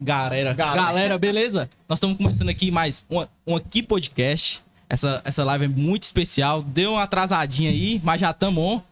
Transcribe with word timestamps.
Galera. 0.00 0.52
Galera, 0.54 0.54
Galera. 0.54 1.18
beleza? 1.18 1.70
Nós 1.88 1.98
estamos 1.98 2.16
começando 2.16 2.48
aqui 2.48 2.70
mais 2.70 3.04
um, 3.08 3.24
um 3.46 3.54
aqui 3.54 3.82
podcast. 3.82 4.60
Essa, 4.88 5.22
essa 5.24 5.44
live 5.44 5.66
é 5.66 5.68
muito 5.68 6.02
especial. 6.02 6.62
Deu 6.62 6.92
uma 6.92 7.04
atrasadinha 7.04 7.70
aí, 7.70 8.00
mas 8.02 8.20
já 8.20 8.30
estamos 8.30 8.62
on. 8.62 8.82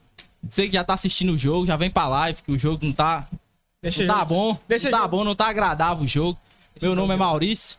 Você 0.49 0.69
que 0.69 0.75
já 0.75 0.85
tá 0.85 0.95
assistindo 0.95 1.33
o 1.33 1.39
jogo, 1.39 1.67
já 1.67 1.77
vem 1.77 1.91
pra 1.91 2.07
live, 2.07 2.41
que 2.43 2.53
o 2.53 2.59
jogo 2.59 2.85
não 2.85 2.93
tá, 2.93 3.27
Deixa 3.83 4.05
não 4.05 4.15
tá 4.15 4.25
bom. 4.25 4.57
Deixa 4.69 4.91
não 4.91 4.99
tá 5.01 5.09
bom, 5.09 5.25
não 5.25 5.35
tá 5.35 5.49
agradável 5.49 6.05
o 6.05 6.07
jogo. 6.07 6.39
Meu 6.81 6.95
nome 6.95 7.15
é 7.15 7.17
Maurício. 7.17 7.79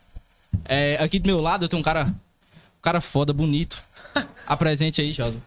É, 0.66 0.98
aqui 1.02 1.20
do 1.20 1.28
meu 1.28 1.40
lado 1.40 1.64
eu 1.66 1.70
tenho 1.70 1.80
um 1.80 1.84
cara, 1.84 2.06
um 2.08 2.82
cara 2.82 3.00
foda, 3.00 3.32
bonito. 3.32 3.82
Apresente 4.46 5.00
aí, 5.00 5.14
Josa. 5.14 5.42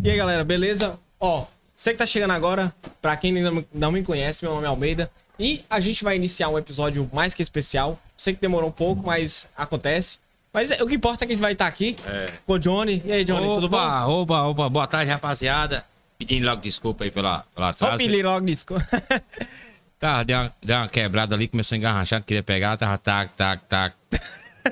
E 0.00 0.10
aí, 0.10 0.16
galera, 0.16 0.44
beleza? 0.44 0.98
Ó, 1.18 1.46
você 1.72 1.92
que 1.92 1.98
tá 1.98 2.06
chegando 2.06 2.32
agora, 2.32 2.72
pra 3.00 3.16
quem 3.16 3.36
ainda 3.36 3.66
não 3.72 3.90
me 3.90 4.02
conhece, 4.02 4.44
meu 4.44 4.54
nome 4.54 4.66
é 4.66 4.68
Almeida. 4.68 5.10
E 5.40 5.64
a 5.70 5.80
gente 5.80 6.04
vai 6.04 6.16
iniciar 6.16 6.50
um 6.50 6.58
episódio 6.58 7.08
mais 7.12 7.32
que 7.32 7.42
especial. 7.42 7.98
Sei 8.16 8.34
que 8.34 8.40
demorou 8.40 8.68
um 8.68 8.72
pouco, 8.72 9.02
mas 9.06 9.48
acontece. 9.56 10.18
Mas 10.52 10.70
é- 10.70 10.82
o 10.82 10.86
que 10.86 10.94
importa 10.96 11.24
é 11.24 11.26
que 11.26 11.32
a 11.32 11.34
gente 11.36 11.42
vai 11.42 11.52
estar 11.52 11.66
aqui 11.66 11.96
com 12.46 12.52
o 12.52 12.58
Johnny. 12.58 13.00
E 13.06 13.10
aí, 13.10 13.24
Johnny, 13.24 13.54
tudo 13.54 13.68
bom? 13.68 13.76
Opa, 13.78 14.06
opa, 14.06 14.42
opa, 14.42 14.68
boa 14.68 14.86
tarde, 14.86 15.10
rapaziada. 15.10 15.84
Pedindo 16.18 16.44
logo 16.46 16.60
desculpa 16.60 17.04
aí 17.04 17.10
pela, 17.10 17.44
pela 17.54 17.70
atraso. 17.70 17.94
Hope 18.04 18.22
logo 18.22 18.44
disco. 18.46 18.74
Tá, 19.98 20.22
deu 20.22 20.38
uma, 20.38 20.54
deu 20.62 20.76
uma 20.78 20.88
quebrada 20.88 21.34
ali, 21.34 21.46
começou 21.46 21.76
a 21.76 21.78
engarrachar, 21.78 22.24
queria 22.24 22.42
pegar, 22.42 22.74
tava 22.78 22.96
tac, 22.96 23.34
tac, 23.36 23.62
tac. 23.68 23.94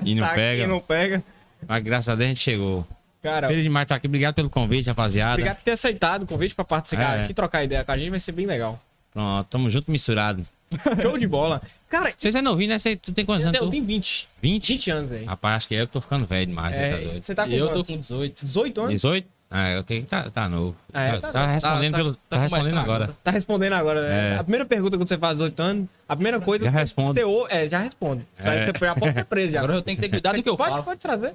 E 0.03 0.15
não 0.15 0.23
Tá 0.25 0.29
aqui, 0.31 0.37
pega. 0.41 0.67
não 0.67 0.81
pega. 0.81 1.23
Mas 1.69 1.83
graças 1.85 2.09
a 2.09 2.15
Deus 2.15 2.25
a 2.25 2.29
gente 2.29 2.41
chegou. 2.41 2.87
Cara, 3.23 3.47
Feliz 3.49 3.63
demais 3.63 3.85
estar 3.85 3.97
aqui. 3.97 4.07
Obrigado 4.07 4.35
pelo 4.37 4.49
convite, 4.49 4.87
rapaziada. 4.87 5.35
obrigado 5.35 5.57
por 5.59 5.65
ter 5.65 5.73
aceitado 5.73 6.23
o 6.23 6.27
convite 6.27 6.55
pra 6.55 6.65
participar 6.65 7.19
É. 7.19 7.25
aqui, 7.25 7.35
trocar 7.35 7.63
ideia 7.63 7.85
com 7.85 7.93
a 7.93 7.99
gente. 7.99 8.09
Vai 8.09 8.21
ser 8.21 8.33
bem 8.33 8.47
legal. 8.47 8.81
Pronto, 9.13 9.47
tamo 9.51 9.69
junto 9.69 9.91
misturado. 9.91 10.43
Show 11.03 11.17
de 11.19 11.27
bola. 11.27 11.63
Cara, 11.89 12.11
Vocês 12.11 12.35
é 12.35 12.43
novinho, 12.43 12.71
né? 12.71 12.79
Cê- 12.79 12.97
tu 12.97 13.13
tem 13.13 13.25
quantos 13.25 13.45
eu, 13.45 13.49
anos? 13.51 13.61
eu 13.63 13.69
tenho 13.71 13.85
20. 13.85 14.29
20? 14.43 14.69
20 14.69 14.91
anos 14.91 15.13
aí. 15.13 15.25
Rapaz, 15.25 15.57
acho 15.57 15.69
que 15.69 15.75
eu 15.75 15.87
que 15.87 15.93
tô 15.93 16.01
ficando 16.01 16.27
velho 16.27 16.47
demais, 16.47 16.75
você 16.75 16.81
tá 16.81 16.87
É, 16.87 17.01
doido. 17.01 17.23
você 17.23 17.35
tá 17.35 17.45
com 17.47 17.53
eu 17.53 17.73
tô 17.73 17.85
com 17.85 17.97
18. 17.97 18.45
18 18.45 18.81
anos? 18.81 18.93
18? 18.95 19.29
Ah, 19.51 19.79
ok, 19.81 20.03
tá, 20.05 20.29
tá 20.29 20.47
novo. 20.47 20.77
Ah, 20.93 21.05
é, 21.05 21.13
tá, 21.13 21.21
tá 21.21 21.33
tá 21.33 21.41
novo. 21.41 21.53
respondendo, 21.55 21.93
Tá- 21.93 21.97
pelo, 21.99 22.15
tá- 22.15 22.21
tá 22.29 22.37
tá 22.37 22.43
respondendo 22.43 22.79
agora. 22.79 23.05
agora. 23.05 23.19
Tá 23.25 23.31
respondendo 23.31 23.73
agora, 23.73 24.03
né? 24.09 24.35
É. 24.35 24.37
A 24.39 24.43
primeira 24.45 24.67
pergunta 24.67 24.99
quando 24.99 25.09
você 25.09 25.17
faz 25.17 25.37
18 25.39 25.61
anos, 25.63 25.89
a 26.07 26.15
primeira 26.15 26.39
coisa 26.39 26.67
Já 26.67 26.71
que 26.71 26.77
respondo. 26.77 27.15
você 27.19 27.55
é, 27.55 27.67
já 27.69 27.79
responde. 27.79 28.27
Você 28.39 28.49
É. 28.49 28.73
vai- 28.73 28.79
já 28.89 28.95
pode 28.95 29.15
ser 29.15 29.25
preso 29.25 29.53
já. 29.55 29.59
Agora 29.61 29.75
eu 29.77 29.83
tenho 29.83 29.97
que 29.97 30.03
ter 30.03 30.11
cuidado 30.11 30.37
no 30.37 30.43
que 30.43 30.49
eu 30.51 30.57
pode, 30.57 30.71
falo. 30.73 30.83
pode 30.83 31.01
trazer. 31.01 31.35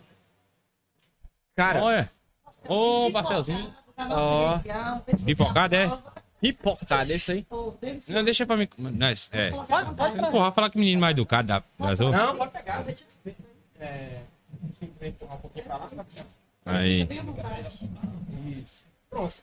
Cara, 1.55 1.83
Olha. 1.83 2.11
Ô, 2.67 3.09
Marcelzinho. 3.09 3.73
Ó. 3.97 4.59
Pipocada, 5.25 5.75
é? 5.75 5.91
Pipocada, 6.51 7.13
esse 7.13 7.31
aí. 7.31 7.45
Não, 8.09 8.23
deixa 8.23 8.45
pra 8.45 8.57
mim. 8.57 8.67
Nós, 8.77 9.29
é. 9.31 9.49
Pode, 9.51 9.67
pode 9.95 9.95
trazer. 10.15 10.31
Porra, 10.31 10.51
falar 10.51 10.69
que 10.69 10.77
menino 10.77 10.99
mais 10.99 11.13
educado 11.13 11.47
da. 11.47 11.63
Não, 11.79 12.35
pode 12.37 12.51
pegar. 12.51 12.83
É, 13.79 14.19
empurrar 15.01 15.35
um 15.37 15.39
pouquinho 15.39 15.65
pra 15.65 15.77
lá. 15.77 15.89
Aí. 16.65 17.07
Isso. 18.61 18.85
Pronto. 19.09 19.33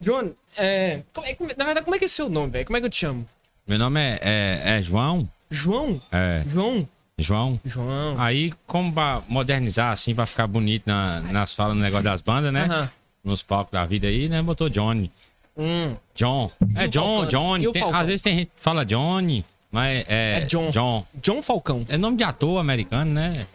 John, 0.00 0.32
é, 0.56 1.02
como 1.12 1.26
é- 1.26 1.34
como 1.34 1.50
é- 1.50 1.54
na 1.56 1.64
verdade, 1.64 1.84
como 1.84 1.94
é 1.94 1.98
que 1.98 2.04
é 2.06 2.08
seu 2.08 2.28
nome, 2.28 2.52
velho? 2.52 2.64
Como 2.66 2.76
é 2.76 2.80
que 2.80 2.86
eu 2.86 2.90
te 2.90 2.96
chamo? 2.96 3.28
Meu 3.66 3.78
nome 3.78 4.00
é, 4.00 4.18
é, 4.22 4.78
é 4.78 4.82
João. 4.82 5.28
João? 5.50 6.00
É, 6.10 6.42
João? 6.46 6.88
João. 7.18 7.60
João. 7.64 8.18
Aí, 8.18 8.52
como 8.66 8.92
pra 8.92 9.22
modernizar, 9.28 9.92
assim, 9.92 10.14
pra 10.14 10.24
ficar 10.26 10.46
bonito 10.46 10.84
na- 10.86 11.20
nas 11.20 11.54
falas 11.54 11.76
no 11.76 11.82
negócio 11.82 12.04
das 12.04 12.20
bandas, 12.22 12.52
né? 12.52 12.64
Aham. 12.64 12.90
Nos 13.22 13.42
palcos 13.42 13.72
da 13.72 13.84
vida 13.84 14.06
aí, 14.08 14.28
né? 14.30 14.40
Botou 14.40 14.70
Johnny. 14.70 15.12
Hum. 15.56 15.94
John. 16.14 16.50
É 16.76 16.84
o 16.84 16.88
John, 16.88 17.02
Falcão? 17.22 17.26
Johnny. 17.28 17.68
O 17.68 17.72
Tem- 17.72 17.82
às 17.92 18.06
vezes 18.06 18.20
tem 18.20 18.34
gente 18.36 18.46
que 18.54 18.60
fala 18.60 18.84
Johnny, 18.84 19.44
mas 19.70 20.04
é. 20.08 20.38
É 20.38 20.40
John. 20.42 20.70
John. 20.70 21.04
John 21.14 21.42
Falcão. 21.42 21.84
É 21.88 21.96
nome 21.98 22.16
de 22.16 22.24
ator 22.24 22.58
americano, 22.58 23.12
né? 23.12 23.46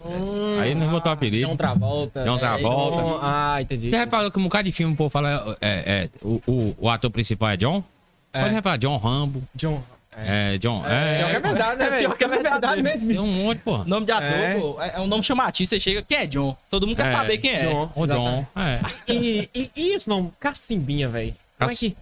Aí 0.61 0.75
não 0.75 0.89
botou 0.89 1.11
apelido. 1.11 1.47
John 1.47 1.55
Travolta. 1.55 2.23
John 2.23 2.35
é, 2.35 2.39
Travolta. 2.39 3.01
John- 3.01 3.19
Ah, 3.21 3.57
entendi. 3.61 3.89
Você 3.89 3.97
reparou 3.97 4.29
que 4.31 4.39
um 4.39 4.43
bocado 4.43 4.65
de 4.65 4.71
filme 4.71 4.93
o 4.93 4.97
povo 4.97 5.09
fala. 5.09 5.57
É, 5.61 5.69
é, 5.69 6.09
o, 6.21 6.41
o, 6.47 6.75
o 6.79 6.89
ator 6.89 7.09
principal 7.09 7.49
é 7.49 7.57
John? 7.57 7.83
Pode 8.31 8.53
reparar, 8.53 8.77
John 8.77 8.97
Rambo. 8.97 9.41
John. 9.55 9.81
É, 10.17 10.57
John. 10.59 10.79
Pior 10.81 10.89
que 10.89 10.93
é 10.93 11.35
É, 11.35 11.39
verdade, 11.39 11.77
né, 11.79 11.89
velho? 11.89 12.01
Pior 12.09 12.17
que 12.17 12.23
é 12.23 12.27
Pior 12.27 12.41
que 12.41 12.47
é 12.47 12.51
verdade 12.51 12.81
mesmo. 12.83 13.07
tem 13.09 13.19
um 13.19 13.27
monte, 13.27 13.59
pô. 13.59 13.77
Nome 13.83 14.05
de 14.05 14.11
ator, 14.13 14.27
É. 14.29 14.55
pô, 14.59 14.81
é, 14.81 14.93
é 14.95 14.99
um 15.01 15.07
nome 15.07 15.23
chamativo. 15.23 15.67
Você 15.67 15.77
chega, 15.79 16.01
quem 16.01 16.17
é 16.19 16.25
John? 16.27 16.55
Todo 16.69 16.87
mundo 16.87 16.95
quer 16.95 17.07
É, 17.07 17.11
saber 17.15 17.37
quem 17.37 17.51
é. 17.51 17.65
John. 17.69 17.91
O 17.95 18.05
John. 18.07 18.45
É. 18.55 18.79
E, 19.11 19.49
e, 19.53 19.71
e 19.75 19.89
esse 19.93 20.07
nome? 20.07 20.31
Cacimbinha, 20.39 21.09
velho. 21.09 21.33
Como 21.57 21.71
é 21.71 21.75
que. 21.75 21.95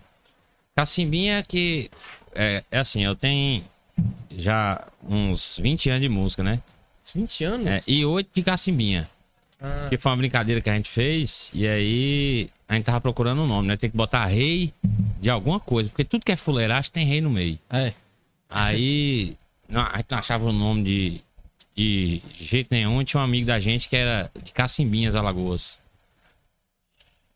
Cacimbinha 0.76 1.44
que. 1.44 1.90
É, 2.34 2.64
é 2.72 2.80
assim, 2.80 3.04
eu 3.04 3.16
tenho 3.16 3.64
já 4.36 4.88
uns 5.08 5.60
20 5.62 5.90
anos 5.90 6.02
de 6.02 6.10
música, 6.10 6.44
né? 6.44 6.60
20 7.14 7.44
anos? 7.44 7.68
É, 7.68 7.82
e 7.88 8.06
8 8.06 8.30
de 8.34 8.44
cacimbinha. 8.44 9.10
Ah, 9.62 9.88
Que 9.90 9.98
foi 9.98 10.12
uma 10.12 10.18
brincadeira 10.18 10.62
que 10.62 10.70
a 10.70 10.74
gente 10.74 10.90
fez. 10.90 11.50
E 11.54 11.68
aí 11.68 12.50
a 12.68 12.74
gente 12.74 12.86
tava 12.86 13.00
procurando 13.00 13.42
um 13.42 13.48
nome, 13.48 13.68
né? 13.68 13.78
Tem 13.78 13.90
que 13.90 13.96
botar 13.96 14.26
rei 14.26 14.74
de 15.22 15.30
alguma 15.30 15.60
coisa. 15.60 15.90
Porque 15.90 16.04
tudo 16.04 16.26
que 16.26 16.32
é 16.32 16.36
fuleiragem 16.36 16.92
tem 16.92 17.06
rei 17.06 17.22
no 17.22 17.30
meio. 17.30 17.60
É. 17.70 17.94
Aí 18.50 19.38
a 19.70 19.98
gente 19.98 20.08
não 20.10 20.18
achava 20.18 20.46
o 20.46 20.52
nome 20.52 20.84
de, 20.84 21.22
de 21.76 22.22
jeito 22.36 22.68
nenhum. 22.72 23.04
Tinha 23.04 23.22
um 23.22 23.24
amigo 23.24 23.48
da 23.48 23.60
gente 23.60 23.88
que 23.88 23.96
era 23.96 24.30
de 24.44 24.52
Cacimbinhas, 24.52 25.16
Alagoas. 25.16 25.80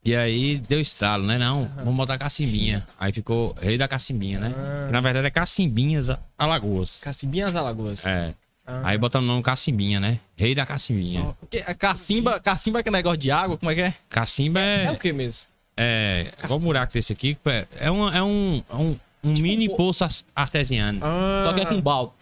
E 0.08 0.16
aí 0.16 0.58
deu 0.58 0.80
estralo, 0.80 1.26
né? 1.26 1.38
Não, 1.38 1.70
vamos 1.76 1.98
botar 1.98 2.18
Cacimbinha. 2.18 2.88
Aí 2.98 3.12
ficou 3.12 3.54
Rei 3.62 3.78
da 3.78 3.90
Cacimbinha, 3.90 4.40
né? 4.40 4.54
Ah. 4.56 4.90
Na 4.90 5.02
verdade 5.02 5.28
é 5.28 5.30
Cacimbinhas, 5.30 6.08
Alagoas. 6.38 7.02
Cacimbinhas 7.04 7.58
Alagoas. 7.58 8.06
É. 8.06 8.34
Ah. 8.66 8.84
Aí 8.86 8.98
botamos 8.98 9.28
o 9.28 9.32
nome 9.34 9.44
Cacimbinha, 9.44 10.00
né? 10.00 10.22
Rei 10.38 10.56
da 10.56 10.66
Cacimbinha. 10.66 11.36
A 11.66 11.74
Cacimba, 11.74 12.40
Cacimba 12.40 12.80
é 12.80 12.82
aquele 12.82 12.96
negócio 12.96 13.18
de 13.18 13.30
água, 13.32 13.58
como 13.58 13.70
é 13.70 13.76
que 13.76 13.82
é? 13.82 13.94
Cacimba 14.08 14.62
É 14.62 14.86
é. 14.86 14.92
o 14.92 14.98
que 14.98 15.12
mesmo? 15.12 15.50
É. 15.76 16.32
Qual 16.48 16.58
o 16.58 16.62
buraco 16.62 16.94
desse 16.94 17.12
aqui? 17.12 17.38
É, 17.46 17.68
é 17.78 17.92
um, 17.92 18.08
é 18.08 18.24
um, 18.24 18.64
é 18.70 18.76
um, 18.76 18.96
um 19.26 19.34
mini 19.34 19.68
poço 19.68 20.08
artesiano. 20.34 21.02
Ah, 21.04 21.48
Só 21.48 21.54
que 21.54 21.60
é 21.60 21.66
com 21.66 21.82
balde. 21.82 22.14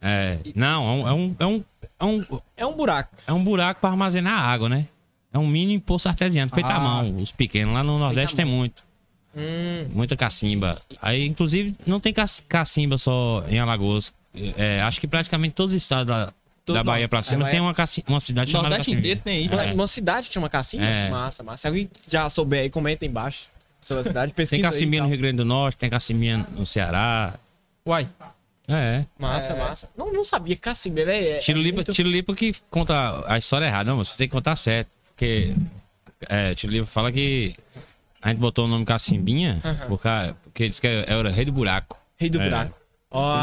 É. 0.00 0.38
Não, 0.54 0.82
é 0.82 0.90
um, 0.92 1.08
é 1.08 1.12
um, 1.12 1.36
é 1.38 1.46
um, 1.46 1.64
é 2.00 2.04
um, 2.06 2.40
É 2.56 2.66
um 2.66 2.72
buraco. 2.72 3.14
é 3.26 3.32
um 3.34 3.44
buraco 3.44 3.82
para 3.82 3.90
armazenar 3.90 4.40
água, 4.48 4.70
né? 4.70 4.86
É 5.32 5.38
um 5.38 5.46
mini 5.46 5.78
poço 5.78 6.08
artesiano, 6.08 6.50
feito 6.50 6.70
à 6.70 6.76
Ah. 6.76 6.80
mão. 6.80 7.18
Os 7.18 7.30
pequenos 7.30 7.74
lá 7.74 7.82
no 7.82 7.98
Nordeste 7.98 8.34
tem 8.34 8.44
muito. 8.44 8.82
Hum. 9.36 9.86
Muita 9.92 10.16
cacimba. 10.16 10.80
Aí, 11.00 11.26
inclusive, 11.26 11.74
não 11.86 12.00
tem 12.00 12.12
cac- 12.12 12.42
cacimba 12.48 12.96
só 12.98 13.44
em 13.48 13.58
Alagoas. 13.58 14.12
É, 14.56 14.80
acho 14.82 15.00
que 15.00 15.06
praticamente 15.06 15.54
todos 15.54 15.74
os 15.74 15.82
estados 15.82 16.06
da, 16.06 16.32
Todo 16.64 16.76
da 16.76 16.84
Bahia 16.84 17.08
pra 17.08 17.22
cima 17.22 17.46
É, 17.48 17.50
tem 17.50 17.60
uma, 17.60 17.72
caci- 17.74 18.04
uma 18.08 18.20
cidade 18.20 18.50
chamada 18.50 18.68
Nordeste 18.70 18.90
Cacimbinha. 18.92 19.14
inteiro 19.14 19.20
tem 19.24 19.44
isso, 19.44 19.54
É. 19.54 19.66
né? 19.68 19.72
Uma 19.72 19.86
cidade 19.86 20.28
que 20.28 20.34
chama 20.34 20.48
Cacimba? 20.50 20.84
É. 20.84 21.08
Massa, 21.10 21.42
massa. 21.42 21.62
Se 21.62 21.66
alguém 21.68 21.90
já 22.06 22.28
souber 22.28 22.60
aí, 22.62 22.70
comenta 22.70 23.04
aí 23.04 23.08
embaixo. 23.08 23.48
Sobre 23.80 24.00
a 24.00 24.04
cidade, 24.04 24.34
pesquisa 24.34 24.60
Tem 24.60 24.66
aí, 24.66 24.72
cacimbinha 24.72 25.02
no 25.02 25.06
tal. 25.08 25.12
Rio 25.12 25.20
Grande 25.22 25.36
do 25.38 25.44
Norte, 25.44 25.76
tem 25.78 25.88
cacimbinha 25.88 26.46
no 26.56 26.66
Ceará. 26.66 27.34
Uai. 27.86 28.08
É. 28.66 29.04
Massa, 29.18 29.54
massa. 29.54 29.88
Não, 29.96 30.12
não 30.12 30.22
sabia 30.22 30.54
que 30.56 30.60
Cacimba 30.60 31.00
é... 31.00 31.36
é 31.36 31.38
Tiro 31.38 31.58
Lipa, 31.58 31.76
muito- 31.76 32.34
que 32.34 32.54
conta 32.70 33.24
a 33.26 33.38
história 33.38 33.64
errada. 33.64 33.90
Não, 33.90 33.96
você 33.96 34.14
tem 34.18 34.28
que 34.28 34.32
contar 34.32 34.56
certo. 34.56 34.90
Porque 35.18 35.52
é, 36.28 36.54
Tiro 36.54 36.72
Lipa 36.72 36.86
fala 36.86 37.10
que 37.10 37.56
a 38.22 38.28
gente 38.28 38.38
botou 38.38 38.66
o 38.66 38.68
nome 38.68 38.84
Cacimbinha 38.84 39.60
porque, 39.88 40.08
porque 40.44 40.68
diz 40.68 40.78
que 40.78 40.86
era 40.86 41.28
rei 41.28 41.44
do 41.44 41.50
buraco. 41.52 41.98
Rei 42.16 42.30
do 42.30 42.40
É. 42.40 42.44
buraco. 42.44 42.78
Ó... 43.10 43.36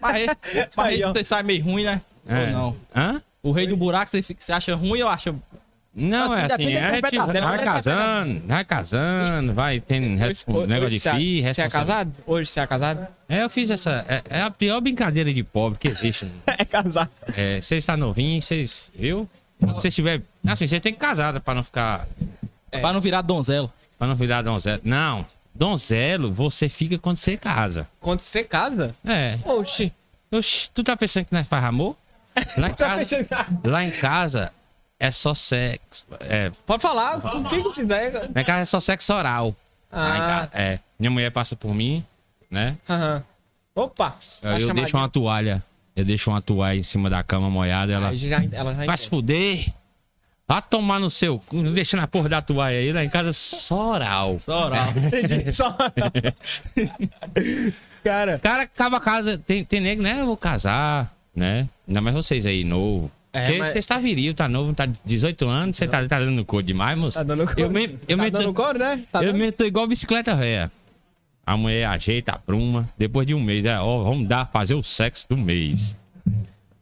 Mas, 0.00 0.28
mas 0.76 1.00
você 1.00 1.24
sai 1.24 1.42
meio 1.42 1.64
ruim, 1.64 1.82
né? 1.84 2.00
É. 2.28 2.46
Ou 2.46 2.52
não? 2.52 2.76
Hã? 2.94 3.22
O 3.42 3.50
rei 3.50 3.66
do 3.66 3.76
buraco, 3.76 4.08
você, 4.10 4.22
você 4.22 4.52
acha 4.52 4.74
ruim 4.76 5.02
ou 5.02 5.08
acha. 5.08 5.34
Não, 5.96 6.32
Assim, 6.32 6.34
é 6.34 6.44
assim, 6.46 6.52
é, 6.52 6.56
tipo, 6.56 6.62
interpretação, 6.88 7.26
vai 7.26 7.34
depende 7.34 7.56
da 7.64 7.72
casando, 7.72 8.42
vai 8.48 8.64
casando, 8.64 9.54
vai 9.54 9.80
tendo 9.80 10.18
res- 10.18 10.44
Hoje- 10.48 10.66
negócio 10.66 10.84
hoje 10.86 10.96
de 10.96 11.00
você 11.00 11.08
é- 11.08 11.14
FII, 11.14 11.54
Você 11.54 11.62
é 11.62 11.68
casado? 11.68 12.12
Hoje 12.26 12.50
você 12.50 12.60
é 12.60 12.66
casado? 12.66 13.06
É, 13.28 13.42
eu 13.44 13.50
fiz 13.50 13.70
essa. 13.70 14.04
É, 14.08 14.22
é 14.28 14.42
a 14.42 14.50
pior 14.50 14.80
brincadeira 14.80 15.32
de 15.32 15.42
pobre 15.44 15.78
que 15.78 15.86
existe. 15.88 16.26
É 16.46 16.64
casado. 16.64 17.10
É, 17.36 17.60
você 17.60 17.76
está 17.76 17.96
novinho, 17.96 18.40
vocês. 18.42 18.90
Viu? 18.94 19.28
Se 19.60 19.66
você 19.66 19.90
tiver. 19.90 20.20
Assim, 20.46 20.66
você 20.66 20.78
tem 20.80 20.92
que 20.92 20.98
casar 20.98 21.38
pra 21.40 21.54
não 21.54 21.62
ficar. 21.62 22.06
Pra 22.70 22.92
não 22.92 23.00
virar 23.00 23.22
donzelo. 23.22 23.72
Pra 23.98 24.06
não 24.06 24.14
virar 24.14 24.42
donzelo. 24.42 24.80
Não. 24.84 25.24
Donzelo, 25.54 26.32
você 26.32 26.68
fica 26.68 26.98
quando 26.98 27.16
você 27.16 27.36
casa. 27.36 27.88
Quando 28.00 28.20
você 28.20 28.42
casa? 28.44 28.94
É. 29.04 29.38
Oxi. 29.44 29.92
Oxi, 30.32 30.68
tu 30.74 30.82
tá 30.82 30.96
pensando 30.96 31.24
que 31.26 31.32
nós 31.32 31.46
faz 31.46 31.64
amor? 31.64 31.96
Lá 32.58 32.68
em 32.68 32.74
Tá 32.74 32.88
casa, 32.88 33.26
lá 33.64 33.84
em 33.84 33.90
casa 33.92 34.52
é 34.98 35.12
só 35.12 35.32
sexo. 35.34 36.04
É, 36.18 36.50
Pode 36.66 36.82
falar, 36.82 37.18
o 37.18 37.44
que 37.44 37.62
que 37.62 37.70
te 37.70 37.82
dizer? 37.82 38.12
lá 38.34 38.40
em 38.40 38.44
casa 38.44 38.60
é 38.60 38.64
só 38.64 38.80
sexo 38.80 39.14
oral. 39.14 39.54
Lá 39.92 40.16
em 40.16 40.20
Ah, 40.20 40.26
casa, 40.26 40.50
é. 40.54 40.80
Minha 40.98 41.10
mulher 41.12 41.30
passa 41.30 41.54
por 41.54 41.72
mim, 41.72 42.04
né? 42.50 42.76
aham. 42.88 43.22
Opa. 43.76 44.16
Eu, 44.42 44.58
eu 44.68 44.74
deixo 44.74 44.96
uma 44.96 45.08
toalha. 45.08 45.62
Eu 45.94 46.04
deixo 46.04 46.28
uma 46.30 46.42
toalha 46.42 46.76
em 46.78 46.82
cima 46.82 47.08
da 47.08 47.22
cama 47.22 47.48
molhada. 47.48 47.92
Ela 47.92 48.16
já, 48.16 48.42
ela 48.50 48.74
já 48.74 48.84
vai 48.84 48.96
se 48.96 49.06
entende. 49.06 49.08
fuder. 49.10 49.72
Vai 50.46 50.60
tomar 50.60 51.00
no 51.00 51.08
seu 51.08 51.42
não 51.52 51.72
deixando 51.72 52.00
a 52.00 52.06
porra 52.06 52.28
da 52.28 52.42
toalha 52.42 52.76
aí. 52.76 52.92
Lá 52.92 53.02
em 53.04 53.08
casa 53.08 53.32
só 53.32 53.92
oral. 53.92 54.38
Só 54.38 54.66
oral. 54.66 54.88
Entendi. 54.90 55.50
Só... 55.52 55.74
Cara, 58.04 58.38
Cara, 58.38 58.62
acaba 58.64 58.98
a 58.98 59.00
casa. 59.00 59.38
Tem, 59.38 59.64
tem 59.64 59.80
nego, 59.80 60.02
né? 60.02 60.20
Eu 60.20 60.26
vou 60.26 60.36
casar, 60.36 61.16
né? 61.34 61.66
Ainda 61.88 62.02
mais 62.02 62.14
vocês 62.14 62.44
aí, 62.44 62.62
novo. 62.62 63.10
É, 63.32 63.46
Porque 63.46 63.58
mas- 63.58 63.72
Você 63.72 63.78
está 63.78 63.98
viril, 63.98 64.34
tá 64.34 64.46
novo, 64.46 64.74
tá 64.74 64.86
18 65.04 65.48
anos, 65.48 65.76
você 65.76 65.88
tá, 65.88 66.06
tá 66.06 66.20
dando 66.20 66.44
cor 66.44 66.62
demais, 66.62 66.96
moço. 66.96 67.16
tá 67.18 67.24
dando 67.24 67.46
cor. 67.46 67.58
Eu 67.58 67.70
mesmo, 67.70 67.98
eu 68.06 68.16
tá 68.16 68.28
dando 68.28 68.54
cor, 68.54 68.78
né? 68.78 69.02
Tá 69.10 69.20
eu 69.20 69.32
dando... 69.32 69.38
mesmo 69.38 69.52
tô 69.52 69.64
igual 69.64 69.86
bicicleta 69.88 70.36
velha. 70.36 70.70
A 71.44 71.56
mulher 71.56 71.86
ajeita 71.86 72.32
a 72.32 72.38
bruma. 72.38 72.88
Depois 72.96 73.26
de 73.26 73.34
um 73.34 73.40
mês, 73.42 73.64
é, 73.64 73.80
ó, 73.80 74.02
vamos 74.04 74.28
dar, 74.28 74.46
fazer 74.52 74.74
o 74.74 74.82
sexo 74.82 75.26
do 75.28 75.36
mês. 75.36 75.96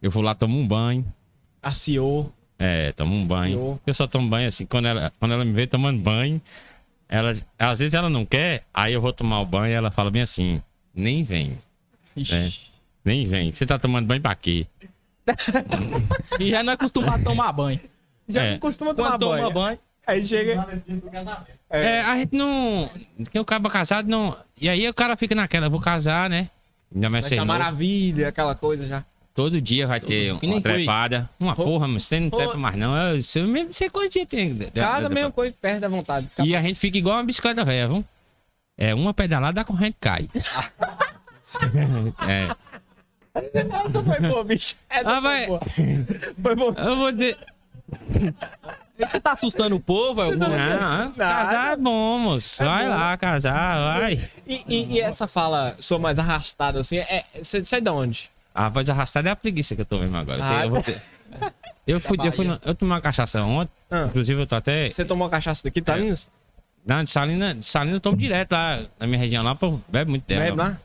Eu 0.01 0.11
vou 0.11 0.21
lá, 0.21 0.35
tomo 0.35 0.59
um 0.59 0.67
banho. 0.67 1.05
Aciou. 1.61 2.31
É, 2.65 2.91
tomo 2.93 3.13
um 3.13 3.25
banho. 3.27 3.79
Eu 3.85 3.93
só 3.93 4.07
tomo 4.07 4.29
banho 4.29 4.47
assim, 4.47 4.65
quando 4.65 4.87
ela, 4.87 5.11
quando 5.19 5.33
ela 5.33 5.43
me 5.43 5.51
vê 5.51 5.67
tomando 5.67 5.99
banho, 5.99 6.41
ela, 7.09 7.35
às 7.59 7.79
vezes 7.79 7.93
ela 7.93 8.09
não 8.09 8.25
quer, 8.25 8.63
aí 8.73 8.93
eu 8.93 9.01
vou 9.01 9.11
tomar 9.11 9.41
o 9.41 9.45
banho 9.45 9.71
e 9.71 9.73
ela 9.73 9.91
fala 9.91 10.09
bem 10.09 10.21
assim, 10.21 10.61
nem 10.95 11.23
vem, 11.23 11.57
Ixi. 12.15 12.33
É. 12.35 12.49
nem 13.03 13.27
vem. 13.27 13.51
Você 13.51 13.65
tá 13.65 13.77
tomando 13.77 14.05
banho 14.07 14.21
pra 14.21 14.33
quê? 14.35 14.65
E 16.39 16.49
já 16.51 16.63
não 16.63 16.71
é 16.71 16.75
acostumado 16.75 17.21
a 17.21 17.23
tomar 17.23 17.51
banho. 17.51 17.79
Já 18.27 18.43
É. 18.43 18.51
não 18.51 18.59
costuma 18.59 18.93
tomar 18.93 19.11
Quando 19.11 19.19
toma 19.21 19.37
banho. 19.37 19.51
banho, 19.53 19.79
Aí 20.07 20.25
chega. 20.25 20.65
É, 21.69 22.01
a 22.01 22.15
gente 22.15 22.35
não. 22.35 22.89
Quem 23.31 23.39
o 23.41 23.45
cara 23.45 23.61
casado 23.69 24.07
não. 24.09 24.37
E 24.59 24.67
aí 24.69 24.87
o 24.87 24.93
cara 24.93 25.15
fica 25.15 25.33
naquela, 25.35 25.67
eu 25.67 25.71
vou 25.71 25.79
casar, 25.79 26.29
né? 26.29 26.49
Ainda 26.93 27.09
mais 27.09 27.29
novo. 27.31 27.45
maravilha, 27.45 28.27
aquela 28.29 28.53
coisa 28.53 28.87
já. 28.87 29.03
Todo 29.33 29.59
dia 29.59 29.87
vai 29.87 29.99
ter 29.99 30.37
nem 30.41 30.51
uma 30.53 30.61
trepada. 30.61 31.27
Uma 31.39 31.55
porra, 31.55 31.87
mas 31.87 32.03
você 32.03 32.19
não 32.19 32.29
Ro- 32.29 32.37
trepa 32.37 32.55
mais 32.55 32.75
não. 32.75 32.95
Eu, 32.95 33.21
você 33.21 33.41
mesmo 33.41 33.73
sei 33.73 33.89
quanto 33.89 34.11
dia 34.11 34.25
tem. 34.27 34.55
Cada 34.73 35.09
mesma 35.09 35.31
coisa 35.31 35.55
perde 35.59 35.83
a 35.85 35.89
vontade. 35.89 36.29
E 36.43 36.55
a 36.55 36.61
gente 36.61 36.79
fica 36.79 36.97
igual 36.99 37.17
uma 37.17 37.23
bicicleta 37.23 37.65
velha, 37.65 37.87
viu? 37.87 38.05
É 38.77 38.93
uma 38.93 39.13
pedalada, 39.13 39.61
a 39.61 39.63
corrente 39.65 39.97
cai. 39.99 40.29
é. 42.27 42.55
Essa 43.33 44.03
foi 44.03 44.19
boa, 44.29 44.43
bicho. 44.43 44.75
Essa 44.89 45.09
Ah, 45.09 45.13
foi 45.13 45.21
vai. 45.21 45.47
boa. 45.47 45.59
Foi 46.41 46.55
boa. 46.55 46.73
Eu 46.77 46.95
vou 46.95 47.11
dizer. 47.11 47.37
você 48.97 49.19
tá 49.19 49.31
assustando 49.31 49.75
o 49.75 49.79
povo, 49.79 50.21
é 50.21 50.27
o 50.27 50.35
Não, 50.37 51.11
casar 51.11 51.73
é 51.73 51.75
bom, 51.75 52.19
moço. 52.19 52.63
Vai 52.63 52.87
lá, 52.87 53.17
casar, 53.17 53.99
vai. 53.99 54.29
E, 54.47 54.63
e- 54.67 54.93
e 54.93 55.01
essa 55.01 55.27
fala 55.27 55.75
sua 55.79 55.97
mais 55.97 56.19
arrastada, 56.19 56.79
assim, 56.79 56.97
é. 56.97 57.25
Você 57.41 57.65
sai 57.65 57.81
de 57.81 57.89
onde? 57.89 58.29
A 58.53 58.69
voz 58.69 58.89
arrastada 58.89 59.29
é 59.29 59.31
a 59.31 59.35
preguiça 59.35 59.75
que 59.75 59.81
eu 59.81 59.85
tô 59.85 59.97
vendo 59.97 60.15
agora. 60.15 60.39
Ah, 60.43 60.65
eu, 60.65 60.69
vou 60.69 60.81
ter- 60.81 61.01
eu 61.87 61.99
fui, 61.99 62.17
eu 62.23 62.31
fui, 62.31 62.47
eu 62.63 62.75
tomei 62.75 62.93
uma 62.93 63.01
cachaça 63.01 63.41
ontem. 63.43 63.71
Ah. 63.89 64.05
Inclusive, 64.05 64.41
eu 64.41 64.47
tô 64.47 64.55
até. 64.55 64.89
Você 64.89 65.03
tomou 65.03 65.27
cachaça 65.29 65.63
daqui 65.63 65.81
de 65.81 65.87
Salinas? 65.87 66.27
Não, 66.85 67.03
de 67.03 67.09
Salina, 67.09 67.55
de 67.55 67.65
Salina 67.65 67.95
eu 67.95 68.01
tomo 68.01 68.17
direto 68.17 68.51
lá 68.51 68.81
na 68.99 69.07
minha 69.07 69.17
região 69.17 69.41
lá, 69.43 69.57
bebe 69.87 70.09
muito 70.11 70.23
tempo. 70.23 70.41
Bebe 70.41 70.57
lá? 70.57 70.77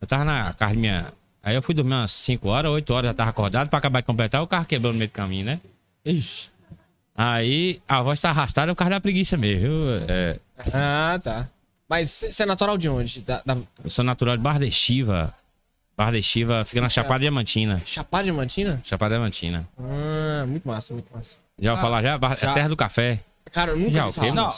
Eu 0.00 0.06
tava 0.06 0.24
na 0.24 0.52
casa 0.52 0.74
minha. 0.74 1.12
Aí 1.42 1.54
eu 1.54 1.62
fui 1.62 1.72
dormir 1.74 1.94
umas 1.94 2.10
5 2.10 2.48
horas, 2.48 2.70
8 2.72 2.92
horas, 2.92 3.10
já 3.10 3.14
tava 3.14 3.30
acordado 3.30 3.68
pra 3.68 3.78
acabar 3.78 4.00
de 4.00 4.06
completar, 4.06 4.42
o 4.42 4.46
carro 4.48 4.66
quebrou 4.66 4.92
no 4.92 4.98
meio 4.98 5.08
do 5.08 5.12
caminho, 5.12 5.46
né? 5.46 5.60
Ixi. 6.04 6.48
Aí 7.14 7.80
a 7.88 8.02
voz 8.02 8.20
tá 8.20 8.30
arrastada, 8.30 8.70
é 8.70 8.72
o 8.72 8.76
carro 8.76 8.90
da 8.90 9.00
preguiça 9.00 9.36
mesmo? 9.36 9.68
É, 10.08 10.38
Ah, 10.74 11.18
tá. 11.22 11.48
Mas 11.88 12.10
você 12.10 12.42
é 12.42 12.46
natural 12.46 12.76
de 12.76 12.88
onde? 12.88 13.22
Da, 13.22 13.40
da 13.46 13.56
eu 13.84 13.88
sou 13.88 14.04
natural 14.04 14.36
de 14.36 14.42
Barra 14.42 14.58
de 14.58 14.70
Chiva. 14.72 15.32
Barra 15.96 16.10
de 16.12 16.22
Chiva 16.22 16.64
fica 16.64 16.80
na 16.80 16.88
Chapada 16.88 17.20
Diamantina. 17.20 17.80
Chapada 17.84 18.24
Diamantina? 18.24 18.80
Chapada 18.84 19.14
Diamantina. 19.14 19.66
Ah, 19.78 20.44
muito 20.46 20.68
massa, 20.68 20.92
muito 20.92 21.08
massa. 21.14 21.34
Já 21.58 21.72
vou 21.72 21.80
falar 21.80 22.02
já? 22.02 22.18
Barra- 22.18 22.36
já. 22.36 22.50
É 22.50 22.54
terra 22.54 22.68
do 22.68 22.76
café. 22.76 23.20
Cara, 23.50 23.70
eu 23.70 23.78
nunca 23.78 23.92
Já 23.92 24.06
ouvi. 24.06 24.30
Não. 24.32 24.50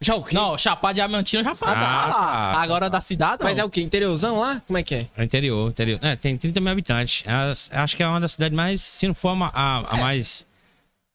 Já 0.00 0.14
o 0.16 0.22
quê? 0.22 0.34
Não, 0.34 0.58
Chapar 0.58 0.92
Diamantina 0.92 1.40
eu 1.40 1.44
já 1.44 1.54
falei. 1.54 1.74
Ah, 1.78 2.10
tá. 2.54 2.60
Agora 2.62 2.90
da 2.90 3.00
cidade, 3.00 3.42
não. 3.42 3.48
Mas 3.48 3.58
é 3.58 3.64
o 3.64 3.70
quê? 3.70 3.80
Interiorzão 3.80 4.38
lá? 4.38 4.60
Como 4.66 4.76
é 4.78 4.82
que 4.82 4.94
é? 4.94 5.06
É 5.16 5.24
interior, 5.24 5.70
interior. 5.70 5.98
É, 6.02 6.14
tem 6.14 6.36
30 6.36 6.60
mil 6.60 6.70
habitantes. 6.70 7.24
As- 7.26 7.70
acho 7.72 7.96
que 7.96 8.02
é 8.02 8.06
uma 8.06 8.20
das 8.20 8.32
cidades 8.32 8.54
mais, 8.54 8.82
se 8.82 9.06
não 9.06 9.14
for 9.14 9.30
a, 9.30 9.46
a- 9.52 9.94
a 9.94 9.96
mais 9.96 10.44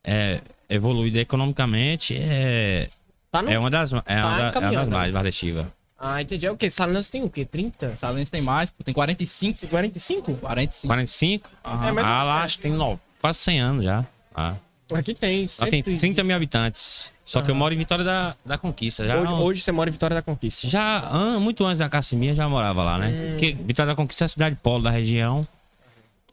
é, 0.03 0.41
evoluída 0.69 1.19
economicamente, 1.19 2.15
é, 2.17 2.89
Tá 3.31 3.41
no... 3.43 3.51
é 3.51 3.59
uma 3.59 3.69
das, 3.69 3.91
é 3.93 3.95
uma, 3.95 4.01
da- 4.03 4.59
é 4.59 4.59
uma 4.69 4.71
das 4.71 4.89
né? 4.89 4.95
mais, 4.95 5.13
Barra 5.13 5.25
de 5.29 5.31
Chiva. 5.33 5.71
Ah, 5.99 6.21
entendi. 6.21 6.45
É 6.45 6.51
o 6.51 6.55
quê? 6.55 6.69
Salinas 6.69 7.09
tem 7.09 7.23
o 7.23 7.29
quê? 7.29 7.43
30? 7.43 7.97
Salense 7.97 8.31
tem 8.31 8.41
mais, 8.41 8.69
pô, 8.69 8.83
tem 8.83 8.93
45. 8.93 9.67
45? 9.67 10.35
45. 10.37 10.87
45? 10.87 11.49
Aham. 11.65 11.87
É, 11.87 11.91
mas- 11.91 12.05
ah, 12.05 12.23
lá 12.23 12.43
acho 12.43 12.55
que 12.57 12.61
tem 12.63 12.71
no- 12.71 12.99
quase 13.21 13.39
100 13.39 13.59
anos 13.59 13.83
já. 13.83 14.05
Ah. 14.33 14.55
Aqui 14.93 15.13
tem. 15.13 15.41
Lá 15.59 15.67
tem 15.67 15.83
120. 15.83 15.99
30 15.99 16.23
mil 16.23 16.35
habitantes. 16.35 17.11
Só 17.25 17.43
que 17.43 17.51
eu 17.51 17.53
moro 17.55 17.71
em 17.73 17.77
Vitória 17.77 18.03
da, 18.03 18.35
da 18.43 18.57
Conquista. 18.57 19.05
Já, 19.05 19.17
Hoje, 19.17 19.33
hoje 19.33 19.61
você 19.61 19.71
mora 19.71 19.87
em 19.87 19.91
Vitória 19.91 20.15
da 20.15 20.21
Conquista. 20.23 20.67
já 20.67 21.07
an- 21.11 21.39
muito 21.39 21.63
antes 21.63 21.77
da 21.77 21.87
Cassiminha 21.87 22.33
já 22.33 22.49
morava 22.49 22.83
lá, 22.83 22.97
né? 22.97 23.09
Hum. 23.09 23.29
Porque 23.31 23.53
Vitória 23.53 23.91
da 23.91 23.95
Conquista 23.95 24.23
é 24.23 24.25
a 24.25 24.29
cidade 24.29 24.55
polo 24.63 24.83
da 24.83 24.89
região. 24.89 25.47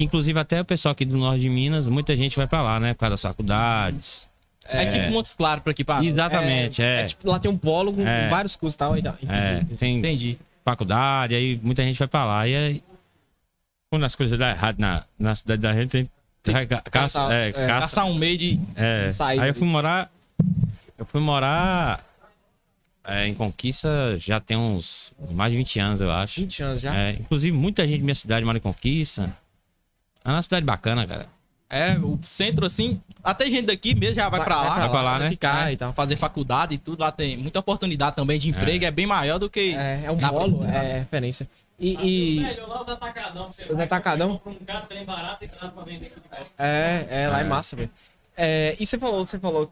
Inclusive 0.01 0.39
até 0.39 0.61
o 0.61 0.65
pessoal 0.65 0.93
aqui 0.93 1.05
do 1.05 1.17
norte 1.19 1.41
de 1.41 1.49
Minas, 1.51 1.87
muita 1.89 2.15
gente 2.17 2.37
vai 2.37 2.47
pra 2.47 2.63
lá, 2.63 2.79
né? 2.81 2.95
Por 2.95 3.01
causa 3.01 3.11
das 3.15 3.23
faculdades. 3.23 4.27
É, 4.69 4.87
tipo 4.87 5.11
Montes 5.13 5.35
Claros 5.35 5.63
pra 5.63 5.71
aqui. 5.73 5.85
Exatamente, 6.07 6.83
é. 6.83 7.03
É, 7.03 7.05
tipo, 7.07 7.29
lá 7.31 7.39
tem 7.39 7.51
um 7.51 7.57
polo 7.59 7.93
com 7.93 8.07
É. 8.07 8.29
vários 8.29 8.55
cursos 8.57 8.75
e 8.75 8.79
tal. 8.79 8.97
e 8.99 9.03
tal. 9.03 9.17
É, 9.29 9.65
tem 9.79 9.99
Entendi. 9.99 10.39
faculdade, 10.65 11.35
aí 11.35 11.59
muita 11.63 11.83
gente 11.83 11.99
vai 11.99 12.09
pra 12.09 12.25
lá. 12.25 12.47
E 12.49 12.55
aí, 12.57 12.83
quando 13.91 14.05
as 14.05 14.15
coisas 14.17 14.39
dão 14.39 14.49
errado 14.49 14.79
na, 14.79 15.05
na 15.19 15.35
cidade 15.35 15.63
da 15.63 15.73
gente, 15.73 15.91
tem, 15.91 16.11
tem 16.43 16.55
ca- 16.55 16.67
caça, 16.67 16.91
caçar, 16.91 17.33
é, 17.33 17.49
é, 17.49 17.53
caça, 17.53 17.81
Passar 17.81 18.05
um 18.05 18.15
meio 18.15 18.37
de. 18.39 18.61
é. 18.75 19.13
sair 19.13 19.41
Aí 19.41 19.49
eu 19.51 19.55
fui 19.55 19.67
morar. 19.67 20.11
Eu 20.99 21.05
fui 21.05 21.21
morar 21.21 22.05
é, 23.05 23.27
em 23.29 23.35
Conquista 23.35 24.17
já 24.19 24.41
tem 24.41 24.57
uns 24.57 25.13
mais 25.31 25.53
de 25.53 25.59
20 25.59 25.79
anos, 25.79 26.01
eu 26.01 26.11
acho. 26.11 26.41
20 26.41 26.63
anos 26.63 26.83
já. 26.83 26.95
É, 26.97 27.11
inclusive, 27.13 27.57
muita 27.57 27.87
gente 27.87 27.99
da 27.99 28.05
minha 28.05 28.15
cidade 28.15 28.45
mora 28.47 28.59
em 28.59 28.61
Conquista. 28.61 29.31
É 30.25 30.29
uma 30.31 30.43
cidade 30.43 30.65
bacana, 30.67 31.07
cara. 31.07 31.27
É, 31.69 31.99
o 31.99 32.19
centro 32.25 32.65
assim. 32.65 33.01
Até 33.25 33.47
gente 33.47 33.67
daqui 33.67 33.95
mesmo 33.95 34.15
já 34.15 34.29
vai, 34.29 34.43
pra 34.45 34.63
lá. 34.63 34.75
Vai 34.79 34.89
pra 34.89 35.03
lá, 35.03 35.19
né? 35.19 35.29
Ficar 35.31 35.69
É, 35.69 35.73
e 35.73 35.77
tal. 35.77 35.93
Fazer 35.93 36.17
faculdade 36.17 36.75
e 36.75 36.79
tudo. 36.79 37.01
Lá 37.01 37.11
tem 37.11 37.37
muita 37.37 37.59
oportunidade 37.59 38.15
também 38.15 38.39
de 38.39 38.49
emprego. 38.49 38.85
É, 38.85 38.91
bem 38.91 39.07
maior 39.07 39.39
do 39.39 39.51
que. 39.51 39.75
É, 39.75 40.03
é 40.05 40.11
um 40.13 40.17
cidade. 40.17 40.65
é 40.77 40.99
referência. 41.01 41.49
E. 41.79 42.37
e- 42.37 42.41
Melhor 42.41 42.69
lá 42.69 42.81
os 42.83 42.89
atacadão. 42.89 43.51
Você 43.51 43.65
Os 43.65 43.79
atacadão? 43.81 44.41
um 44.47 44.55
trem 44.87 45.05
barato 45.05 45.45
e 45.45 45.49
traz 45.49 45.73
pra 45.73 45.83
vender. 45.83 46.13
É, 46.57 47.07
é, 47.11 47.29
lá 47.29 47.39
é, 47.39 47.43
É. 47.43 47.45
massa, 47.45 47.75
velho. 47.77 47.91
É, 48.39 48.77
e 48.79 48.85
você 48.87 48.99
falou, 48.99 49.25
você 49.25 49.39
falou 49.39 49.71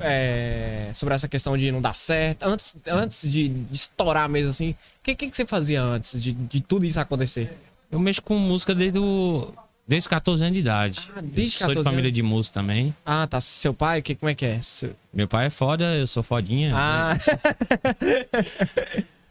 é, 0.00 0.90
sobre 0.94 1.14
essa 1.14 1.28
questão 1.28 1.56
de 1.56 1.70
não 1.70 1.80
dar 1.80 1.96
certo. 1.96 2.42
Antes, 2.42 2.74
antes 2.86 3.30
de, 3.30 3.48
de 3.48 3.74
estourar 3.74 4.28
mesmo 4.28 4.50
assim, 4.50 4.70
o 4.70 4.76
que, 5.02 5.14
que, 5.14 5.30
que 5.30 5.36
você 5.36 5.46
fazia 5.46 5.80
antes 5.82 6.20
de, 6.22 6.32
de 6.32 6.60
tudo 6.60 6.84
isso 6.84 6.98
acontecer? 7.00 7.56
Eu 7.90 7.98
mexo 7.98 8.20
com 8.22 8.36
música 8.36 8.74
desde, 8.74 8.98
o, 8.98 9.52
desde 9.90 10.04
os 10.04 10.06
14 10.06 10.44
anos 10.44 10.54
de 10.54 10.60
idade. 10.60 11.10
Ah, 11.16 11.20
desde 11.20 11.56
Eu 11.56 11.58
Sou 11.58 11.66
14 11.68 11.78
de 11.80 11.84
família 11.84 12.08
anos? 12.08 12.14
de 12.14 12.22
música 12.22 12.54
também. 12.54 12.94
Ah, 13.04 13.26
tá. 13.26 13.40
Seu 13.40 13.74
pai, 13.74 14.00
que, 14.00 14.14
como 14.14 14.30
é 14.30 14.34
que 14.36 14.46
é? 14.46 14.62
Seu- 14.62 14.94
Meu 15.12 15.26
pai 15.26 15.46
é 15.46 15.50
foda, 15.50 15.84
eu 15.96 16.06
sou 16.06 16.22
fodinha. 16.22 16.72
Ah, 16.76 17.16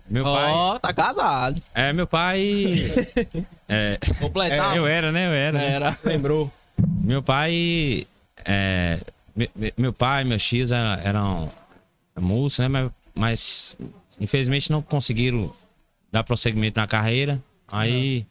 Meu 0.09 0.23
pai. 0.23 0.51
Ó, 0.51 0.79
tá 0.79 0.91
casado. 0.91 1.61
É, 1.73 1.93
meu 1.93 2.07
pai. 2.07 2.75
é, 3.69 3.99
Completar. 4.19 4.75
eu 4.75 4.85
era, 4.87 5.11
né? 5.11 5.27
Eu 5.27 5.31
era. 5.33 5.61
Era. 5.61 5.97
lembrou. 6.03 6.51
Meu 7.03 7.21
pai. 7.23 8.05
é, 8.43 8.99
me- 9.35 9.51
me- 9.55 9.73
meu 9.77 9.93
pai, 9.93 10.23
meus 10.23 10.43
tios 10.43 10.71
eram, 10.71 10.99
eram 11.01 11.49
músicos, 12.19 12.59
né? 12.59 12.67
Mas, 12.67 12.91
mas, 13.13 13.77
infelizmente 14.19 14.71
não 14.71 14.81
conseguiram 14.81 15.53
dar 16.11 16.23
prosseguimento 16.23 16.79
na 16.79 16.87
carreira. 16.87 17.39
Aí 17.67 18.25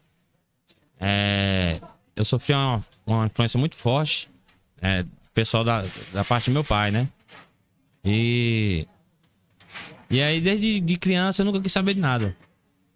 é, 1.00 1.78
eu 2.18 2.24
sofri 2.24 2.52
uma, 2.52 2.84
uma 3.06 3.26
influência 3.26 3.58
muito 3.58 3.76
forte, 3.76 4.28
é, 4.82 5.04
pessoal 5.32 5.62
da, 5.62 5.84
da 6.12 6.24
parte 6.24 6.50
do 6.50 6.52
meu 6.52 6.64
pai, 6.64 6.90
né? 6.90 7.08
E. 8.04 8.86
E 10.10 10.20
aí, 10.22 10.40
desde 10.40 10.80
de 10.80 10.96
criança, 10.96 11.42
eu 11.42 11.46
nunca 11.46 11.60
quis 11.60 11.72
saber 11.72 11.94
de 11.94 12.00
nada. 12.00 12.34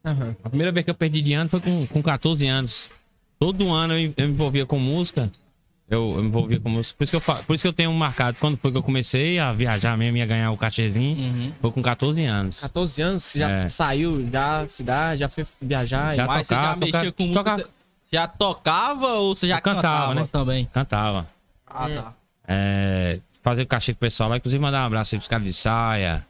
Aham. 0.04 0.34
A 0.42 0.48
primeira 0.48 0.72
vez 0.72 0.84
que 0.84 0.90
eu 0.90 0.94
perdi 0.94 1.20
de 1.22 1.32
ano 1.34 1.48
foi 1.48 1.60
com, 1.60 1.86
com 1.86 2.02
14 2.02 2.46
anos. 2.46 2.90
Todo 3.38 3.70
ano 3.72 3.94
eu, 3.98 4.12
eu 4.16 4.26
me 4.28 4.32
envolvia 4.34 4.64
com 4.66 4.78
música. 4.78 5.30
Eu, 5.88 6.14
eu 6.16 6.22
me 6.22 6.28
envolvia 6.28 6.58
com 6.58 6.70
música. 6.70 6.96
Por 6.96 7.04
isso, 7.04 7.10
que 7.12 7.16
eu, 7.16 7.44
por 7.44 7.54
isso 7.54 7.62
que 7.62 7.68
eu 7.68 7.72
tenho 7.72 7.92
marcado. 7.92 8.38
Quando 8.40 8.56
foi 8.56 8.72
que 8.72 8.78
eu 8.78 8.82
comecei 8.82 9.38
a 9.38 9.52
viajar 9.52 9.96
mesmo, 9.98 10.16
ia 10.16 10.24
ganhar 10.26 10.50
o 10.50 10.56
cachezinho, 10.56 11.16
Uhum. 11.18 11.52
foi 11.60 11.70
com 11.70 11.82
14 11.82 12.24
anos. 12.24 12.60
14 12.60 13.02
anos, 13.02 13.22
você 13.24 13.38
já 13.40 13.50
É. 13.50 13.68
saiu 13.68 14.22
da 14.24 14.66
cidade, 14.66 15.20
já 15.20 15.28
foi 15.28 15.44
viajar. 15.60 16.16
Já 16.16 16.24
e... 16.24 16.26
Mas 16.26 16.46
você 16.46 16.54
já 16.54 16.76
mexia 16.76 16.92
tocava- 16.92 17.12
com 17.12 17.24
música. 17.58 17.70
Já 18.12 18.26
tocava 18.26 19.08
ou 19.14 19.34
você 19.34 19.48
já 19.48 19.60
cantava, 19.60 19.82
cantava, 19.82 20.14
né? 20.14 20.28
também? 20.30 20.64
Cantava. 20.66 21.28
Ah, 21.66 21.88
tá. 21.88 22.14
É, 22.46 23.20
fazer 23.42 23.62
o 23.62 23.66
cachê 23.66 23.92
com 23.94 23.96
o 23.96 24.00
pessoal 24.00 24.28
lá. 24.28 24.36
Inclusive, 24.36 24.60
mandar 24.60 24.82
um 24.82 24.86
abraço 24.86 25.14
aí 25.14 25.18
pros 25.18 25.28
caras 25.28 25.46
de 25.46 25.52
saia. 25.52 26.26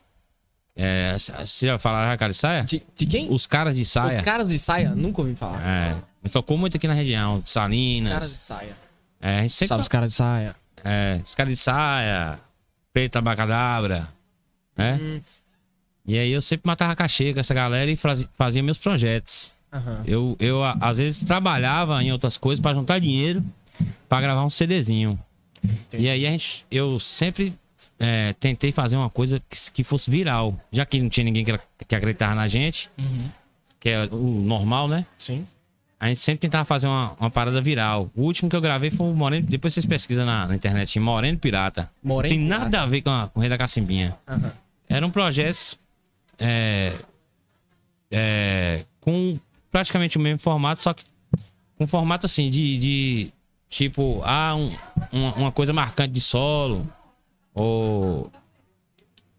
É, 0.74 1.16
você 1.18 1.66
já 1.66 1.78
falaram 1.78 2.16
cara 2.16 2.32
de 2.32 2.38
saia? 2.38 2.62
De, 2.64 2.82
de 2.96 3.06
quem? 3.06 3.28
Os 3.30 3.46
caras 3.46 3.74
de 3.76 3.82
Os 3.82 3.88
saia. 3.88 4.22
caras 4.22 4.48
de 4.48 4.58
saia? 4.58 4.94
Nunca 4.94 5.20
ouvi 5.20 5.34
falar. 5.34 5.60
É, 5.60 5.96
me 6.22 6.30
tocou 6.30 6.56
muito 6.56 6.76
aqui 6.76 6.86
na 6.86 6.94
região. 6.94 7.38
de 7.40 7.44
Os 7.44 7.50
Salinas. 7.50 8.12
caras 8.12 8.30
de 8.32 8.38
saia. 8.38 8.76
É, 9.20 9.38
a 9.38 9.42
gente 9.42 9.54
sempre 9.54 9.68
Sabe 9.68 9.80
os 9.80 9.88
caras 9.88 10.10
de 10.10 10.16
saia? 10.16 10.56
É, 10.84 11.20
os 11.24 11.34
caras 11.34 11.52
de 11.52 11.56
saia, 11.56 12.38
preta 12.92 13.18
abacadabra, 13.18 14.08
né? 14.76 14.98
Hum. 15.00 15.20
E 16.06 16.18
aí 16.18 16.32
eu 16.32 16.42
sempre 16.42 16.66
matava 16.66 16.96
cachê 16.96 17.32
com 17.32 17.40
essa 17.40 17.54
galera 17.54 17.90
e 17.90 17.96
fazia 17.96 18.62
meus 18.62 18.78
projetos. 18.78 19.52
Aham. 19.72 20.02
Eu, 20.06 20.36
eu 20.38 20.62
às 20.62 20.98
vezes 20.98 21.22
trabalhava 21.22 22.02
em 22.02 22.12
outras 22.12 22.36
coisas 22.36 22.60
pra 22.60 22.74
juntar 22.74 22.98
dinheiro 22.98 23.42
pra 24.08 24.20
gravar 24.20 24.44
um 24.44 24.50
CDzinho. 24.50 25.18
E 25.92 26.08
aí 26.08 26.26
a 26.26 26.30
gente, 26.30 26.66
eu 26.70 27.00
sempre 27.00 27.54
é, 27.98 28.34
tentei 28.34 28.72
fazer 28.72 28.96
uma 28.96 29.08
coisa 29.08 29.40
que, 29.48 29.70
que 29.72 29.84
fosse 29.84 30.10
viral. 30.10 30.58
Já 30.70 30.84
que 30.84 31.00
não 31.00 31.08
tinha 31.08 31.24
ninguém 31.24 31.44
que, 31.44 31.58
que 31.86 31.94
acreditava 31.94 32.34
na 32.34 32.48
gente, 32.48 32.90
que 33.80 33.88
é 33.88 34.08
o 34.10 34.16
normal, 34.16 34.88
né? 34.88 35.06
Sim. 35.18 35.46
A 35.98 36.08
gente 36.08 36.20
sempre 36.20 36.40
tentava 36.40 36.64
fazer 36.64 36.88
uma, 36.88 37.12
uma 37.12 37.30
parada 37.30 37.60
viral. 37.60 38.10
O 38.14 38.22
último 38.22 38.50
que 38.50 38.56
eu 38.56 38.60
gravei 38.60 38.90
foi 38.90 39.06
o 39.06 39.14
Moreno. 39.14 39.46
Depois 39.46 39.72
vocês 39.72 39.86
pesquisam 39.86 40.26
na, 40.26 40.48
na 40.48 40.56
internet, 40.56 40.98
Moreno 40.98 41.38
Pirata. 41.38 41.88
Moreno 42.02 42.34
Tem 42.34 42.44
nada 42.44 42.82
a 42.82 42.86
ver 42.86 43.02
com, 43.02 43.10
a, 43.10 43.28
com 43.28 43.38
o 43.38 43.40
Rei 43.40 43.48
da 43.48 43.56
Cacimbinha. 43.56 44.16
Aham. 44.26 44.52
Era 44.88 45.06
um 45.06 45.10
projeto 45.10 45.78
é, 46.38 46.94
é, 48.10 48.84
com 49.00 49.38
praticamente 49.72 50.16
o 50.16 50.20
mesmo 50.20 50.38
formato, 50.38 50.82
só 50.82 50.92
que 50.94 51.04
com 51.76 51.86
formato 51.86 52.26
assim 52.26 52.48
de, 52.48 52.78
de 52.78 53.32
tipo, 53.68 54.20
ah, 54.22 54.54
um- 54.54 54.76
uma, 55.10 55.34
uma 55.34 55.52
coisa 55.52 55.72
marcante 55.72 56.12
de 56.12 56.20
solo. 56.20 56.86
Ou. 57.54 58.30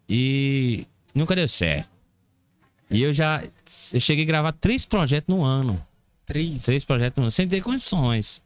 E 0.08 0.86
nunca 1.16 1.36
deu 1.36 1.48
certo. 1.48 1.90
E 2.90 3.02
eu 3.02 3.14
já. 3.14 3.44
Eu 3.94 4.00
cheguei 4.00 4.24
a 4.24 4.28
gravar 4.28 4.52
três 4.54 4.86
projetos 4.86 5.34
no 5.34 5.44
ano. 5.44 5.82
Três. 6.26 6.64
Três 6.64 6.84
projetos 6.84 7.18
no 7.18 7.24
ano, 7.24 7.32
sem 7.32 7.48
ter 7.48 7.62
condições. 7.62 8.42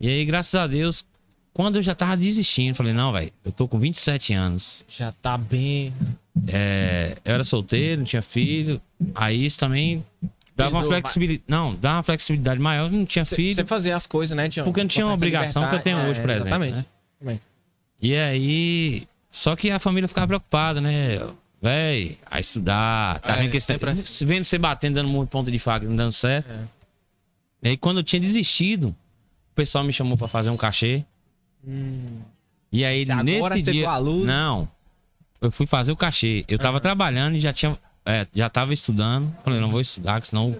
E 0.00 0.08
aí, 0.08 0.24
graças 0.24 0.54
a 0.54 0.66
Deus, 0.66 1.04
quando 1.52 1.76
eu 1.76 1.82
já 1.82 1.94
tava 1.94 2.16
desistindo, 2.16 2.74
falei, 2.74 2.92
não, 2.92 3.12
velho, 3.12 3.32
eu 3.44 3.52
tô 3.52 3.68
com 3.68 3.78
27 3.78 4.32
anos. 4.32 4.82
Já 4.88 5.12
tá 5.12 5.36
bem. 5.36 5.92
É, 6.46 7.16
eu 7.24 7.34
era 7.34 7.44
solteiro, 7.44 7.98
não 8.00 8.06
tinha 8.06 8.22
filho. 8.22 8.80
Aí 9.14 9.44
isso 9.44 9.58
também 9.58 10.04
dava 10.56 10.76
uma 10.78 10.84
flexibilidade. 10.86 11.44
Não, 11.48 11.74
dava 11.74 11.96
uma 11.96 12.02
flexibilidade 12.02 12.60
maior, 12.60 12.90
não 12.90 13.04
tinha 13.06 13.24
filho. 13.26 13.54
Você 13.54 13.64
fazer 13.64 13.92
as 13.92 14.06
coisas, 14.06 14.36
né, 14.36 14.48
Tião? 14.48 14.64
Porque 14.64 14.80
não 14.80 14.88
tinha 14.88 15.06
uma 15.06 15.14
obrigação 15.14 15.68
que 15.68 15.74
eu 15.76 15.80
tenho 15.82 15.96
liberdade. 15.98 16.10
hoje, 16.18 16.20
por 16.20 16.30
É, 16.30 16.32
exemplo, 16.34 16.64
Exatamente. 16.64 16.88
né? 17.22 17.40
E 18.02 18.16
aí. 18.16 19.08
Só 19.30 19.54
que 19.54 19.70
a 19.70 19.78
família 19.78 20.08
ficava 20.08 20.26
preocupada, 20.26 20.80
né? 20.80 21.20
Véi, 21.62 22.18
a 22.28 22.40
estudar, 22.40 23.20
tá 23.20 23.34
É, 23.34 23.42
vendo 23.42 23.50
que 23.50 23.58
esse, 23.58 23.66
sempre 23.66 23.90
assim. 23.90 24.24
vendo 24.26 24.44
você 24.44 24.56
batendo, 24.58 24.94
dando 24.94 25.08
muito 25.10 25.28
ponto 25.28 25.50
de 25.52 25.58
faca, 25.58 25.86
não 25.86 25.94
dando 25.94 26.10
certo. 26.12 26.50
É. 26.50 26.58
E 27.62 27.68
aí, 27.68 27.76
quando 27.76 27.98
eu 27.98 28.02
tinha 28.02 28.18
desistido, 28.18 28.88
o 28.88 29.54
pessoal 29.54 29.84
me 29.84 29.92
chamou 29.92 30.16
pra 30.16 30.26
fazer 30.26 30.48
um 30.50 30.56
cachê. 30.56 31.04
E 32.72 32.84
aí, 32.84 33.04
Se 33.04 33.12
agora 33.12 33.24
nesse 33.54 33.64
você 33.66 33.72
dia. 33.72 33.84
for 33.84 33.90
aluno- 33.90 34.24
Não. 34.24 34.68
Eu 35.40 35.50
fui 35.50 35.66
fazer 35.66 35.92
o 35.92 35.96
cachê. 35.96 36.44
Eu 36.48 36.58
tava 36.58 36.80
trabalhando 36.80 37.36
e 37.36 37.40
já 37.40 37.52
tinha. 37.52 37.76
É, 38.04 38.26
já 38.34 38.48
tava 38.48 38.72
estudando. 38.72 39.34
Falei, 39.44 39.60
não 39.60 39.70
vou 39.70 39.80
estudar, 39.80 40.20
que 40.20 40.28
senão. 40.28 40.56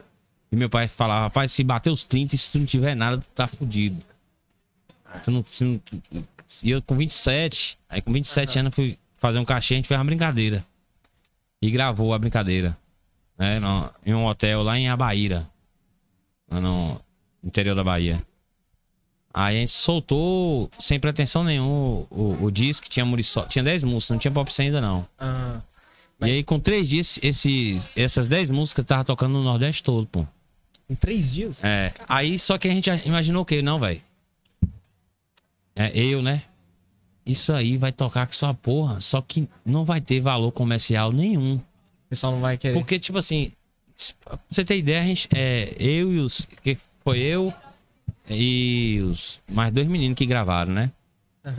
E 0.53 0.57
meu 0.57 0.69
pai 0.69 0.89
falava, 0.89 1.23
rapaz, 1.23 1.53
se 1.53 1.63
bater 1.63 1.91
os 1.91 2.03
30 2.03 2.35
e 2.35 2.39
se 2.39 2.51
tu 2.51 2.59
não 2.59 2.67
tiver 2.67 2.95
nada, 2.95 3.19
tu 3.19 3.27
tá 3.35 3.47
fudido. 3.47 4.03
Tu 5.25 5.31
não, 5.31 5.45
se 5.45 5.65
não- 5.65 5.81
E 6.63 6.71
eu 6.71 6.83
com 6.83 6.97
27, 6.97 7.79
aí 7.89 8.01
com 8.03 8.13
27 8.13 8.59
anos 8.59 8.75
fui 8.75 8.99
fazer 9.17 9.39
um 9.39 9.45
cachê, 9.45 9.75
a 9.75 9.77
gente 9.77 9.87
fez 9.89 9.99
uma 9.99 10.05
brincadeira. 10.05 10.65
E 11.63 11.71
gravou 11.71 12.13
a 12.15 12.19
brincadeira. 12.19 12.77
Né, 13.39 13.59
no- 13.61 13.91
em 14.05 14.13
um 14.15 14.27
hotel 14.27 14.63
lá 14.63 14.79
em 14.79 14.89
Abaíra. 14.89 15.49
Lá 16.51 16.61
no 16.61 17.01
interior 17.45 17.75
da 17.75 17.85
Bahia. 17.85 18.23
Aí 19.33 19.57
a 19.57 19.61
gente 19.61 19.71
soltou 19.73 20.69
sem 20.81 20.99
pretensão 20.99 21.45
nenhuma 21.45 21.71
o, 21.71 22.07
o, 22.11 22.45
o 22.47 22.51
disco, 22.51 22.89
tinha 22.89 23.07
Muriçoca, 23.07 23.49
tinha 23.49 23.63
10 23.63 23.85
músicas, 23.85 24.11
não 24.11 24.19
tinha 24.19 24.33
pop 24.33 24.51
ainda 24.59 24.81
não. 24.81 25.07
Ah, 26.21 26.29
E 26.29 26.33
aí 26.33 26.43
com 26.43 26.59
três 26.61 26.89
dias, 26.89 27.19
esse, 27.23 27.81
essas 27.97 28.29
10 28.29 28.51
músicas 28.51 28.85
tava 28.85 29.05
tocando 29.05 29.33
no 29.33 29.43
Nordeste 29.43 29.83
todo, 29.83 30.07
pô. 30.07 30.27
em 30.89 30.95
três 30.95 31.33
dias? 31.33 31.65
É, 31.65 31.93
aí 32.09 32.39
só 32.39 32.59
que 32.59 32.69
a 32.69 32.71
gente 32.73 32.91
imaginou 33.07 33.43
o 33.43 33.45
quê? 33.47 33.63
Não, 33.63 33.79
velho. 33.79 34.01
É, 35.75 35.97
eu, 35.99 36.21
né? 36.23 36.43
Isso 37.25 37.53
aí 37.53 37.77
vai 37.77 37.93
tocar 37.93 38.27
com 38.27 38.33
sua 38.33 38.53
porra, 38.53 39.01
só 39.01 39.21
que 39.23 39.49
não 39.65 39.85
vai 39.85 40.01
ter 40.01 40.21
valor 40.21 40.51
comercial 40.53 41.13
nenhum. 41.13 41.57
O 41.57 41.63
pessoal 42.09 42.33
não 42.33 42.41
vai 42.41 42.57
querer. 42.59 42.75
Porque, 42.75 42.99
tipo 42.99 43.19
assim, 43.19 43.53
pra 44.25 44.39
você 44.51 44.65
ter 44.65 44.77
ideia, 44.79 45.01
a 45.01 45.05
gente, 45.05 45.29
é, 45.33 45.75
eu 45.79 46.13
e 46.13 46.19
os. 46.19 46.47
Que 46.63 46.77
foi 47.05 47.21
eu 47.21 47.53
e 48.29 49.01
os 49.05 49.41
mais 49.49 49.73
dois 49.73 49.87
meninos 49.87 50.17
que 50.17 50.27
gravaram, 50.27 50.73
né? 50.73 50.91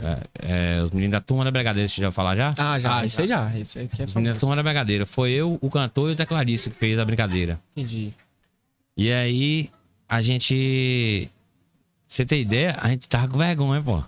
É, 0.00 0.78
é, 0.78 0.82
os 0.82 0.90
meninos 0.90 1.12
da 1.12 1.20
turma 1.20 1.44
da 1.44 1.50
Brigadeira, 1.50 1.88
você 1.88 2.00
já 2.00 2.08
vai 2.08 2.12
falar 2.12 2.36
já? 2.36 2.54
Ah, 2.56 2.78
já. 2.78 2.98
Ah, 2.98 3.06
esse 3.06 3.20
aí 3.20 3.26
já. 3.28 3.58
Esse 3.58 3.78
aí 3.80 3.88
que 3.88 4.02
é 4.02 4.04
Os 4.04 4.14
meninos 4.14 4.36
da 4.36 4.40
turma 4.40 4.56
da 4.56 4.62
Brigadeira. 4.62 5.04
Foi 5.06 5.30
eu, 5.30 5.58
o 5.60 5.70
cantor 5.70 6.10
e 6.10 6.12
o 6.12 6.16
tecladista 6.16 6.70
que 6.70 6.76
fez 6.76 6.98
a 6.98 7.04
brincadeira. 7.04 7.58
Entendi. 7.76 8.12
E 8.96 9.10
aí, 9.10 9.70
a 10.08 10.20
gente. 10.22 11.30
Você 12.06 12.26
tem 12.26 12.40
ideia? 12.42 12.76
A 12.80 12.88
gente 12.88 13.08
tava 13.08 13.28
com 13.28 13.38
vergonha, 13.38 13.82
pô. 13.82 14.02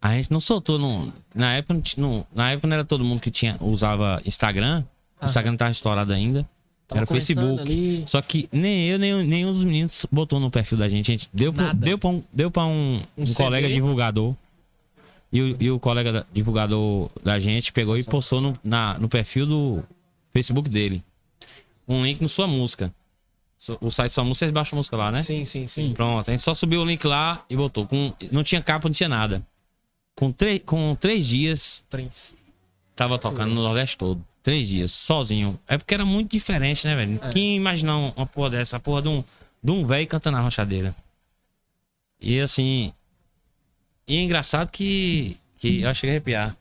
A 0.00 0.14
gente 0.14 0.30
não 0.30 0.40
soltou 0.40 0.78
no. 0.78 1.12
Na 1.34 1.54
época 1.54 1.74
não, 1.96 2.08
não- 2.08 2.26
na 2.34 2.50
época 2.52 2.66
não 2.68 2.74
era 2.74 2.84
todo 2.84 3.04
mundo 3.04 3.20
que 3.20 3.30
tinha, 3.30 3.56
usava 3.60 4.20
Instagram. 4.24 4.84
O 5.20 5.26
Instagram 5.26 5.52
não 5.52 5.58
tava 5.58 5.70
estourado 5.70 6.12
ainda. 6.12 6.46
Tava 6.86 7.00
era 7.00 7.06
Facebook. 7.06 7.60
ali. 7.62 8.04
Só 8.06 8.20
que 8.20 8.46
nem 8.52 8.86
eu, 8.88 8.98
nem, 8.98 9.24
nenhum 9.24 9.50
dos 9.50 9.64
meninos 9.64 10.06
botou 10.12 10.38
no 10.38 10.50
perfil 10.50 10.76
da 10.76 10.86
gente. 10.88 11.10
A 11.10 11.14
gente 11.14 11.30
deu, 11.32 11.50
pra, 11.52 11.68
Nada. 11.68 11.86
deu 11.86 11.98
pra 11.98 12.10
um, 12.10 12.22
deu 12.30 12.50
pra 12.50 12.66
um, 12.66 13.02
Um 13.16 13.22
um 13.24 13.34
colega 13.34 13.66
divulgador. 13.68 14.34
E 15.34 15.42
o, 15.42 15.56
e 15.60 15.70
o 15.70 15.80
colega 15.80 16.12
da- 16.12 16.26
divulgador 16.32 17.10
da 17.22 17.40
gente 17.40 17.72
pegou 17.72 17.98
e 17.98 18.04
postou 18.04 18.40
no, 18.40 18.58
na, 18.62 18.96
no 19.00 19.08
perfil 19.08 19.44
do 19.44 19.82
Facebook 20.30 20.68
dele. 20.70 21.02
Um 21.88 22.04
link 22.04 22.20
no 22.22 22.28
sua 22.28 22.46
música. 22.46 22.94
O 23.80 23.90
site 23.90 24.12
Sua 24.12 24.22
Música, 24.22 24.44
vocês 24.44 24.52
baixam 24.52 24.76
a 24.76 24.78
música 24.78 24.96
lá, 24.96 25.10
né? 25.10 25.22
Sim, 25.22 25.44
sim, 25.44 25.66
sim. 25.66 25.92
Pronto, 25.94 26.28
a 26.30 26.32
gente 26.32 26.42
só 26.42 26.52
subiu 26.54 26.82
o 26.82 26.84
link 26.84 27.02
lá 27.06 27.44
e 27.50 27.56
botou. 27.56 27.86
Com, 27.86 28.12
não 28.30 28.42
tinha 28.44 28.62
capa, 28.62 28.88
não 28.88 28.94
tinha 28.94 29.08
nada. 29.08 29.44
Com, 30.14 30.30
três 30.30 30.60
com 30.64 30.94
três 30.94 31.26
dias, 31.26 31.82
Três. 31.90 32.36
tava 32.94 33.18
tocando 33.18 33.54
no 33.54 33.62
Nordeste 33.62 33.96
todo. 33.98 34.24
Três 34.42 34.68
dias, 34.68 34.92
sozinho. 34.92 35.58
É 35.66 35.76
porque 35.78 35.94
era 35.94 36.04
muito 36.04 36.30
diferente, 36.30 36.86
né, 36.86 36.94
velho? 36.94 37.18
Quem 37.32 37.52
ia 37.52 37.56
imaginar 37.56 37.96
um- 37.96 38.12
uma 38.14 38.26
porra 38.26 38.50
dessa? 38.50 38.76
A 38.76 38.80
porra 38.80 39.00
de 39.02 39.08
um, 39.08 39.24
de 39.62 39.72
um 39.72 39.86
velho 39.86 40.06
cantando 40.06 40.36
na 40.36 40.42
rochadeira. 40.42 40.94
E 42.20 42.38
assim. 42.38 42.92
E 44.06 44.16
é 44.16 44.20
engraçado 44.22 44.68
que. 44.70 45.36
que 45.58 45.82
eu 45.82 45.94
cheguei 45.94 46.10
a 46.10 46.12
arrepiar. 46.14 46.56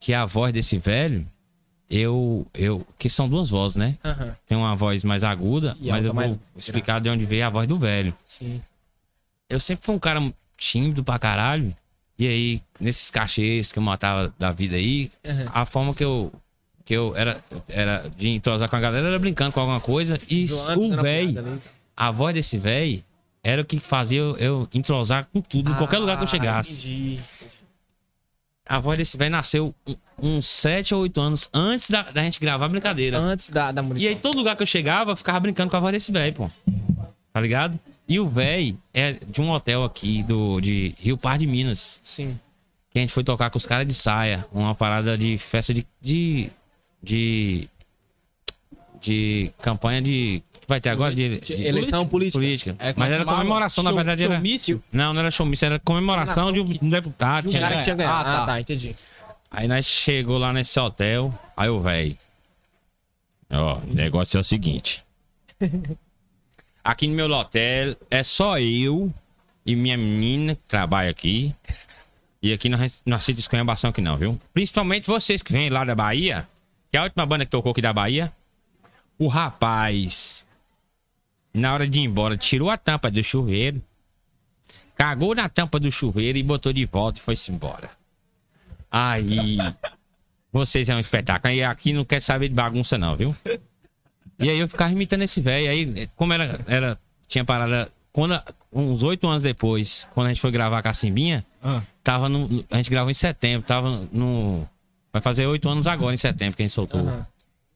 Que 0.00 0.12
a 0.12 0.24
voz 0.24 0.52
desse 0.52 0.78
velho. 0.78 1.26
Eu. 1.88 2.46
eu 2.54 2.86
que 2.98 3.08
são 3.08 3.28
duas 3.28 3.50
vozes, 3.50 3.76
né? 3.76 3.96
Aham. 4.04 4.36
Tem 4.46 4.56
uma 4.58 4.74
voz 4.74 5.04
mais 5.04 5.22
aguda, 5.24 5.76
E 5.80 5.90
mas 5.90 6.04
eu 6.04 6.12
vou 6.12 6.22
mais 6.22 6.38
explicar 6.56 7.00
de 7.00 7.08
onde 7.08 7.24
veio 7.26 7.46
a 7.46 7.50
voz 7.50 7.66
do 7.68 7.78
velho. 7.78 8.14
Sim. 8.26 8.60
Eu 9.48 9.60
sempre 9.60 9.84
fui 9.84 9.94
um 9.94 9.98
cara 9.98 10.20
tímido 10.56 11.04
pra 11.04 11.18
caralho. 11.18 11.74
E 12.18 12.26
aí, 12.28 12.62
nesses 12.78 13.10
cachês 13.10 13.72
que 13.72 13.78
eu 13.78 13.82
matava 13.82 14.32
da 14.38 14.52
vida 14.52 14.76
aí, 14.76 15.10
Aham. 15.24 15.46
a 15.52 15.64
forma 15.66 15.94
que 15.94 16.04
eu. 16.04 16.32
Que 16.84 16.92
eu 16.94 17.16
era, 17.16 17.42
era 17.66 18.10
de 18.14 18.28
entrosar 18.28 18.68
com 18.68 18.76
a 18.76 18.80
galera 18.80 19.06
era 19.08 19.18
brincando 19.18 19.52
com 19.52 19.60
alguma 19.60 19.80
coisa. 19.80 20.20
E 20.28 20.46
Zoando, 20.46 20.98
o 20.98 21.02
velho, 21.02 21.38
ali. 21.38 21.60
a 21.96 22.10
voz 22.10 22.34
desse 22.34 22.58
velho, 22.58 23.02
era 23.44 23.62
o 23.62 23.64
que 23.64 23.78
fazia 23.78 24.18
eu, 24.18 24.36
eu 24.38 24.68
entrosar 24.74 25.28
com 25.32 25.40
tudo, 25.40 25.70
em 25.70 25.74
qualquer 25.74 25.98
lugar 25.98 26.16
que 26.16 26.22
eu 26.24 26.26
Ah, 26.26 26.30
chegasse. 26.30 26.88
entendi. 26.88 27.20
A 28.66 28.78
voz 28.80 28.96
desse 28.96 29.16
velho 29.18 29.30
nasceu 29.30 29.74
um- 29.86 29.96
uns 30.38 30.46
7 30.46 30.94
ou 30.94 31.02
8 31.02 31.20
anos 31.20 31.48
antes 31.52 31.90
da, 31.90 32.02
da 32.10 32.22
gente 32.22 32.40
gravar 32.40 32.64
a 32.64 32.68
brincadeira. 32.68 33.18
Antes 33.18 33.50
da, 33.50 33.70
da 33.70 33.82
E 33.82 33.84
munição. 33.84 34.08
aí, 34.08 34.16
todo 34.16 34.38
lugar 34.38 34.56
que 34.56 34.62
eu 34.62 34.66
chegava, 34.66 35.10
eu 35.12 35.16
ficava 35.16 35.38
brincando 35.40 35.70
com 35.70 35.76
a 35.76 35.80
voz 35.80 35.92
desse 35.92 36.10
velho, 36.10 36.32
pô. 36.34 36.50
Tá 37.30 37.40
ligado? 37.40 37.78
E 38.08 38.18
o 38.18 38.26
velho 38.26 38.78
é 38.94 39.12
de 39.14 39.40
um 39.42 39.50
hotel 39.50 39.84
aqui 39.84 40.22
do, 40.22 40.60
de 40.60 40.94
Rio 40.98 41.18
Par 41.18 41.36
de 41.36 41.46
Minas. 41.46 42.00
Sim. 42.02 42.38
Que 42.90 42.98
a 42.98 43.02
gente 43.02 43.12
foi 43.12 43.22
tocar 43.24 43.50
com 43.50 43.58
os 43.58 43.66
caras 43.66 43.86
de 43.86 43.92
saia. 43.92 44.46
Uma 44.52 44.74
parada 44.74 45.18
de 45.18 45.36
festa 45.36 45.74
de. 45.74 45.86
de. 46.00 46.48
de, 47.02 47.68
de 49.00 49.50
campanha 49.60 50.00
de. 50.00 50.42
Que 50.64 50.68
vai 50.68 50.80
ter 50.80 50.88
agora? 50.90 51.14
De, 51.14 51.40
De 51.40 51.56
de- 51.56 51.64
eleição 51.66 52.06
política. 52.06 52.38
política. 52.38 52.76
É, 52.78 52.92
Mas 52.96 53.08
que 53.08 53.14
era 53.14 53.24
comemoração, 53.24 53.84
na 53.84 53.90
Show- 53.90 53.96
verdade 53.96 54.24
era. 54.24 54.34
showmício? 54.34 54.82
Não, 54.92 55.12
não 55.14 55.20
era 55.20 55.30
showmício, 55.30 55.66
era 55.66 55.78
comemoração 55.78 56.52
de 56.52 56.60
um, 56.60 56.64
um 56.82 56.88
deputado. 56.90 57.42
De 57.42 57.48
um 57.48 57.50
tinha- 57.52 57.62
cara 57.62 57.76
que 57.76 57.82
tinha 57.84 57.96
ganhado. 57.96 58.20
Ah, 58.20 58.24
tá. 58.24 58.42
Ah, 58.42 58.46
tá, 58.46 58.60
entendi. 58.60 58.94
Aí 59.50 59.68
nós 59.68 59.86
chegou 59.86 60.36
lá 60.38 60.52
nesse 60.52 60.78
hotel, 60.80 61.32
aí 61.56 61.68
o 61.68 61.80
velho. 61.80 62.16
Ó, 63.50 63.76
o 63.78 63.94
negócio 63.94 64.36
é 64.36 64.40
o 64.40 64.44
seguinte. 64.44 65.04
Aqui 66.82 67.06
no 67.06 67.14
meu 67.14 67.30
hotel 67.30 67.96
é 68.10 68.22
só 68.22 68.58
eu 68.58 69.12
e 69.64 69.74
minha 69.74 69.96
menina 69.96 70.54
que 70.54 70.60
trabalha 70.68 71.08
aqui. 71.10 71.54
E 72.42 72.52
aqui 72.52 72.68
nós 72.68 73.00
não 73.06 73.16
aceita 73.16 73.40
escolhambação 73.40 73.88
aqui 73.88 74.02
não, 74.02 74.18
viu? 74.18 74.38
Principalmente 74.52 75.06
vocês 75.06 75.40
que 75.40 75.50
vêm 75.50 75.70
lá 75.70 75.82
da 75.82 75.94
Bahia. 75.94 76.46
Que 76.90 76.98
é 76.98 77.00
a 77.00 77.04
última 77.04 77.24
banda 77.24 77.46
que 77.46 77.50
tocou 77.50 77.72
aqui 77.72 77.80
da 77.80 77.90
Bahia. 77.92 78.30
O 79.18 79.28
rapaz, 79.28 80.43
na 81.54 81.72
hora 81.72 81.88
de 81.88 81.98
ir 82.00 82.02
embora, 82.02 82.36
tirou 82.36 82.68
a 82.68 82.76
tampa 82.76 83.10
do 83.10 83.22
chuveiro. 83.22 83.80
Cagou 84.96 85.34
na 85.34 85.48
tampa 85.48 85.78
do 85.80 85.90
chuveiro 85.90 86.36
e 86.36 86.42
botou 86.42 86.72
de 86.72 86.84
volta 86.84 87.18
e 87.18 87.22
foi-se 87.22 87.50
embora. 87.50 87.90
Aí. 88.90 89.58
Vocês 90.52 90.88
é 90.88 90.94
um 90.94 91.00
espetáculo. 91.00 91.52
E 91.52 91.62
aqui 91.64 91.92
não 91.92 92.04
quer 92.04 92.20
saber 92.20 92.48
de 92.48 92.54
bagunça, 92.54 92.96
não, 92.96 93.16
viu? 93.16 93.34
E 94.38 94.48
aí 94.50 94.58
eu 94.58 94.68
ficava 94.68 94.92
imitando 94.92 95.22
esse 95.22 95.40
velho. 95.40 95.68
Aí, 95.70 96.08
como 96.14 96.32
era, 96.32 96.60
era. 96.66 96.98
Tinha 97.26 97.44
parada. 97.44 97.90
Quando, 98.12 98.40
uns 98.72 99.02
oito 99.02 99.26
anos 99.26 99.42
depois, 99.42 100.06
quando 100.12 100.26
a 100.26 100.30
gente 100.30 100.40
foi 100.40 100.52
gravar 100.52 100.78
a 100.78 100.82
Cacimbinha, 100.82 101.44
Ah. 101.60 101.82
tava 102.04 102.28
no. 102.28 102.64
A 102.70 102.76
gente 102.76 102.88
gravou 102.90 103.10
em 103.10 103.14
setembro, 103.14 103.66
tava 103.66 104.08
no. 104.12 104.64
Vai 105.12 105.20
fazer 105.20 105.46
oito 105.46 105.68
anos 105.68 105.88
agora, 105.88 106.14
em 106.14 106.18
setembro, 106.18 106.56
que 106.56 106.62
a 106.62 106.66
gente 106.66 106.74
soltou. 106.74 107.00
Aham. 107.00 107.26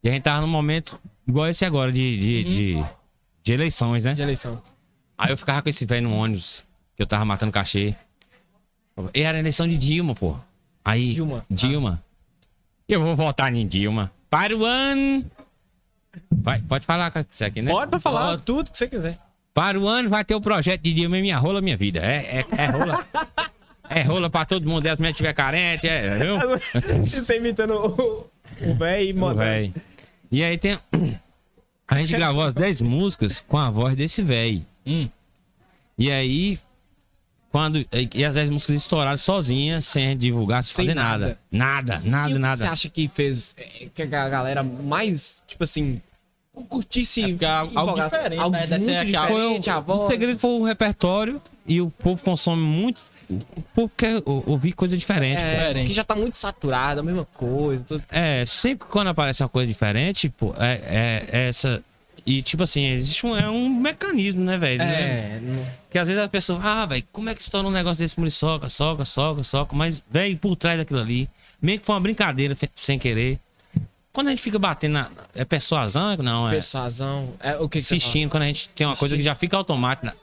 E 0.02 0.08
a 0.08 0.12
gente 0.12 0.22
tava 0.22 0.40
num 0.40 0.46
momento 0.48 1.00
igual 1.26 1.48
esse 1.48 1.64
agora, 1.64 1.90
de, 1.90 2.16
de, 2.18 2.44
de, 2.44 2.84
de 3.48 3.52
eleições, 3.54 4.04
né? 4.04 4.12
De 4.12 4.20
eleição. 4.20 4.60
Aí 5.16 5.30
eu 5.30 5.38
ficava 5.38 5.62
com 5.62 5.70
esse 5.70 5.86
velho 5.86 6.06
no 6.06 6.14
ônibus, 6.14 6.62
que 6.94 7.02
eu 7.02 7.06
tava 7.06 7.24
matando 7.24 7.50
cachê. 7.50 7.94
E 9.14 9.22
era 9.22 9.38
eleição 9.38 9.66
de 9.66 9.76
Dilma, 9.78 10.14
pô. 10.14 10.36
Aí. 10.84 11.14
Dilma. 11.14 11.46
Dilma. 11.48 12.02
Eu 12.86 13.00
vou 13.00 13.16
votar 13.16 13.54
em 13.54 13.66
Dilma. 13.66 14.12
Para 14.28 14.54
o 14.54 14.66
ano. 14.66 15.24
Vai, 16.30 16.60
pode 16.60 16.84
falar 16.84 17.10
com 17.10 17.24
isso 17.30 17.42
aqui, 17.42 17.62
né? 17.62 17.70
Pode 17.70 17.90
pra 17.90 18.00
falar 18.00 18.30
Pode. 18.30 18.42
tudo 18.42 18.70
que 18.70 18.76
você 18.76 18.86
quiser. 18.86 19.18
Para 19.54 19.80
o 19.80 19.88
ano 19.88 20.10
vai 20.10 20.24
ter 20.24 20.34
o 20.34 20.40
projeto 20.42 20.82
de 20.82 20.92
Dilma 20.92 21.16
minha 21.18 21.38
rola, 21.38 21.62
minha 21.62 21.76
vida. 21.76 22.00
É, 22.00 22.40
é, 22.40 22.46
é 22.54 22.66
rola. 22.66 23.06
é 23.88 24.02
rola 24.02 24.28
pra 24.28 24.44
todo 24.44 24.68
mundo. 24.68 24.84
E 24.84 24.90
as 24.90 24.98
mulheres 24.98 25.14
estiver 25.14 25.32
carente, 25.32 25.88
é, 25.88 26.18
viu? 26.18 26.38
você 26.60 27.38
imitando 27.38 27.74
o 28.60 28.74
velho 28.74 29.08
e 29.08 29.34
véi. 29.34 29.74
E 30.30 30.44
aí 30.44 30.58
tem. 30.58 30.78
A 31.88 31.96
gente 31.98 32.12
gravou 32.12 32.42
as 32.42 32.52
10 32.54 32.82
músicas 32.82 33.40
com 33.40 33.56
a 33.58 33.70
voz 33.70 33.96
desse 33.96 34.20
velho. 34.22 34.64
Hum. 34.86 35.08
E 35.96 36.10
aí, 36.10 36.58
quando. 37.50 37.84
E 38.14 38.24
as 38.24 38.34
10 38.34 38.50
músicas 38.50 38.76
estouraram 38.76 39.16
sozinhas, 39.16 39.84
sem 39.86 40.16
divulgar, 40.16 40.62
sem 40.62 40.74
Sem 40.74 40.84
fazer 40.86 40.94
nada. 40.94 41.38
Nada, 41.50 42.02
E 42.04 42.08
nada, 42.08 42.28
o 42.30 42.32
que 42.34 42.38
nada. 42.38 42.56
você 42.56 42.66
acha 42.66 42.88
que 42.90 43.08
fez 43.08 43.54
é, 43.56 43.88
que 43.94 44.02
a 44.02 44.06
galera 44.28 44.62
mais, 44.62 45.42
tipo 45.46 45.64
assim, 45.64 46.00
curtisse 46.68 47.22
É 47.22 47.44
é 47.44 47.46
algo 47.74 48.00
diferente, 48.02 48.38
algo 48.38 48.50
né? 48.50 48.66
Deve 48.66 48.84
ser 48.84 48.96
muito 48.96 49.08
aquela- 49.08 49.26
Foi 49.28 49.34
o, 49.36 49.40
diferente, 49.44 49.70
a 49.70 49.78
o 49.78 49.82
voz. 49.82 50.10
segredo 50.10 50.38
foi 50.38 50.50
o 50.50 50.64
repertório 50.64 51.42
e 51.66 51.80
o 51.80 51.90
povo 51.90 52.22
consome 52.22 52.62
muito. 52.62 53.00
O 53.30 53.62
povo 53.74 53.92
quer 53.96 54.22
ou- 54.24 54.42
ouvir 54.46 54.72
coisa 54.72 54.96
diferente. 54.96 55.38
É, 55.38 55.58
diferente. 55.58 55.86
que 55.88 55.92
já 55.94 56.04
tá 56.04 56.14
muito 56.14 56.36
saturado, 56.36 57.00
a 57.00 57.02
mesma 57.02 57.24
coisa. 57.34 57.84
Tudo. 57.84 58.02
É, 58.10 58.44
sempre 58.46 58.88
quando 58.88 59.08
aparece 59.08 59.42
uma 59.42 59.48
coisa 59.48 59.66
diferente, 59.66 60.28
pô, 60.30 60.54
é, 60.58 61.24
é 61.30 61.48
essa. 61.48 61.82
E 62.26 62.42
tipo 62.42 62.62
assim, 62.62 62.84
existe 62.86 63.24
um, 63.26 63.36
é 63.36 63.48
um 63.48 63.68
mecanismo, 63.70 64.42
né, 64.44 64.58
velho? 64.58 64.82
É, 64.82 65.38
não- 65.42 65.66
Que 65.90 65.98
às 65.98 66.08
vezes 66.08 66.22
a 66.22 66.28
pessoa, 66.28 66.60
ah, 66.62 66.84
velho, 66.86 67.02
como 67.12 67.30
é 67.30 67.34
que 67.34 67.40
estoura 67.40 67.66
um 67.66 67.70
negócio 67.70 68.04
desse 68.04 68.18
muriçoca, 68.18 68.68
soca, 68.68 69.04
soca, 69.04 69.42
soca, 69.42 69.74
mas, 69.74 70.02
velho, 70.10 70.36
por 70.36 70.54
trás 70.56 70.78
daquilo 70.78 71.00
ali, 71.00 71.28
meio 71.60 71.78
que 71.80 71.86
foi 71.86 71.94
uma 71.94 72.00
brincadeira 72.00 72.56
sem 72.74 72.98
querer. 72.98 73.38
Quando 74.12 74.26
a 74.28 74.30
gente 74.30 74.42
fica 74.42 74.58
batendo 74.58 74.92
na. 74.94 75.10
É 75.34 75.44
persuasão? 75.44 76.16
Não, 76.16 76.48
é. 76.48 76.52
persuasão. 76.52 77.34
É, 77.40 77.56
o 77.56 77.68
que? 77.68 77.78
Assistindo, 77.78 78.30
quando 78.30 78.42
a 78.42 78.46
gente 78.46 78.68
tem 78.70 78.86
uma 78.86 78.96
coisa 78.96 79.16
que 79.16 79.22
já 79.22 79.34
fica 79.34 79.56
automática. 79.56 80.14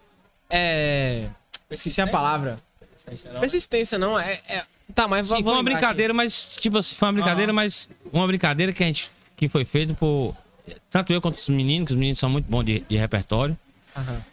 É. 0.50 1.28
Esqueci 1.72 2.02
a 2.02 2.08
palavra. 2.08 2.60
Persistência, 3.40 3.98
não. 3.98 4.20
É. 4.20 4.42
é- 4.48 4.66
Tá, 4.94 5.08
mas 5.08 5.28
Sim, 5.28 5.42
foi 5.44 5.52
uma 5.54 5.64
brincadeira, 5.64 6.14
mas, 6.14 6.56
tipo 6.58 6.78
assim, 6.78 6.96
foi 6.96 7.08
uma 7.08 7.14
brincadeira, 7.14 7.52
mas 7.52 7.90
uma 8.14 8.28
brincadeira 8.28 8.72
que 8.72 8.84
a 8.84 8.88
gente. 8.88 9.10
que 9.36 9.50
foi 9.50 9.66
feita 9.66 9.94
por. 9.96 10.36
Tanto 10.92 11.12
eu 11.12 11.20
quanto 11.22 11.36
os 11.36 11.50
meninos, 11.50 11.88
que 11.88 11.94
os 11.94 11.98
meninos 12.00 12.20
são 12.20 12.30
muito 12.30 12.46
bons 12.46 12.64
de, 12.64 12.82
de 12.82 12.96
repertório. 12.96 13.58
aqui. 13.96 14.10
Aham. 14.10 14.26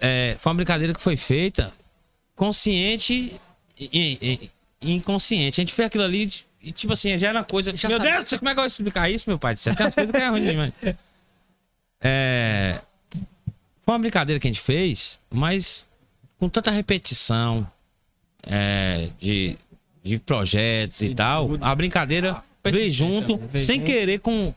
É, 0.00 0.36
foi 0.40 0.50
uma 0.50 0.56
brincadeira 0.56 0.92
que 0.92 1.00
foi 1.00 1.16
feita 1.16 1.72
consciente 2.36 3.40
e, 3.78 3.88
e- 4.20 4.50
e 4.82 4.92
inconsciente. 4.92 5.60
A 5.60 5.62
gente 5.62 5.72
fez 5.74 5.86
aquilo 5.86 6.04
ali 6.04 6.30
e, 6.60 6.72
tipo 6.72 6.92
assim, 6.92 7.16
já 7.16 7.28
era 7.28 7.38
uma 7.38 7.44
coisa. 7.44 7.74
Já 7.76 7.88
meu 7.88 7.98
sabia. 7.98 8.14
Deus, 8.16 8.30
como 8.38 8.48
é 8.48 8.52
que 8.54 8.58
eu 8.58 8.62
vou 8.62 8.66
explicar 8.66 9.08
isso, 9.10 9.30
meu 9.30 9.38
pai? 9.38 9.56
Você 9.56 9.72
tem 9.74 9.86
umas 9.86 9.94
coisas 9.94 10.10
que 10.10 10.16
é 10.20 10.28
ruim 10.28 10.42
demais. 10.42 10.72
É, 12.00 12.80
foi 13.84 13.94
uma 13.94 13.98
brincadeira 14.00 14.40
que 14.40 14.48
a 14.48 14.50
gente 14.50 14.60
fez, 14.62 15.18
mas 15.30 15.86
com 16.38 16.48
tanta 16.48 16.70
repetição 16.70 17.66
é, 18.46 19.08
de, 19.18 19.56
de 20.02 20.18
projetos 20.18 21.00
e, 21.02 21.14
tal, 21.14 21.50
a 21.60 21.74
brincadeira 21.74 22.42
veio 22.64 22.90
junto, 22.90 23.36
veio 23.36 23.64
sem 23.64 23.76
junto. 23.76 23.86
querer 23.86 24.20
com, 24.20 24.52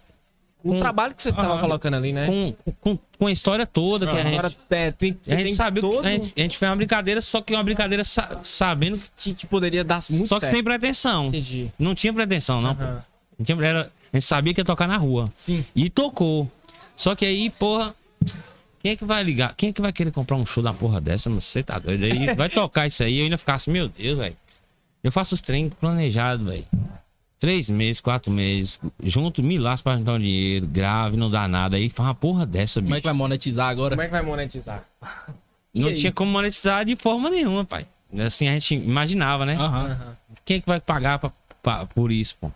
O 0.64 0.70
Com- 0.74 0.80
trabalho 0.80 1.14
que 1.14 1.22
você 1.22 1.30
estava 1.30 1.54
Aham. 1.54 1.62
colocando 1.62 1.96
ali, 1.96 2.14
né? 2.14 2.26
com, 2.26 2.56
com, 2.80 3.00
com 3.20 3.28
a 3.28 3.32
história 3.32 3.66
toda 3.66 4.06
que 4.08 4.16
a 4.18 4.22
gente. 4.24 4.34
Agora 4.40 4.54
é, 4.70 4.92
tem, 4.92 5.18
A 5.28 5.36
gente 5.36 5.58
que 5.58 5.82
todo 5.82 6.06
a 6.06 6.10
gente, 6.12 6.34
a 6.36 6.40
gente 6.42 6.58
fez 6.58 6.70
uma 6.70 6.76
brincadeira, 6.76 7.20
só 7.22 7.42
que 7.42 7.54
uma 7.54 7.64
brincadeira 7.64 8.04
sa- 8.04 8.40
sabendo. 8.44 8.98
que, 9.18 9.34
que 9.34 9.46
poderia 9.46 9.84
dar 9.84 10.00
muito 10.10 10.28
só 10.28 10.36
que 10.36 10.42
certo. 10.42 10.54
sem 10.56 10.64
pretensão. 10.64 11.28
Entendi. 11.28 11.70
Não 11.78 11.94
tinha 11.94 12.14
pretensão, 12.14 12.62
não. 12.62 12.76
tinha- 13.44 13.58
era- 13.66 13.92
a 14.14 14.18
gente 14.18 14.26
sabia 14.26 14.54
que 14.54 14.62
ia 14.62 14.66
tocar 14.66 14.88
na 14.88 14.96
rua. 14.98 15.26
Sim. 15.36 15.66
E 15.76 15.90
tocou. 15.90 16.50
Só 16.96 17.16
que 17.16 17.26
aí, 17.26 17.50
porra. 17.50 17.94
Quem 18.84 18.92
é 18.92 18.96
que 18.98 19.06
vai 19.06 19.24
ligar? 19.24 19.56
Quem 19.56 19.70
é 19.70 19.74
que 19.74 19.82
vai 19.82 19.94
querer 19.94 20.12
comprar 20.12 20.36
um 20.36 20.46
show 20.46 20.62
da 20.62 20.74
porra 20.74 21.00
dessa? 21.00 21.30
Mano? 21.30 21.40
Você 21.42 21.64
tá 21.64 21.80
doido? 21.80 22.04
Aí 22.04 22.36
vai 22.36 22.50
tocar 22.50 22.86
isso 22.86 23.02
aí. 23.02 23.18
Eu 23.20 23.24
ainda 23.24 23.38
ficasse, 23.38 23.70
meu 23.70 23.88
Deus, 23.88 24.18
velho. 24.18 24.36
Eu 25.02 25.12
faço 25.12 25.34
os 25.36 25.42
treinos 25.42 25.74
planejados, 25.80 26.46
velho. 26.46 26.66
Três 27.40 27.70
meses, 27.70 28.02
quatro 28.02 28.30
meses. 28.32 28.80
Junto, 29.02 29.42
me 29.42 29.58
lasco 29.58 29.86
pra 29.86 29.98
juntar 29.98 30.14
um 30.14 30.20
dinheiro. 30.20 30.68
Grave, 30.68 31.16
não 31.16 31.30
dá 31.30 31.48
nada. 31.48 31.78
Aí 31.78 31.90
faz 31.90 32.08
uma 32.08 32.16
porra 32.16 32.46
dessa, 32.46 32.82
bicho. 32.82 32.88
Como 32.90 32.96
é 32.98 33.02
que 33.02 33.08
vai 33.08 33.14
monetizar 33.14 33.70
agora? 33.70 33.96
Como 33.96 34.02
é 34.02 34.06
que 34.06 34.12
vai 34.12 34.22
monetizar? 34.22 34.84
Não 35.74 35.94
tinha 35.96 36.12
como 36.12 36.32
monetizar 36.32 36.84
de 36.86 36.96
forma 36.98 37.30
nenhuma, 37.30 37.64
pai. 37.66 37.88
Assim 38.26 38.48
a 38.48 38.52
gente 38.54 38.76
imaginava, 38.76 39.46
né? 39.46 39.56
Aham. 39.56 39.86
Aham. 39.92 40.18
Quem 40.46 40.58
é 40.58 40.60
que 40.62 40.68
vai 40.68 40.80
pagar 40.80 41.20
pra- 41.20 41.32
pra- 41.62 41.86
por 41.86 42.12
isso, 42.12 42.36
pô? 42.40 42.52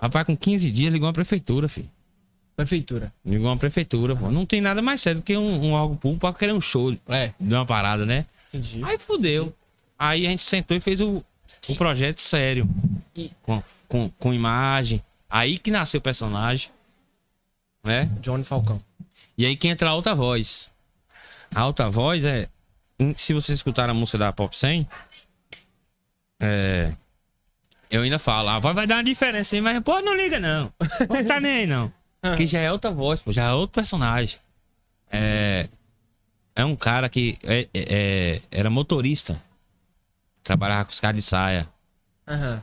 Rapaz, 0.00 0.26
com 0.26 0.36
15 0.36 0.70
dias 0.70 0.92
ligou 0.92 1.06
uma 1.06 1.12
prefeitura, 1.14 1.68
filho. 1.68 1.88
Prefeitura. 2.58 3.12
Ligou 3.24 3.46
uma 3.46 3.56
prefeitura, 3.56 4.16
pô. 4.16 4.32
Não 4.32 4.44
tem 4.44 4.60
nada 4.60 4.82
mais 4.82 5.00
sério 5.00 5.20
do 5.20 5.24
que 5.24 5.36
um, 5.36 5.66
um 5.66 5.72
órgão 5.74 5.96
público 5.96 6.20
pra 6.22 6.32
querer 6.32 6.52
um 6.52 6.60
show 6.60 6.92
É. 7.06 7.32
de 7.38 7.54
uma 7.54 7.64
parada, 7.64 8.04
né? 8.04 8.26
Entendi. 8.48 8.82
Aí 8.84 8.98
fudeu. 8.98 9.54
Aí 9.96 10.26
a 10.26 10.30
gente 10.30 10.42
sentou 10.42 10.76
e 10.76 10.80
fez 10.80 11.00
o, 11.00 11.24
o 11.68 11.76
projeto 11.76 12.20
sério. 12.20 12.68
E- 13.14 13.30
Com, 13.42 13.62
com, 13.86 14.10
com 14.18 14.34
imagem. 14.34 15.00
Aí 15.30 15.56
que 15.56 15.70
nasceu 15.70 15.98
o 15.98 16.02
personagem. 16.02 16.68
Né? 17.84 18.10
Johnny 18.20 18.42
Falcão. 18.42 18.80
E 19.36 19.46
aí 19.46 19.54
que 19.56 19.68
entra 19.68 19.88
a 19.88 19.92
alta 19.92 20.12
voz. 20.12 20.68
A 21.54 21.60
alta 21.60 21.88
voz 21.88 22.24
é. 22.24 22.48
Se 23.16 23.32
vocês 23.32 23.56
escutaram 23.58 23.92
a 23.92 23.94
música 23.94 24.18
da 24.18 24.32
Pop 24.32 24.58
100, 24.58 24.84
é. 26.40 26.92
Eu 27.88 28.02
ainda 28.02 28.18
falo, 28.18 28.48
a 28.48 28.58
voz 28.58 28.74
vai 28.74 28.86
dar 28.86 28.96
uma 28.96 29.04
diferença 29.04 29.58
mas 29.62 29.80
pô, 29.84 30.00
não 30.00 30.14
liga 30.16 30.40
não. 30.40 30.72
Não 31.08 31.24
tá 31.24 31.38
nem 31.40 31.52
aí, 31.58 31.66
não. 31.68 31.92
Que 32.36 32.46
já 32.46 32.58
é 32.60 32.70
outra 32.72 32.90
voz, 32.90 33.20
pô, 33.20 33.32
já 33.32 33.44
é 33.44 33.52
outro 33.52 33.74
personagem. 33.74 34.38
É. 35.10 35.68
É 36.54 36.64
um 36.64 36.74
cara 36.74 37.08
que 37.08 37.38
é- 37.44 37.68
é- 37.72 37.84
é- 37.88 38.42
era 38.50 38.68
motorista. 38.68 39.40
Trabalhava 40.42 40.84
com 40.86 40.90
os 40.90 40.98
caras 41.00 41.16
de 41.16 41.22
saia. 41.22 41.68
Aham. 42.26 42.62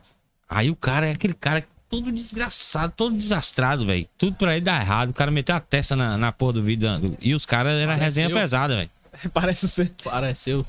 Aí 0.50 0.70
o 0.70 0.76
cara 0.76 1.08
é 1.08 1.12
aquele 1.14 1.34
cara 1.34 1.66
todo 1.88 2.12
desgraçado, 2.12 2.92
todo 2.96 3.16
desastrado, 3.16 3.86
velho. 3.86 4.08
Tudo 4.18 4.36
pra 4.36 4.54
ele 4.56 4.62
dar 4.66 4.82
errado. 4.82 5.12
O 5.12 5.14
cara 5.14 5.32
meteu 5.32 5.56
a 5.56 5.60
testa 5.62 5.96
na, 5.96 6.18
na 6.18 6.32
porra 6.32 6.54
do 6.54 6.64
vídeo. 6.64 6.88
E 7.22 7.34
os 7.34 7.46
caras 7.46 7.74
era 7.74 7.96
resenha 7.96 8.28
Pareceu. 8.28 8.42
pesada, 8.44 8.76
velho. 8.76 8.90
Parece 9.34 9.70
ser. 9.70 9.94
Pareceu. 10.04 10.66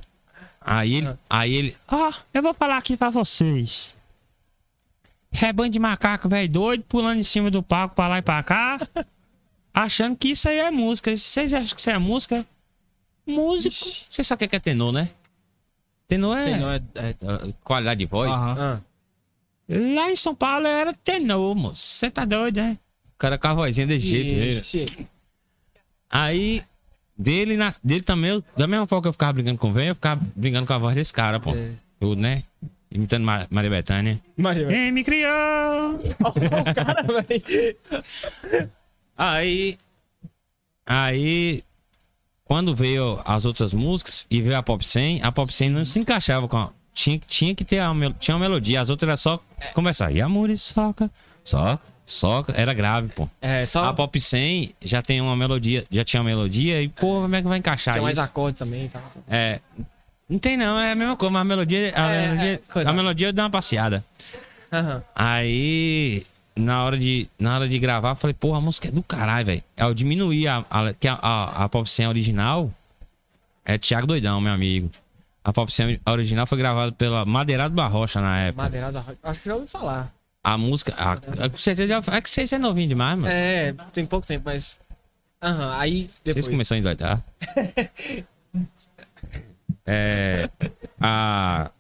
Aí 0.61 0.95
ele, 0.97 1.15
aí 1.29 1.55
ele, 1.55 1.77
ó, 1.89 2.13
eu 2.33 2.43
vou 2.43 2.55
falar 2.55 2.77
aqui 2.77 2.97
pra 2.97 3.11
vocês. 3.11 3.96
Rebanho 5.31 5.71
de 5.71 5.79
macaco, 5.79 6.29
velho, 6.29 6.49
doido, 6.49 6.85
pulando 6.89 7.19
em 7.19 7.23
cima 7.23 7.51
do 7.51 7.63
palco 7.63 7.95
pra 7.95 8.09
lá 8.09 8.19
e 8.19 8.23
pra 8.23 8.43
cá. 8.43 8.79
achando 9.75 10.17
que 10.17 10.29
isso 10.29 10.49
aí 10.49 10.59
é 10.59 10.71
música. 10.71 11.15
Vocês 11.17 11.53
acham 11.53 11.75
que 11.75 11.81
isso 11.81 11.91
é 11.91 11.99
música? 11.99 12.47
Músico. 13.27 13.75
Você 14.09 14.25
sabe 14.25 14.45
o 14.45 14.49
que 14.49 14.57
é 14.57 14.61
tenor, 14.61 14.93
né? 14.93 15.11
Tenor 16.07 16.37
é, 16.39 16.45
Tenor 16.45 16.71
é- 16.73 16.83
é- 16.95 17.09
é, 17.49 17.53
qualidade 17.65 17.99
de 17.99 18.07
voz. 18.07 18.31
Aham. 18.31 18.57
Ah. 18.59 18.81
Lá 19.69 20.11
em 20.11 20.17
São 20.17 20.35
Paulo 20.35 20.67
era 20.67 20.93
tenor, 20.93 21.55
moço. 21.57 21.83
Você 21.85 22.09
tá 22.09 22.25
doido, 22.25 22.59
né? 22.59 22.79
O 23.15 23.19
cara 23.19 23.37
com 23.37 23.49
a 23.49 23.55
vozinha 23.55 23.87
desse 23.87 24.07
jeito. 24.07 24.35
né? 24.37 24.61
Aí, 26.09 26.63
dele, 27.19 27.57
na, 27.57 27.75
dele 27.83 28.03
também, 28.05 28.31
eu- 28.31 28.45
da 28.57 28.67
mesma 28.67 28.87
forma 28.87 29.03
que 29.03 29.09
eu 29.09 29.13
ficava 29.13 29.33
brincando 29.33 29.59
com 29.59 29.71
o 29.71 29.73
velho, 29.73 29.89
eu 29.91 29.95
ficava 29.97 30.25
brincando 30.37 30.67
com 30.67 30.73
a 30.73 30.79
voz 30.79 30.95
desse 30.95 31.13
cara, 31.13 31.41
pô. 31.41 31.51
É. 31.55 31.73
Tudo, 31.99 32.21
né? 32.21 32.45
Imitando 32.97 33.25
Ma- 33.25 33.47
Maria 33.51 33.71
Bethânia. 33.71 34.21
Maria. 34.37 34.67
Quem 34.67 34.91
me 34.91 35.05
criou? 35.05 35.31
o 36.01 36.75
cara, 36.75 37.03
velho. 37.03 37.77
Aí. 39.17 39.79
Aí. 40.87 41.63
Quando 42.45 42.75
veio 42.77 43.21
as 43.25 43.45
outras 43.45 43.73
músicas 43.73 44.25
e 44.31 44.41
veio 44.41 44.57
a 44.57 44.63
Pop 44.63 44.87
100, 44.87 45.21
a 45.23 45.33
Pop 45.33 45.53
100 45.53 45.69
não 45.71 45.85
se 45.85 45.99
encaixava 45.99 46.47
com 46.47 46.57
a. 46.57 46.71
Tinha, 46.95 47.19
tinha 47.19 47.55
que 47.55 47.65
ter 47.65 47.79
a 47.81 47.93
mel- 47.93 48.15
tinha 48.15 48.35
uma 48.35 48.41
melodia, 48.49 48.81
as 48.81 48.89
outras 48.89 49.09
era 49.09 49.17
só 49.19 49.43
conversar. 49.75 50.13
E 50.13 50.23
amor 50.23 50.49
e 50.49 50.57
soca, 50.57 51.11
soca, 51.45 51.79
soca. 52.07 52.55
Era 52.57 52.73
grave, 52.73 53.09
pô. 53.09 53.29
É, 53.43 53.67
só 53.67 53.85
A 53.85 53.93
Pop 53.93 54.19
100 54.19 54.75
já 54.81 55.03
tem 55.03 55.21
uma 55.21 55.37
melodia, 55.37 55.85
já 55.91 56.05
tinha 56.05 56.23
uma 56.23 56.31
melodia 56.31 56.81
e, 56.81 56.89
pô, 56.89 57.21
como 57.21 57.35
é 57.35 57.43
que 57.43 57.49
vai 57.49 57.59
encaixar 57.59 57.95
tem 57.95 58.03
mais 58.03 58.17
isso? 58.17 58.25
acordes 58.25 58.59
também 58.61 58.87
e 58.87 58.89
tal. 58.89 59.03
É. 59.29 59.61
Não 60.29 60.39
tem 60.39 60.57
não, 60.57 60.79
é 60.79 60.93
a 60.93 60.95
mesma 60.95 61.17
coisa, 61.17 61.31
mas 61.33 61.43
a 61.43 61.45
melodia, 61.45 61.93
a 61.95 62.11
É, 62.13 62.29
melodia, 62.29 62.61
é, 62.75 62.89
a 62.89 62.93
melodia 62.93 63.33
dá 63.33 63.45
uma 63.45 63.51
passeada. 63.51 64.05
Aham. 64.73 65.03
Aí 65.15 66.25
na 66.57 66.83
hora 66.85 66.99
de, 66.99 67.29
na 67.39 67.55
hora 67.55 67.69
de 67.69 67.79
gravar, 67.79 68.11
eu 68.13 68.17
falei, 68.17 68.35
porra, 68.35 68.59
a 68.59 68.61
música 68.61 68.89
é 68.89 68.91
do 68.91 69.03
caralho, 69.03 69.47
velho. 69.47 69.63
Eu 69.77 69.93
diminuí 69.95 70.49
a, 70.49 70.65
a, 70.71 70.95
a, 71.21 71.65
a, 71.65 71.69
Pop 71.69 71.89
100 71.89 72.09
original. 72.09 72.73
É 73.65 73.77
Thiago 73.79 74.07
Doidão, 74.07 74.41
meu 74.41 74.53
amigo. 74.53 74.91
A 75.45 75.53
Pop 75.53 75.71
100 75.73 76.01
original 76.07 76.47
foi 76.47 76.59
gravada 76.59 76.91
pela 76.93 77.25
Madeirado 77.25 77.75
Barrocha 77.75 78.21
na 78.21 78.39
época. 78.41 78.63
Madeirada 78.65 79.01
Rock. 79.01 79.19
Acho 79.23 79.43
que 79.43 79.49
já 79.49 79.55
ouvi 79.55 79.67
falar. 79.67 80.13
A 80.43 80.57
música. 80.57 80.95
A, 80.97 81.13
a- 81.13 81.51
com 81.51 81.59
certeza 81.59 81.89
já. 82.01 82.17
É 82.17 82.21
que 82.21 82.31
vocês 82.31 82.53
é 82.53 82.59
novinho 82.59 82.89
demais, 82.89 83.19
mano. 83.19 83.33
É, 83.33 83.75
tem 83.93 84.07
pouco 84.07 84.27
tempo, 84.27 84.45
mas. 84.47 84.77
Aham, 85.43 85.77
aí 85.79 86.11
depois. 86.25 86.47
Vocês 86.47 86.49
começaram 86.49 86.79
a 86.79 86.81
endoidar. 86.81 87.23
é. 89.87 90.51
A. 91.01 91.71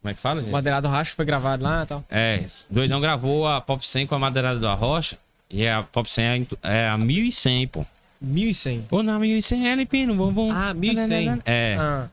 Como 0.00 0.10
é 0.12 0.14
que 0.14 0.20
fala, 0.22 0.40
gente? 0.40 0.50
Madeirado 0.50 0.86
Racho 0.86 1.14
foi 1.14 1.24
gravado 1.24 1.64
lá 1.64 1.82
e 1.82 1.86
tal. 1.86 2.04
É, 2.08 2.44
Doidão 2.70 3.00
gravou 3.00 3.46
a 3.46 3.60
Pop 3.60 3.86
100 3.86 4.06
com 4.06 4.14
a 4.14 4.18
Madeirada 4.18 4.60
do 4.60 4.68
Arrocha. 4.68 5.18
E 5.50 5.66
a 5.66 5.82
Pop 5.82 6.10
100 6.10 6.46
é, 6.62 6.84
é 6.84 6.88
a 6.88 6.96
1100, 6.96 7.68
pô. 7.68 7.84
1100. 8.20 8.82
Pô, 8.82 9.02
na 9.02 9.18
1100 9.18 9.68
é 9.68 9.74
Lipino, 9.74 10.14
bom, 10.14 10.32
bom. 10.32 10.52
Ah, 10.52 10.72
1100. 10.72 11.42
É. 11.44 11.76
Ah, 11.78 12.08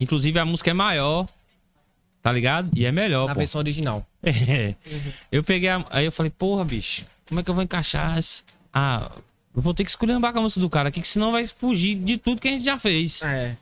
Inclusive 0.00 0.38
a 0.38 0.44
música 0.44 0.70
é 0.70 0.74
maior, 0.74 1.26
tá 2.22 2.32
ligado? 2.32 2.70
E 2.74 2.84
é 2.84 2.92
melhor, 2.92 3.26
na 3.26 3.34
pô. 3.34 3.40
versão 3.40 3.58
original. 3.58 4.06
É. 4.22 4.74
Eu 5.30 5.44
peguei 5.44 5.68
a... 5.68 5.84
Aí 5.90 6.04
eu 6.04 6.12
falei, 6.12 6.30
porra, 6.30 6.64
bicho, 6.64 7.04
como 7.28 7.40
é 7.40 7.42
que 7.42 7.50
eu 7.50 7.54
vou 7.54 7.62
encaixar 7.62 8.16
essa... 8.18 8.42
Ah, 8.72 9.10
eu 9.54 9.62
vou 9.62 9.74
ter 9.74 9.84
que 9.84 9.90
escolher 9.90 10.12
a 10.12 10.40
música 10.40 10.60
do 10.60 10.70
cara 10.70 10.88
aqui, 10.88 11.00
que 11.00 11.08
senão 11.08 11.32
vai 11.32 11.46
fugir 11.46 11.96
de 11.96 12.16
tudo 12.16 12.40
que 12.40 12.48
a 12.48 12.52
gente 12.52 12.64
já 12.64 12.78
fez. 12.78 13.22
É. 13.22 13.56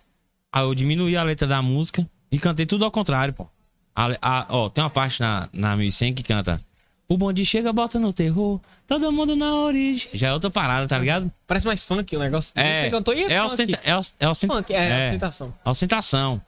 Aí 0.57 0.63
eu 0.65 0.75
diminuí 0.75 1.17
a 1.17 1.23
letra 1.23 1.47
da 1.47 1.61
música 1.61 2.07
e 2.33 2.39
cantei 2.39 2.65
tudo 2.65 2.85
ao 2.85 2.91
contrário, 2.91 3.35
pô. 3.35 3.47
A, 3.95 4.09
a- 4.23 4.47
ó, 4.49 4.69
tem 4.71 4.83
uma 4.83 4.89
parte 4.89 5.21
na, 5.21 5.49
na 5.53 5.77
1100 5.77 6.15
que 6.15 6.23
canta... 6.23 6.61
O 7.09 7.17
bonde 7.17 7.45
chega, 7.45 7.73
bota 7.73 8.01
no 8.01 8.13
terror, 8.13 8.59
todo 8.85 9.13
mundo 9.13 9.37
na 9.37 9.55
origem. 9.55 10.09
Já 10.13 10.29
é 10.29 10.33
outra 10.33 10.51
parada, 10.51 10.89
tá 10.89 10.99
ligado? 10.99 11.31
Parece 11.47 11.65
mais 11.65 11.85
funk 11.85 12.17
o 12.17 12.19
negócio. 12.19 12.53
É, 12.57 12.85
Você 12.85 12.91
cantou 12.91 13.15
e 13.15 13.23
é, 13.33 13.41
ostenta, 13.45 13.81
é, 13.85 13.97
os- 13.97 14.15
é, 14.19 14.29
ostenta- 14.29 14.55
Funk, 14.55 14.73
é, 14.75 14.89
é. 14.89 15.07
ostentação. 15.07 15.55
Ostentação. 15.65 16.41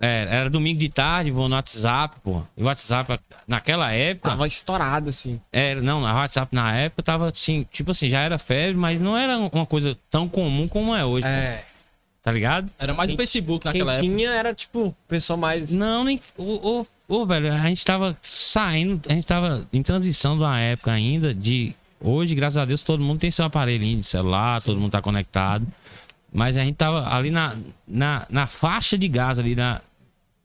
É, 0.00 0.26
era 0.28 0.50
domingo 0.50 0.80
de 0.80 0.88
tarde, 0.88 1.30
vou 1.30 1.48
no 1.48 1.54
WhatsApp, 1.54 2.16
pô. 2.24 2.42
E 2.56 2.62
o 2.62 2.66
WhatsApp, 2.66 3.20
naquela 3.46 3.92
época. 3.92 4.30
Tava 4.30 4.44
estourado, 4.48 5.08
assim. 5.08 5.40
Era, 5.52 5.80
não, 5.80 6.00
o 6.00 6.02
WhatsApp 6.04 6.52
na 6.52 6.74
época 6.76 7.02
tava 7.04 7.28
assim, 7.28 7.64
tipo 7.70 7.92
assim, 7.92 8.10
já 8.10 8.20
era 8.22 8.38
febre, 8.38 8.74
mas 8.76 9.00
não 9.00 9.16
era 9.16 9.38
uma 9.38 9.66
coisa 9.66 9.96
tão 10.10 10.28
comum 10.28 10.66
como 10.66 10.96
é 10.96 11.04
hoje, 11.04 11.22
pô, 11.22 11.28
É. 11.32 11.64
tá 12.22 12.30
ligado? 12.32 12.70
Era 12.78 12.94
mais 12.94 13.12
o 13.12 13.16
Facebook 13.16 13.62
Quem 13.62 13.72
naquela 13.72 13.94
época. 13.94 14.08
tinha 14.08 14.30
era, 14.30 14.54
tipo, 14.54 14.94
pessoa 15.08 15.36
mais. 15.36 15.72
Não, 15.72 16.04
nem. 16.04 16.20
Ô, 16.38 16.80
ô, 16.80 16.86
ô, 17.08 17.26
velho, 17.26 17.52
a 17.52 17.58
gente 17.68 17.84
tava 17.84 18.16
saindo, 18.22 19.00
a 19.08 19.12
gente 19.12 19.26
tava 19.26 19.66
em 19.72 19.82
transição 19.82 20.36
de 20.36 20.42
uma 20.44 20.58
época 20.60 20.92
ainda 20.92 21.34
de. 21.34 21.74
Hoje, 22.00 22.34
graças 22.34 22.56
a 22.56 22.64
Deus, 22.64 22.82
todo 22.82 23.02
mundo 23.02 23.20
tem 23.20 23.30
seu 23.30 23.44
aparelhinho 23.44 24.00
de 24.00 24.06
celular, 24.06 24.60
todo 24.62 24.80
mundo 24.80 24.90
tá 24.92 25.00
conectado. 25.02 25.66
Mas 26.32 26.56
a 26.56 26.64
gente 26.64 26.76
tava 26.76 27.06
ali 27.14 27.30
na, 27.30 27.56
na, 27.86 28.26
na 28.30 28.46
faixa 28.46 28.96
de 28.96 29.06
gás 29.06 29.38
ali, 29.38 29.54
na, 29.54 29.80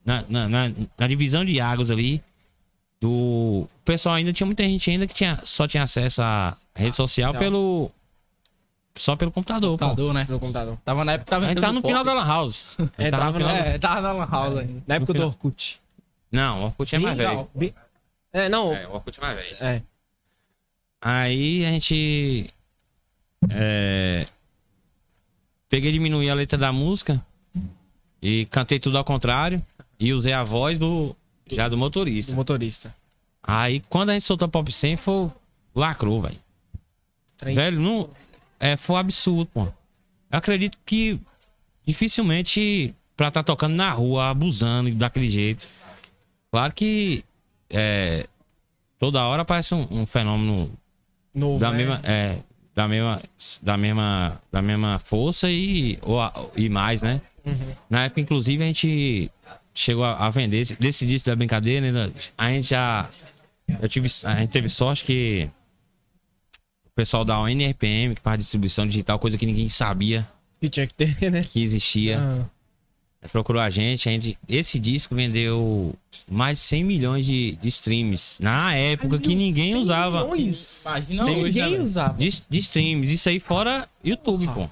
na, 0.06 0.24
na, 0.28 0.50
na- 0.50 0.72
na 0.98 1.08
divisão 1.08 1.46
de 1.46 1.60
águas 1.62 1.90
ali. 1.90 2.22
Do. 3.00 3.10
O 3.10 3.70
pessoal 3.86 4.16
ainda 4.16 4.34
tinha 4.34 4.46
muita 4.46 4.64
gente 4.64 4.90
ainda 4.90 5.06
que 5.08 5.14
tinha, 5.14 5.40
só 5.44 5.68
tinha 5.68 5.84
acesso 5.84 6.22
à 6.22 6.58
rede 6.76 6.96
social 6.96 7.28
social. 7.28 7.40
pelo. 7.40 7.92
Só 8.98 9.16
pelo 9.16 9.32
computador, 9.32 9.78
pô. 9.78 9.86
Computador, 9.86 10.14
né? 10.14 10.26
No 10.30 10.40
computador. 10.40 10.78
Tava 10.84 11.06
na 11.06 11.14
época, 11.14 11.30
tava 11.32 11.46
A 11.46 11.50
gente 11.50 11.62
tá 11.62 11.72
no 11.72 11.82
final 11.82 12.04
da. 12.04 12.14
Lan 12.14 12.26
House. 12.26 12.76
A 12.80 12.84
gente 12.84 12.94
É, 12.98 13.12
tava 13.12 13.26
no 13.26 13.34
final 13.34 13.50
É, 13.56 13.78
tava 13.78 14.02
na 14.02 14.12
Lan 14.14 14.28
House 14.30 14.58
ainda. 14.58 14.84
Na 14.88 14.96
época 14.96 15.14
do 15.14 15.18
final. 15.18 15.28
Orkut. 15.30 15.82
Não, 16.32 16.62
o 16.62 16.66
Orkut 16.66 16.96
é 16.96 17.00
mais 17.00 17.18
velho. 17.18 17.50
É, 18.34 18.50
não. 18.50 18.74
É, 18.76 18.88
o 18.88 18.94
Orkut 18.94 19.18
é 19.18 19.22
mais 19.22 19.36
velho. 19.38 19.58
É. 19.60 19.82
Aí 21.02 21.66
a 21.66 21.70
gente. 21.72 22.50
É, 23.50 24.26
peguei 25.70 25.90
e 25.90 25.94
diminuí 25.94 26.30
a 26.30 26.34
letra 26.34 26.58
da 26.58 26.72
música 26.72 27.24
e 28.22 28.46
cantei 28.48 28.80
tudo 28.80 28.98
ao 28.98 29.04
contrário 29.04 29.64
e 30.00 30.12
usei 30.12 30.34
a 30.34 30.44
voz 30.44 30.78
do 30.78 31.16
já 31.50 31.68
do 31.68 31.72
Do 31.72 31.78
motorista. 31.78 32.36
motorista. 32.36 32.96
Aí 33.44 33.80
quando 33.90 34.10
a 34.10 34.14
gente 34.14 34.26
soltou 34.26 34.48
a 34.48 34.50
Pop 34.50 34.70
100 34.72 34.98
foi 34.98 35.30
lacrou, 35.76 36.22
velho. 36.22 36.40
Velho, 37.42 37.80
não 37.80 38.10
é 38.60 38.76
foi 38.78 38.96
um 38.96 39.00
absurdo, 39.00 39.50
pô. 39.54 39.62
Eu 39.64 40.38
acredito 40.38 40.78
que 40.86 41.20
dificilmente 41.86 42.94
pra 43.16 43.30
estar 43.30 43.44
tocando 43.44 43.74
na 43.76 43.90
rua, 43.92 44.30
abusando 44.30 44.92
daquele 44.94 45.30
jeito. 45.30 45.68
Claro 46.52 46.74
que 46.74 47.24
é, 47.70 48.28
toda 49.00 49.24
hora 49.24 49.42
aparece 49.42 49.74
um- 49.74 49.88
um 49.90 50.06
fenômeno 50.06 50.72
Novo, 51.34 51.60
da 51.60 51.72
né? 51.72 51.78
mesma 51.78 52.02
é 52.04 52.38
da 52.76 52.88
mesma 52.88 53.22
da 53.62 53.76
mesma 53.78 54.42
da 54.52 54.62
mesma 54.62 55.00
força 55.00 55.50
e 55.50 55.98
ou 56.02 56.20
e 56.56 56.70
mais 56.70 57.02
né 57.02 57.22
Uhum. 57.46 57.74
na 57.90 58.04
época 58.06 58.22
inclusive 58.22 58.62
a 58.64 58.68
gente 58.68 59.32
chegou 59.74 60.04
a, 60.04 60.26
a 60.26 60.30
vender 60.30 60.76
desse 60.80 61.06
disco 61.06 61.30
da 61.30 61.36
brincadeira 61.36 61.92
né, 61.92 62.12
a 62.38 62.50
gente 62.50 62.70
já 62.70 63.08
eu 63.82 63.88
tive 63.90 64.08
a 64.24 64.36
gente 64.36 64.50
teve 64.52 64.70
sorte 64.70 65.04
que 65.04 65.50
pessoal 66.98 67.24
da 67.24 67.40
ONRPM 67.40 68.16
que 68.16 68.22
faz 68.22 68.40
distribuição 68.40 68.86
digital 68.88 69.18
coisa 69.20 69.38
que 69.38 69.46
ninguém 69.46 69.70
sabia 69.70 70.28
Que 70.60 70.68
tinha 70.68 70.86
que 70.88 70.94
ter, 70.94 71.16
né? 71.32 71.44
que 71.44 71.62
existia 71.64 72.20
Ah, 72.20 73.28
procurou 73.32 73.62
a 73.62 73.70
gente, 73.70 74.08
a 74.10 74.12
gente 74.12 74.38
esse 74.50 74.80
disco 74.80 75.14
vendeu 75.16 75.94
mais 76.30 76.58
de 76.60 76.64
100 76.66 76.84
milhões 76.84 77.26
de, 77.26 77.56
de 77.62 77.68
streams 77.68 78.38
na 78.42 78.74
época 78.76 79.20
que 79.20 79.36
ninguém 79.36 79.74
100 79.74 79.82
usava 79.82 80.24
milhões? 80.24 80.82
Imagina 80.86 81.26
hoje, 81.26 81.60
né, 81.60 81.66
Ninguém 81.70 81.82
usava. 81.82 82.18
de, 82.18 82.44
de 82.50 82.58
streams. 82.60 83.14
Isso 83.14 83.30
aí 83.30 83.40
fora 83.40 83.88
YouTube, 84.04 84.48
pô. 84.48 84.70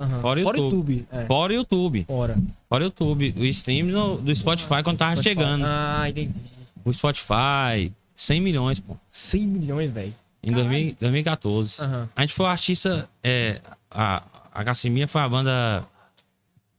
Aham. 0.00 0.20
Fora 0.20 0.42
Fora 0.42 0.58
YouTube. 0.58 0.92
YouTube. 0.94 1.06
É. 1.12 1.26
Fora 1.26 1.52
YouTube. 1.54 2.04
Fora. 2.08 2.36
Fora 2.68 2.84
YouTube. 2.84 3.34
O 3.38 3.44
stream 3.44 3.86
no- 3.86 4.18
do 4.20 4.34
Spotify 4.34 4.82
quando 4.82 4.96
tava 4.98 5.22
chegando. 5.22 5.64
Ah, 5.64 6.06
entendi. 6.08 6.32
O 6.84 6.92
Spotify, 6.92 7.92
100 8.16 8.40
milhões, 8.40 8.80
pô. 8.80 8.96
100 9.10 9.46
milhões, 9.46 9.90
velho. 9.92 10.12
Em 10.42 10.52
2000 10.52 10.96
2014. 11.00 11.82
Aham. 11.82 12.08
A 12.16 12.20
gente 12.22 12.34
foi 12.34 12.46
artista. 12.46 13.08
É, 13.22 13.60
a, 13.90 14.22
a 14.52 14.64
Cassiminha 14.64 15.06
foi 15.06 15.20
a 15.20 15.28
banda. 15.28 15.86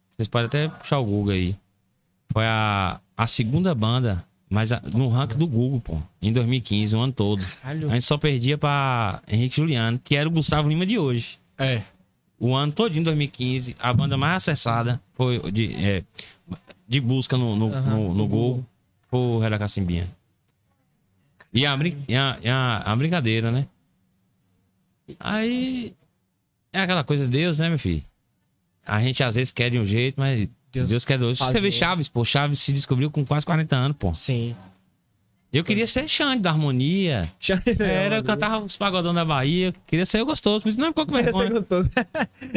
Vocês 0.10 0.28
podem 0.28 0.45
até 0.47 0.67
puxar 0.67 0.99
o 0.99 1.06
Google 1.06 1.34
aí. 1.34 1.56
Foi 2.32 2.45
a, 2.45 2.99
a 3.15 3.28
segunda 3.28 3.73
banda, 3.73 4.23
mas 4.49 4.71
a- 4.71 4.82
no 4.93 5.08
ranking 5.08 5.38
do 5.38 5.47
Google, 5.47 5.80
pô. 5.80 5.97
Em 6.21 6.32
2015, 6.34 6.95
o 6.95 6.99
ano 6.99 7.13
todo. 7.13 7.45
Caralho. 7.62 7.89
A 7.89 7.93
gente 7.93 8.06
só 8.06 8.17
perdia 8.17 8.58
pra 8.58 9.21
Henrique 9.28 9.56
Juliano, 9.58 9.99
que 10.04 10.15
era 10.15 10.28
o 10.28 10.32
Gustavo 10.32 10.67
Lima 10.69 10.86
de 10.86 10.97
hoje. 10.99 11.38
É. 11.58 11.82
O 12.39 12.54
ano 12.56 12.73
todo 12.73 12.97
em 12.97 13.02
2015, 13.04 13.76
a 13.80 13.93
banda 13.93 14.17
mais 14.17 14.38
acessada 14.38 14.99
foi 15.13 15.39
de, 15.52 15.73
é, 15.76 16.04
de 16.88 16.99
busca 16.99 17.38
no, 17.38 17.56
no, 17.56 17.73
Aham, 17.73 17.89
no, 17.91 18.13
no 18.13 18.28
Google 18.28 18.65
foi 19.10 19.19
o 19.19 19.39
Rei 19.39 19.49
da 19.49 19.58
Cacimbinha. 19.60 20.10
E 21.54 21.66
a, 21.66 21.78
brin- 21.78 22.04
e 22.08 22.16
a, 22.16 22.38
e 22.42 22.50
a, 22.50 22.78
a 22.78 22.96
brincadeira, 22.96 23.52
né? 23.52 23.68
Aí 25.20 25.94
é 26.72 26.80
aquela 26.82 27.04
coisa 27.04 27.26
de 27.26 27.32
Deus, 27.32 27.60
né, 27.60 27.70
meu 27.70 27.78
filho? 27.80 28.04
A 28.86 29.00
gente 29.02 29.24
às 29.24 29.36
vezes 29.36 29.52
quer 29.52 29.70
de 29.70 29.78
um 29.80 29.86
jeito, 29.86 30.20
mas 30.20 30.50
Deus 30.72 30.89
Deus, 30.89 31.06
quer 31.06 31.18
de 31.18 31.24
outro. 31.26 31.46
Você 31.46 31.60
vê. 31.60 31.72
Chaves, 31.72 32.10
pô. 32.10 32.26
Chaves 32.26 32.60
se 32.60 32.74
descobriu 32.74 33.12
com 33.12 33.24
quase 33.26 33.46
40 33.46 33.76
anos, 33.76 33.98
pô. 33.98 34.13
Sim. 34.13 34.56
Eu 35.54 35.63
queria 35.63 35.86
ser 35.86 36.08
Xande 36.10 36.42
da 36.42 36.50
harmonia. 36.50 37.32
Era, 37.80 38.16
eu 38.18 38.24
cantava 38.24 38.58
os 38.58 38.76
pagodão 38.76 39.13
da 39.13 39.24
Bahia. 39.24 39.72
Queria 39.86 40.04
ser 40.06 40.20
eu 40.20 40.26
gostoso, 40.26 40.63
mas 40.66 40.76
não 40.76 40.88
ficou 40.88 41.06
com 41.06 41.13
vergonha. 41.13 41.50
gostoso. 41.52 41.92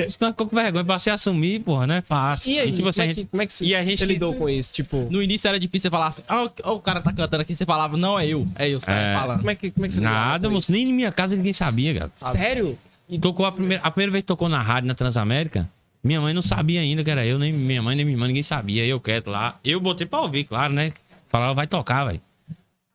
Isso 0.09 0.17
não 0.21 0.31
ficou 0.31 0.47
com 0.47 0.57
vergonha. 0.57 0.83
Passei 0.85 1.11
a 1.11 1.15
assumir, 1.15 1.61
porra, 1.61 1.87
né? 1.87 2.01
Fácil. 2.01 2.53
E 2.53 2.59
aí, 2.59 2.73
tipo 2.73 2.89
assim, 2.89 3.03
como, 3.03 3.11
é 3.11 3.15
que, 3.15 3.25
como 3.27 3.43
é 3.43 3.47
que 3.47 3.53
você, 3.53 3.65
e 3.67 3.75
a 3.75 3.85
gente- 3.85 3.99
você 3.99 4.07
lidou 4.07 4.35
com 4.35 4.49
isso? 4.49 4.73
Tipo, 4.73 5.07
No 5.11 5.23
início 5.23 5.47
era 5.47 5.61
difícil 5.61 5.83
você 5.83 5.91
falar 5.91 6.07
assim, 6.09 6.23
ó, 6.27 6.49
ó, 6.65 6.73
o 6.75 6.81
cara 6.81 7.03
tá 7.03 7.13
cantando 7.13 7.43
aqui, 7.43 7.55
você 7.55 7.67
falava, 7.67 7.99
não, 7.99 8.19
é 8.19 8.27
eu, 8.27 8.49
é 8.55 8.69
eu, 8.71 8.81
sai 8.81 9.13
É. 9.13 9.15
falando. 9.15 9.39
como 9.41 9.51
é 9.51 9.55
que, 9.55 9.71
como 9.71 9.85
é 9.85 9.89
que 9.89 9.95
você 9.95 10.01
Nada, 10.01 10.49
moço. 10.49 10.73
Nem 10.73 10.87
na 10.87 10.93
minha 10.95 11.13
casa 11.13 11.37
ninguém 11.37 11.53
sabia, 11.53 11.95
cara. 11.95 12.11
Sério? 12.35 12.79
E 13.09 13.19
tocou 13.19 13.45
a 13.45 13.53
primeira, 13.53 13.83
a 13.85 13.91
primeira 13.91 14.11
vez 14.13 14.23
que 14.23 14.27
tocou 14.29 14.49
na 14.49 14.63
rádio 14.63 14.89
na 14.89 14.95
Transamérica. 14.95 15.69
Minha 16.03 16.21
mãe 16.21 16.33
não 16.33 16.41
sabia 16.43 16.81
ainda 16.81 17.05
que 17.05 17.11
era 17.11 17.27
eu, 17.27 17.39
nem 17.39 17.53
minha 17.53 17.83
mãe, 17.83 17.95
nem 17.95 18.05
minha 18.07 18.15
irmã, 18.17 18.27
ninguém 18.27 18.43
sabia. 18.43 18.87
Eu 18.87 18.99
quieto 19.01 19.29
lá. 19.29 19.59
Eu 19.63 19.81
botei 19.81 20.07
pra 20.07 20.21
ouvir, 20.21 20.45
claro, 20.45 20.73
né? 20.73 20.93
Falava, 21.29 21.53
vai 21.53 21.67
tocar, 21.67 22.05
velho. 22.07 22.21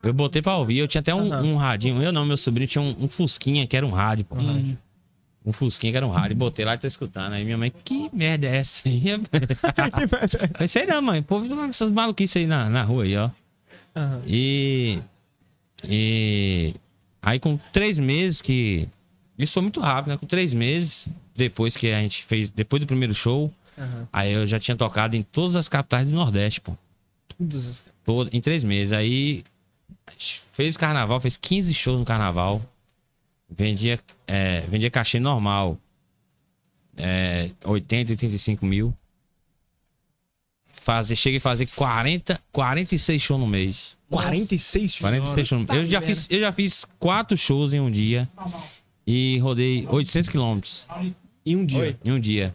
Eu 0.04 0.14
botei 0.14 0.42
pra 0.42 0.58
ouvir. 0.58 0.78
Eu 0.80 0.88
tinha 0.88 1.00
até 1.02 1.14
um, 1.14 1.32
um 1.54 1.56
radinho. 1.58 2.02
Eu 2.02 2.12
não, 2.12 2.26
meu 2.26 2.38
sobrinho 2.38 2.68
tinha 2.68 2.82
um, 2.82 2.96
um 3.06 3.08
Fusquinha 3.08 3.68
que 3.68 3.78
era 3.78 3.86
um 3.86 3.92
rádio, 3.92 4.26
pô. 4.26 4.36
Hum. 4.36 4.76
Um 5.46 5.52
Fusquinha 5.52 5.92
que 5.92 5.98
era 5.98 6.06
um 6.08 6.10
rádio. 6.12 6.36
Botei 6.36 6.64
lá 6.66 6.76
e 6.76 6.78
tô 6.78 6.88
escutando. 6.88 7.34
Aí 7.34 7.44
minha 7.44 7.58
mãe, 7.58 7.72
que 7.84 8.10
merda 8.14 8.48
é 8.48 8.58
essa 8.58 8.88
aí? 8.88 9.02
Falei, 10.54 10.68
sei 10.68 10.86
não, 10.86 11.02
mãe. 11.02 11.20
O 11.20 11.24
povo 11.24 11.48
com 11.48 11.64
essas 11.66 11.90
maluquices 11.92 12.38
aí 12.38 12.46
na, 12.48 12.70
na 12.70 12.84
rua 12.84 13.04
aí, 13.04 13.16
ó. 13.18 13.30
Aham. 13.96 14.22
E. 14.26 15.00
E. 15.84 16.74
Aí 17.22 17.40
com 17.40 17.58
três 17.72 18.00
meses 18.00 18.42
que. 18.42 18.88
Isso 19.38 19.54
foi 19.54 19.62
muito 19.64 19.80
rápido, 19.80 20.12
né? 20.12 20.18
Com 20.18 20.26
três 20.28 20.54
meses, 20.54 21.08
depois 21.36 21.76
que 21.76 21.92
a 21.92 22.02
gente 22.02 22.24
fez. 22.24 22.50
Depois 22.50 22.80
do 22.80 22.86
primeiro 22.88 23.14
show, 23.14 23.52
Aham. 23.78 24.08
aí 24.12 24.32
eu 24.34 24.48
já 24.48 24.60
tinha 24.60 24.76
tocado 24.78 25.16
em 25.16 25.24
todas 25.24 25.56
as 25.56 25.68
capitais 25.68 26.08
do 26.10 26.16
Nordeste, 26.16 26.62
pô. 26.62 26.74
Todas 27.38 27.68
as- 27.68 27.84
Todo, 28.04 28.30
em 28.34 28.42
três 28.42 28.64
meses. 28.64 28.94
Aí 28.94 29.44
fez 30.54 30.76
carnaval, 30.78 31.20
fez 31.20 31.38
15 31.38 31.74
shows 31.74 32.00
no 32.00 32.06
carnaval. 32.06 32.62
Vendia, 33.50 34.00
é, 34.28 34.62
vendia 34.62 34.90
cachê 34.90 35.20
normal. 35.20 35.78
É, 36.98 37.52
80, 37.66 38.12
85 38.14 38.66
mil. 38.66 38.94
Fazer, 40.74 41.16
cheguei 41.16 41.38
a 41.38 41.42
fazer 41.42 41.68
40, 41.68 42.42
46 42.52 43.22
shows 43.22 43.40
no 43.40 43.46
mês. 43.48 43.98
46 44.10 44.92
shows. 44.92 45.02
46 45.02 45.48
shows 45.48 45.62
no 45.62 45.68
Tá 45.68 45.74
mês. 45.74 45.86
Eu 45.86 45.92
já, 45.92 46.00
vendo? 46.00 46.08
fiz, 46.08 46.28
eu 46.32 46.40
já 46.40 46.52
fiz 46.52 46.86
quatro 46.98 47.38
shows 47.38 47.74
em 47.74 47.80
um 47.80 47.92
dia. 47.92 48.28
E 49.06 49.38
rodei 49.40 49.86
800 49.88 50.30
quilômetros 50.30 50.88
Em 51.46 51.56
um 51.56 51.66
dia. 51.66 51.98
em 52.04 52.12
um 52.12 52.20
dia. 52.20 52.54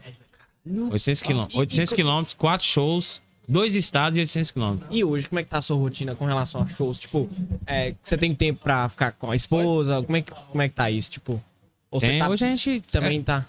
800 0.65 1.21
quilômetros. 1.21 1.57
800 1.57 1.93
quilômetros, 1.93 2.33
quatro 2.33 2.65
shows, 2.65 3.21
dois 3.47 3.75
estados 3.75 4.17
e 4.17 4.21
800 4.21 4.51
quilômetros. 4.51 4.89
E 4.91 5.03
hoje, 5.03 5.27
como 5.27 5.39
é 5.39 5.43
que 5.43 5.49
tá 5.49 5.57
a 5.57 5.61
sua 5.61 5.77
rotina 5.77 6.15
com 6.15 6.25
relação 6.25 6.61
a 6.61 6.65
shows? 6.67 6.99
Tipo, 6.99 7.29
é, 7.65 7.95
você 8.01 8.17
tem 8.17 8.33
tempo 8.35 8.59
pra 8.61 8.87
ficar 8.89 9.11
com 9.13 9.31
a 9.31 9.35
esposa? 9.35 10.01
Como 10.03 10.17
é 10.17 10.21
que, 10.21 10.31
como 10.31 10.61
é 10.61 10.67
que 10.69 10.75
tá 10.75 10.89
isso? 10.91 11.09
Tipo, 11.09 11.41
ou 11.89 11.99
você 11.99 12.07
Tem, 12.09 12.19
tá, 12.19 12.29
hoje 12.29 12.45
a 12.45 12.49
gente 12.55 12.81
também 12.81 13.21
tá... 13.23 13.45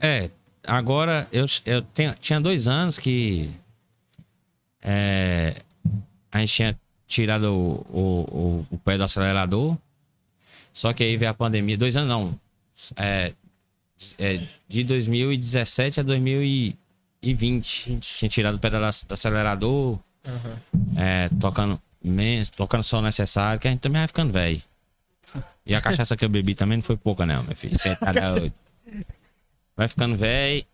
É, 0.00 0.30
agora 0.66 1.28
eu, 1.30 1.46
eu 1.66 1.82
tenho- 1.82 2.14
tinha 2.20 2.40
dois 2.40 2.66
anos 2.66 2.98
que 2.98 3.50
é, 4.82 5.56
a 6.30 6.40
gente 6.40 6.52
tinha 6.54 6.80
tirado 7.06 7.44
o, 7.52 7.86
o, 7.90 8.00
o- 8.00 8.66
o 8.70 8.78
pé 8.78 8.96
do 8.96 9.04
acelerador. 9.04 9.76
Só 10.72 10.92
que 10.92 11.02
aí 11.04 11.16
veio 11.16 11.30
a 11.30 11.34
pandemia. 11.34 11.76
Dois 11.76 11.96
anos 11.96 12.08
não. 12.08 12.40
É, 12.96 13.32
é, 14.18 14.46
de 14.68 14.82
2017 14.84 16.00
a 16.00 16.02
2020. 17.22 17.98
Tinha 18.00 18.28
tirado 18.28 18.56
o 18.56 18.58
pé 18.58 18.68
do 18.70 18.76
ac- 18.84 19.06
do 19.06 19.14
acelerador, 19.14 19.98
Aham. 20.26 20.58
é, 20.96 21.28
tocando 21.40 21.80
menos, 22.02 22.48
tocando 22.48 22.82
só 22.82 22.98
o 22.98 23.02
necessário, 23.02 23.60
que 23.60 23.68
a 23.68 23.70
gente 23.70 23.80
também 23.80 24.00
vai 24.00 24.08
ficando 24.08 24.32
velho. 24.32 24.60
E 25.64 25.74
a 25.74 25.80
cachaça 25.80 26.16
que 26.16 26.24
eu 26.24 26.28
bebi 26.28 26.54
também 26.56 26.78
não 26.78 26.82
foi 26.82 26.96
pouca, 26.96 27.24
não, 27.24 27.44
meu 27.44 27.54
filho. 27.56 27.76
Tá. 27.78 28.12
Vai 29.76 29.88
ficando 29.88 30.16
velho. 30.16 30.64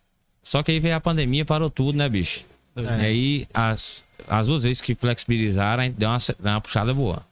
Só 0.43 0.63
que 0.63 0.73
aí 0.73 0.81
veio 0.81 0.97
a 0.97 1.01
pandemia, 1.01 1.45
parou 1.45 1.69
tudo, 1.71 1.97
né, 1.97 2.09
bicho? 2.09 2.43
E 2.75 2.87
aí, 3.05 3.49
as, 3.53 4.03
as 4.27 4.47
duas 4.49 4.63
vezes 4.63 4.81
que 4.81 4.95
flexibilizaram, 4.95 5.83
a 5.83 5.87
gente 5.87 5.97
deu 5.97 6.09
uma, 6.09 6.19
deu 6.19 6.53
uma 6.53 6.61
puxada 6.61 6.95
boa. 6.95 7.25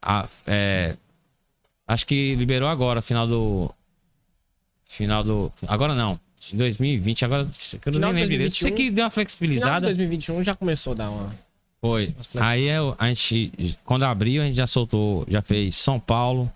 A- 0.00 0.28
é, 0.46 0.96
acho 1.88 2.06
que 2.06 2.34
liberou 2.36 2.68
agora, 2.68 3.02
final 3.02 3.26
do. 3.26 3.70
Final 4.84 5.22
do. 5.24 5.52
Agora 5.66 5.94
não. 5.94 6.18
Em 6.52 6.56
2020, 6.56 7.24
agora. 7.24 7.44
que 7.44 7.88
Eu 7.88 7.92
Final 7.92 8.12
nem 8.12 8.22
lembro 8.22 8.30
direito. 8.30 8.52
Sei 8.52 8.70
2021. 8.70 8.76
que 8.76 8.90
deu 8.90 9.04
uma 9.04 9.10
Final 9.10 9.10
de 9.10 9.14
flexibilizada. 9.14 9.86
2021 9.86 10.42
já 10.44 10.54
começou 10.56 10.92
a 10.92 10.96
dar 10.96 11.10
uma... 11.10 11.34
Foi. 11.82 12.14
Aí 12.38 12.64
eu- 12.68 12.94
a 12.98 13.08
gente, 13.08 13.78
quando 13.84 14.04
abriu, 14.04 14.42
a 14.42 14.46
gente 14.46 14.56
já 14.56 14.66
soltou, 14.66 15.24
já 15.28 15.40
fez 15.42 15.76
São 15.76 15.98
Paulo. 16.00 16.50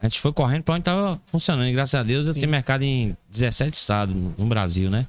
A 0.00 0.08
gente 0.08 0.20
foi 0.20 0.32
correndo 0.32 0.62
pra 0.64 0.74
onde 0.74 0.84
tava 0.84 1.20
funcionando. 1.26 1.68
E 1.68 1.72
graças 1.72 1.94
a 1.94 2.02
Deus 2.02 2.26
eu 2.26 2.34
Sim. 2.34 2.40
tenho 2.40 2.50
mercado 2.50 2.82
em 2.82 3.16
17 3.30 3.74
estados 3.74 4.14
no 4.14 4.46
Brasil, 4.46 4.90
né? 4.90 5.06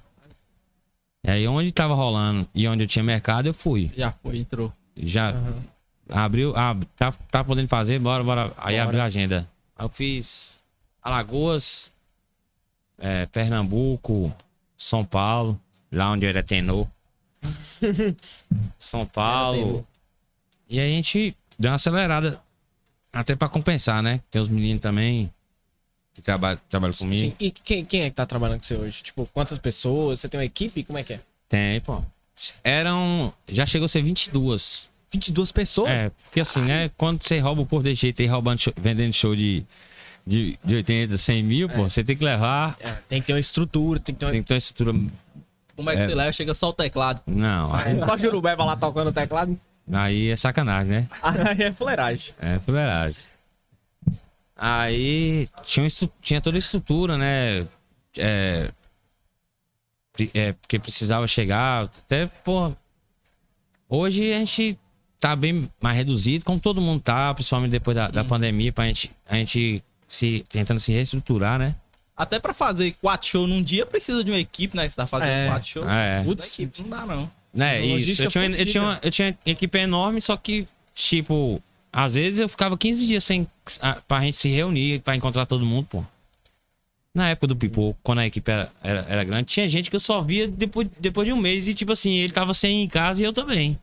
E 1.26 1.30
aí 1.32 1.48
onde 1.48 1.72
tava 1.72 1.94
rolando 1.94 2.48
e 2.56 2.68
onde 2.68 2.84
eu 2.84 2.88
tinha 2.88 3.04
mercado, 3.04 3.48
eu 3.48 3.54
fui. 3.54 3.92
Já 3.98 4.12
foi, 4.12 4.38
entrou. 4.38 4.72
Já 4.96 5.32
Aham. 5.32 5.56
abriu, 6.10 6.56
ab, 6.56 6.86
tá, 6.96 7.12
tá 7.12 7.44
podendo 7.44 7.68
fazer, 7.68 8.00
bora, 8.00 8.24
bora. 8.24 8.54
Aí 8.58 8.76
Bora. 8.76 8.84
abriu 8.84 9.02
a 9.02 9.06
agenda. 9.06 9.48
Aí 9.76 9.86
eu 9.86 9.90
fiz 9.90 10.56
Alagoas, 11.02 11.92
é, 13.00 13.26
Pernambuco, 13.28 14.34
São 14.76 15.04
Paulo, 15.06 15.60
lá 15.92 16.12
onde 16.12 16.26
eu 16.26 16.30
era 16.30 16.44
tenor. 16.44 16.88
São 18.80 19.06
tenor. 19.06 19.12
Paulo. 19.14 19.88
E 20.70 20.80
aí 20.80 20.92
a 20.92 20.96
gente 20.96 21.36
deu 21.58 21.72
uma 21.72 21.76
acelerada. 21.76 22.42
Até 23.12 23.36
pra 23.36 23.50
compensar, 23.50 24.04
né? 24.04 24.22
Tem 24.30 24.42
os 24.42 24.50
meninos 24.50 24.82
também 24.82 25.32
que 26.14 26.22
trabalham, 26.22 26.60
trabalham 26.70 26.94
comigo. 26.94 27.20
Sim. 27.22 27.34
E 27.40 27.50
quem, 27.52 27.84
quem 27.86 28.02
é 28.02 28.10
que 28.10 28.16
tá 28.16 28.26
trabalhando 28.26 28.60
com 28.60 28.66
você 28.66 28.76
hoje? 28.76 29.02
Tipo, 29.02 29.26
quantas 29.34 29.58
pessoas? 29.58 30.20
Você 30.20 30.30
tem 30.30 30.40
uma 30.40 30.46
equipe? 30.46 30.84
Como 30.84 31.00
é 31.00 31.04
que 31.04 31.14
é? 31.14 31.20
Tem, 31.48 31.80
pô. 31.82 32.04
Eram. 32.64 33.34
Já 33.48 33.66
chegou 33.66 33.86
a 33.86 33.90
ser 33.90 34.04
22. 34.04 34.90
22 35.12 35.52
pessoas? 35.52 35.90
É, 35.90 36.10
porque 36.10 36.42
assim, 36.42 36.62
né? 36.62 36.92
Quando 36.98 37.24
você 37.24 37.40
rouba 37.40 37.66
por 37.66 37.82
de 37.82 37.94
jeito 37.96 38.22
e 38.22 38.28
roubando 38.28 38.60
show- 38.60 38.74
vendendo 38.76 39.14
show 39.14 39.34
de, 39.36 39.66
de, 40.28 40.60
de 40.64 40.76
80, 40.76 41.18
100 41.18 41.44
mil, 41.44 41.70
pô, 41.70 41.84
você 41.90 42.04
tem 42.04 42.16
que 42.18 42.24
levar. 42.24 42.76
É, 42.80 42.92
tem 43.08 43.22
que 43.22 43.28
ter 43.28 43.34
uma 43.34 43.40
estrutura, 43.40 44.00
tem 44.00 44.14
que 44.14 44.20
ter 44.20 44.26
uma... 44.26 44.32
Tem 44.32 44.42
que 44.42 44.48
ter 44.48 44.54
uma 44.54 44.58
estrutura. 44.58 44.94
Como 45.76 45.90
é 45.90 45.96
que 45.96 46.02
É. 46.02 46.08
você 46.10 46.16
leva? 46.16 46.32
Chega 46.34 46.54
só 46.54 46.70
o 46.70 46.74
teclado. 46.74 47.22
Não, 47.26 47.74
aí, 47.74 47.98
Só 48.00 48.18
Jurubeba 48.18 48.66
lá 48.66 48.76
tocando 48.76 49.10
o 49.10 49.14
teclado. 49.14 49.58
aí 49.92 50.30
é 50.30 50.36
sacanagem, 50.36 50.92
né? 50.92 51.04
Aí 51.22 51.64
é 51.64 51.72
fuleiragem. 51.72 52.34
É 52.40 52.60
fuleiragem. 52.60 53.18
Aí 54.56 55.48
tinha, 55.64 55.88
tinha 56.22 56.42
toda 56.42 56.58
a 56.58 56.60
estrutura, 56.60 57.18
né? 57.18 57.68
É, 58.18 58.72
é, 60.34 60.54
porque 60.54 60.80
precisava 60.80 61.28
chegar. 61.28 61.84
Até, 61.84 62.26
pô. 62.44 62.74
Hoje 63.88 64.34
a 64.34 64.40
gente 64.40 64.78
tá 65.20 65.36
bem 65.36 65.70
mais 65.80 65.96
reduzido, 65.96 66.44
como 66.44 66.60
todo 66.60 66.82
mundo 66.82 67.02
tá, 67.02 67.34
principalmente 67.34 67.72
depois 67.72 67.96
da, 67.96 68.08
da 68.10 68.24
pandemia, 68.24 68.74
pra 68.74 68.86
gente, 68.88 69.12
a 69.26 69.36
gente 69.36 69.84
se, 70.08 70.46
tentando 70.50 70.80
se 70.80 70.92
reestruturar, 70.92 71.60
né? 71.60 71.76
Até 72.16 72.40
pra 72.40 72.54
fazer 72.54 72.96
quatro 73.02 73.28
shows 73.28 73.48
num 73.50 73.62
dia 73.62 73.86
precisa 73.86 74.24
de 74.24 74.32
uma 74.32 74.40
equipe, 74.40 74.76
né? 74.76 74.88
Você 74.90 74.96
tá 74.96 75.06
fazendo 75.06 75.30
É. 75.30 75.48
quatro 75.48 75.68
shows. 75.68 75.88
É. 75.88 76.20
Putz. 76.24 76.54
equipe, 76.60 76.82
não 76.82 76.90
dá, 76.90 77.06
não. 77.06 77.32
Né, 77.54 77.86
isso. 77.86 78.24
Eu 78.24 78.30
tinha, 78.30 78.46
eu, 78.46 78.66
tinha 78.66 78.84
uma, 78.84 79.00
eu 79.04 79.12
tinha 79.12 79.38
equipe 79.46 79.78
enorme, 79.80 80.20
só 80.22 80.36
que, 80.38 80.68
tipo, 80.94 81.62
às 81.92 82.14
vezes 82.14 82.40
eu 82.40 82.48
ficava 82.50 82.78
15 82.78 83.06
dias 83.06 83.24
sem 83.24 83.48
a, 83.82 83.96
pra 84.08 84.22
gente 84.22 84.38
se 84.38 84.50
reunir, 84.50 85.00
pra 85.02 85.16
encontrar 85.16 85.46
todo 85.46 85.66
mundo, 85.66 85.88
pô. 85.90 86.04
Na 87.14 87.30
época 87.30 87.48
do 87.48 87.56
Pipoco, 87.56 87.98
quando 88.04 88.20
a 88.20 88.28
equipe 88.28 88.52
era, 88.52 88.72
era, 88.84 89.06
era 89.10 89.24
grande, 89.24 89.46
tinha 89.48 89.68
gente 89.68 89.90
que 89.90 89.96
eu 89.96 90.00
só 90.00 90.22
via 90.22 90.48
depois, 90.48 90.88
depois 91.00 91.26
de 91.28 91.34
um 91.34 91.38
mês 91.38 91.68
e, 91.68 91.74
tipo 91.74 91.92
assim, 91.92 92.14
ele 92.18 92.32
tava 92.32 92.54
sem 92.54 92.82
ir 92.82 92.84
em 92.84 92.88
casa 92.88 93.22
e 93.22 93.26
eu 93.26 93.34
também. 93.34 93.78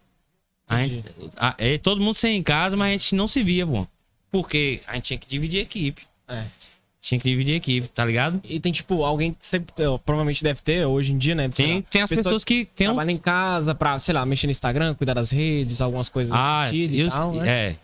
A 0.69 0.83
gente, 0.87 1.05
a- 1.37 1.55
é, 1.59 1.77
todo 1.79 2.01
mundo 2.01 2.15
sem 2.15 2.37
ir 2.37 2.39
em 2.39 2.43
casa, 2.45 2.77
mas 2.77 2.89
a 2.89 2.93
gente 2.93 3.15
não 3.17 3.27
se 3.27 3.43
via, 3.43 3.67
pô. 3.67 3.87
Porque 4.31 4.83
a 4.87 4.95
gente 4.95 5.05
tinha 5.07 5.19
que 5.19 5.27
dividir 5.27 5.59
a 5.59 5.63
equipe. 5.63 6.03
É. 6.29 6.45
Tinha 7.01 7.21
que 7.21 7.29
dividir 7.29 7.53
a 7.53 7.57
equipe, 7.57 7.87
tá 7.89 8.03
ligado? 8.05 8.41
E 8.45 8.59
tem, 8.59 8.73
tipo, 8.73 9.05
alguém 9.05 9.33
que 9.33 9.45
sempre, 9.45 9.75
eh, 9.79 9.99
provavelmente 10.07 10.43
deve 10.43 10.63
ter 10.63 10.87
hoje 10.87 11.13
em 11.13 11.19
dia, 11.19 11.35
né? 11.35 11.51
Tem, 11.51 11.77
lá, 11.77 11.83
tem 11.91 12.01
as 12.03 12.09
pessoas 12.09 12.43
que 12.45 12.65
tem 12.75 12.87
um 12.89 12.93
trabalham 12.93 13.11
em 13.15 13.19
casa 13.19 13.75
pra, 13.75 13.99
sei 13.99 14.15
lá, 14.15 14.25
mexer 14.25 14.47
no 14.47 14.51
Instagram, 14.53 14.95
cuidar 14.95 15.13
das 15.13 15.31
redes, 15.31 15.83
algumas 15.83 16.09
coisas 16.09 16.33
Ah, 16.35 16.71
e 16.73 16.99
eu- 17.01 17.11
tal, 17.11 17.35
né? 17.35 17.49
é. 17.49 17.77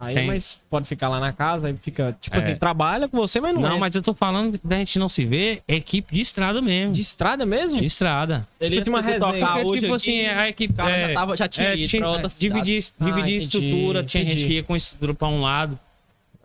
Aí, 0.00 0.14
tem. 0.14 0.26
mas 0.28 0.60
pode 0.70 0.86
ficar 0.86 1.08
lá 1.08 1.18
na 1.18 1.32
casa, 1.32 1.66
aí 1.68 1.76
fica, 1.80 2.16
tipo 2.20 2.36
É. 2.36 2.38
assim, 2.40 2.54
trabalha 2.56 3.08
com 3.08 3.16
você, 3.16 3.40
mas 3.40 3.52
não, 3.54 3.62
Não, 3.62 3.76
é. 3.76 3.78
mas 3.80 3.94
eu 3.96 4.02
tô 4.02 4.12
falando 4.14 4.60
da 4.62 4.76
gente 4.76 4.96
não 4.98 5.08
se 5.08 5.24
ver, 5.24 5.60
é 5.66 5.74
equipe 5.76 6.14
de 6.14 6.20
estrada 6.20 6.60
mesmo. 6.62 6.92
De 6.92 7.00
estrada 7.00 7.44
mesmo? 7.46 7.80
De 7.80 7.86
estrada. 7.86 8.42
Ele 8.60 8.76
Tipo, 8.76 8.90
uma 8.90 9.02
precisa 9.02 9.26
resenha. 9.26 9.40
tocar 9.40 9.52
Porque, 9.54 9.66
hoje 9.68 9.80
tipo 9.80 9.94
aqui, 9.94 10.24
assim, 10.26 10.26
a 10.38 10.48
equipe. 10.48 10.72
o 10.74 10.76
cara 10.76 10.94
é, 10.96 11.08
já, 11.08 11.14
tava, 11.14 11.36
já 11.38 11.48
tinha 11.48 11.68
é, 11.70 11.76
ido 11.76 11.88
tinha- 11.88 12.02
pra 12.02 12.10
outra 12.12 12.28
cidade. 12.28 12.62
dividir, 12.64 12.92
Ah, 13.00 13.04
dividir 13.06 13.20
entendi, 13.22 13.36
estrutura. 13.38 14.04
Tinha 14.04 14.22
entendi. 14.22 14.40
gente 14.40 14.46
que 14.48 14.54
ia 14.56 14.62
com 14.62 14.76
estrutura 14.76 15.14
pra 15.14 15.26
um 15.26 15.40
lado, 15.40 15.76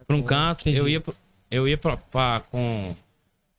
pra 0.07 0.15
um 0.15 0.21
canto. 0.23 0.61
Entendi. 0.61 0.77
Eu 0.77 0.89
ia, 0.89 0.99
pro- 0.99 1.13
eu 1.53 1.67
ia 1.67 1.77
pra, 1.77 1.97
pra, 1.97 2.41
com, 2.51 2.95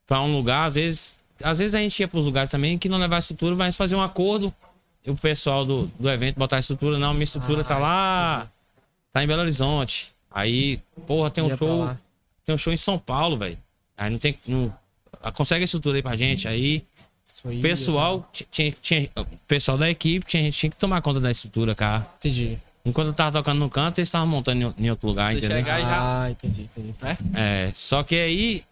pra 0.07 0.21
um 0.21 0.35
lugar, 0.37 0.67
às 0.67 0.75
vezes. 0.75 1.19
Às 1.43 1.59
vezes 1.59 1.75
a 1.75 1.79
gente 1.79 1.99
ia 2.01 2.09
pros 2.09 2.25
lugares 2.25 2.51
também 2.51 2.79
que 2.79 2.89
não 2.89 2.99
levava 2.99 3.19
estrutura, 3.19 3.55
mas 3.57 3.77
fazer 3.77 3.97
um 3.97 4.03
acordo. 4.03 4.53
E 5.05 5.11
o 5.11 5.17
pessoal 5.17 5.65
do, 5.67 5.87
do 5.99 6.09
evento 6.09 6.37
botar 6.39 6.57
a 6.57 6.61
estrutura. 6.61 6.99
Não, 6.99 7.13
minha 7.13 7.25
estrutura 7.25 7.61
Ah, 7.61 7.65
tá 7.65 7.79
lá. 7.79 8.51
Tá 9.13 9.23
em 9.23 9.27
Belo 9.27 9.43
Horizonte. 9.43 10.13
Aí, 10.31 10.81
porra, 11.07 11.31
tem 11.31 11.45
um 11.45 11.49
Ia 11.49 11.57
show. 11.57 11.69
Tem 12.45 12.55
um 12.55 12.59
show 12.59 12.73
em 12.73 12.77
São 12.77 12.99
Paulo, 12.99 13.37
velho. 13.37 13.59
Aí 13.97 14.11
não 14.11 14.19
tem. 14.19 14.39
Não, 14.47 14.73
consegue 15.35 15.63
a 15.63 15.65
estrutura 15.65 15.97
aí 15.99 16.03
pra 16.03 16.17
gente. 16.17 16.49
Aí. 16.49 16.85
Pessoal, 17.61 18.29
ti- 18.33 18.47
tinha, 18.51 18.75
tinha, 18.81 19.11
o 19.17 19.25
pessoal 19.47 19.77
da 19.77 19.91
equipe 19.91 20.25
tinha, 20.27 20.51
tinha 20.51 20.71
que 20.71 20.77
tomar 20.77 21.03
conta 21.03 21.21
da 21.21 21.31
estrutura, 21.31 21.75
cara. 21.75 22.07
Entendi. 22.19 22.59
Enquanto 22.85 23.09
eu 23.09 23.12
tava 23.14 23.33
tocando 23.33 23.59
no 23.59 23.70
canto, 23.70 23.99
eles 23.99 24.09
estavam 24.09 24.27
montando 24.29 24.75
em, 24.79 24.85
em 24.87 24.90
outro 24.90 25.09
lugar, 25.09 25.33
Você 25.33 25.38
entendeu? 25.38 25.57
chegar- 25.59 25.75
Aí 25.77 25.83
já- 25.83 26.23
Ah, 26.25 26.31
entendi, 26.31 26.62
entendi. 26.77 26.94
É, 27.35 27.70
só 27.75 28.03
que 28.03 28.14
aí. 28.16 28.64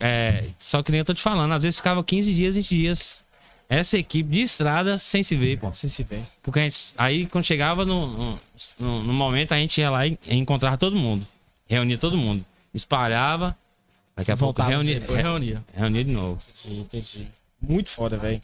É, 0.00 0.46
só 0.58 0.82
que 0.82 0.90
nem 0.90 0.98
eu 1.00 1.04
tô 1.04 1.14
te 1.14 1.20
falando, 1.22 1.52
às 1.52 1.62
vezes 1.62 1.76
ficava 1.78 2.02
15 2.02 2.34
dias, 2.34 2.56
20 2.56 2.68
dias. 2.76 3.22
Essa 3.68 3.96
equipe 3.96 4.28
de 4.30 4.42
estrada 4.42 4.98
sem 4.98 5.22
se 5.22 5.34
ver, 5.36 5.58
pô. 5.58 5.72
Você 5.72 5.88
se 5.88 6.02
vê. 6.02 6.20
Porque 6.42 6.58
a 6.58 6.62
gente, 6.62 6.78
aí 6.98 7.26
quando 7.26 7.44
chegava 7.44 7.84
no, 7.86 8.06
no, 8.06 8.40
no- 9.02 9.12
momento, 9.14 9.52
a 9.52 9.56
gente 9.58 9.80
ia 9.80 9.88
lá 9.90 10.06
e, 10.06 10.18
e 10.26 10.36
encontrava 10.36 10.76
todo 10.76 10.94
mundo. 10.96 11.26
Reunia 11.66 11.96
todo 11.96 12.16
mundo. 12.16 12.44
Espalhava. 12.74 13.56
Daqui 14.14 14.30
a 14.30 14.36
pouco 14.36 14.60
Voltava, 14.60 14.70
reunia, 14.70 15.00
Depois 15.00 15.22
reunia. 15.22 15.64
reunia 15.74 16.04
de 16.04 16.10
novo. 16.10 16.38
Entendi, 16.64 16.80
entendi. 16.80 17.24
Muito 17.60 17.88
foda, 17.90 18.18
velho. 18.18 18.40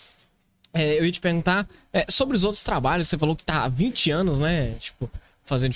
É, 0.73 0.99
eu 0.99 1.05
ia 1.07 1.13
te 1.13 1.21
perguntar 1.21 1.67
é, 1.93 2.07
sobre 2.09 2.37
os 2.37 2.45
outros 2.45 2.63
trabalhos. 2.63 3.09
Você 3.09 3.17
falou 3.19 3.35
que 3.35 3.45
tá 3.45 3.65
há 3.65 3.69
20 3.69 4.11
anos, 4.11 4.39
né? 4.39 4.75
Tipo, 4.79 5.11
fazendo 5.45 5.75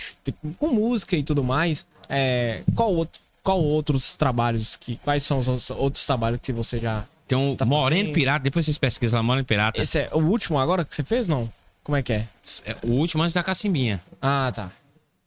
com 0.59 0.69
música 0.69 1.17
e 1.17 1.23
tudo 1.23 1.43
mais. 1.43 1.85
É, 2.09 2.63
qual, 2.75 2.95
outro, 2.95 3.21
qual 3.43 3.61
outros 3.61 4.15
trabalhos 4.17 4.77
que. 4.77 4.97
Quais 5.03 5.23
são 5.23 5.39
os 5.39 5.49
outros, 5.49 5.71
outros 5.71 6.07
trabalhos 6.07 6.41
que 6.43 6.53
você 6.53 6.79
já. 6.79 7.05
Tem 7.27 7.39
um 7.39 7.57
Tá 7.57 7.65
Moreno 7.65 8.01
fazendo- 8.03 8.15
Pirata, 8.15 8.45
depois 8.45 8.65
vocês 8.67 8.77
pesquisam 8.77 9.19
lá, 9.19 9.23
Moreno 9.23 9.47
Pirata. 9.47 9.81
Esse 9.81 10.01
é 10.01 10.11
o 10.13 10.19
último 10.19 10.59
agora 10.59 10.85
que 10.85 10.95
você 10.95 11.03
fez, 11.03 11.27
não? 11.27 11.51
Como 11.83 11.97
é 11.97 12.03
que 12.03 12.13
é? 12.13 12.29
É 12.65 12.77
o 12.83 12.91
último 12.93 13.23
antes 13.23 13.33
da 13.35 13.43
Cacimbinha. 13.43 14.01
Ah, 14.21 14.53
tá. 14.55 14.71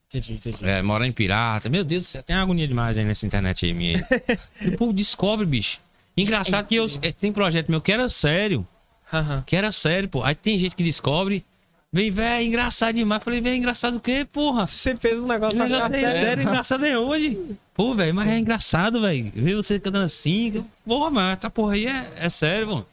Entendi, 0.08 0.34
entendi. 0.34 0.58
É, 0.64 0.82
mora 0.82 1.06
em 1.06 1.12
pirata. 1.12 1.68
Meu 1.68 1.84
Deus, 1.84 2.08
você 2.08 2.22
tem 2.22 2.36
agonia 2.36 2.68
demais 2.68 2.96
aí 2.98 3.04
nessa 3.04 3.26
internet 3.26 3.66
aí 3.66 3.74
minha. 3.74 4.06
o 4.74 4.78
povo 4.78 4.94
descobre, 4.94 5.46
bicho. 5.46 5.80
Engraçado 6.16 6.68
que 6.68 6.76
eu, 6.76 6.86
é, 7.02 7.12
tem 7.12 7.34
projeto 7.34 7.70
meu 7.70 7.82
que 7.82 7.92
era 7.92 8.08
sério. 8.08 8.66
Aham. 9.12 9.44
Que 9.46 9.56
era 9.56 9.72
sério, 9.72 10.10
pô. 10.10 10.24
Aí 10.24 10.36
tem 10.36 10.58
gente 10.58 10.76
que 10.76 10.84
descobre. 10.84 11.46
Vem, 11.92 12.12
velho, 12.12 12.28
é 12.28 12.44
engraçado 12.44 12.96
demais. 12.96 13.24
Falei, 13.24 13.40
velho, 13.40 13.56
engraçado 13.56 13.96
o 13.96 14.00
quê, 14.02 14.28
porra? 14.30 14.66
Você 14.66 14.98
fez 14.98 15.18
um 15.18 15.28
negócio 15.28 15.56
pra 15.56 15.68
negócio 15.68 15.96
é 15.96 16.02
sério, 16.02 16.44
engraçado 16.44 16.86
é 16.86 17.00
onde? 17.00 17.38
Pô, 17.74 17.96
velho, 17.96 18.14
mas 18.14 18.28
é 18.28 18.38
engraçado, 18.38 19.02
velho. 19.02 19.32
Ver 19.34 19.56
você 19.56 19.80
cantando 19.80 20.04
assim. 20.06 20.66
Porra, 20.86 21.10
mas 21.10 21.38
essa 21.38 21.50
porra 21.50 21.74
aí 21.74 21.88
é, 21.88 22.12
é 22.18 22.28
sério, 22.28 22.68
mano. 22.68 22.86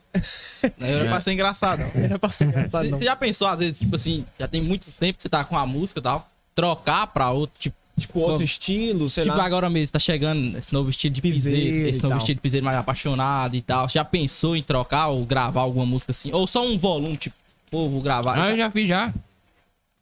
Não 0.79 0.87
era 0.87 1.09
pra 1.09 1.21
ser 1.21 1.33
engraçado. 1.33 1.81
não. 1.81 1.91
Era 2.05 2.19
pra 2.19 2.31
ser 2.31 2.45
engraçado, 2.45 2.91
você 2.91 3.05
já 3.05 3.17
pensou, 3.17 3.49
às 3.49 3.59
vezes, 3.59 3.79
tipo 3.79 3.95
assim, 3.97 4.27
já 4.39 4.47
tem 4.47 4.61
muito 4.61 4.93
tempo 4.93 5.17
que 5.17 5.23
você 5.23 5.29
tá 5.29 5.43
com 5.43 5.57
a 5.57 5.67
música 5.67 6.01
e 6.01 6.03
tal, 6.03 6.29
trocar 6.55 7.07
pra 7.07 7.31
outro, 7.31 7.57
tipo, 7.59 7.77
Tipo, 7.99 8.21
outro 8.21 8.43
estilo, 8.43 9.09
sei 9.11 9.25
tipo 9.25 9.37
lá. 9.37 9.45
agora 9.45 9.69
mesmo, 9.69 9.93
tá 9.93 9.99
chegando 9.99 10.57
esse 10.57 10.73
novo 10.73 10.89
estilo 10.89 11.13
de 11.15 11.21
Piseiro 11.21 11.59
piseiro, 11.63 11.89
esse 11.89 12.03
novo 12.03 12.13
tal. 12.13 12.19
estilo 12.19 12.35
de 12.37 12.41
piseiro 12.41 12.65
mais 12.65 12.79
apaixonado 12.79 13.55
e 13.55 13.61
tal. 13.61 13.89
Você 13.89 13.99
já 13.99 14.05
pensou 14.05 14.57
em 14.57 14.63
trocar 14.63 15.09
ou 15.09 15.25
gravar 15.27 15.61
alguma 15.61 15.85
música 15.85 16.11
assim? 16.11 16.33
Ou 16.33 16.47
só 16.47 16.67
um 16.67 16.79
volume, 16.79 17.17
tipo, 17.19 17.37
pô, 17.71 17.89
vou 17.89 18.01
gravar. 18.01 18.43
Ah, 18.43 18.51
eu 18.51 18.57
já 18.57 18.71
fiz 18.71 18.89
já. 18.89 19.13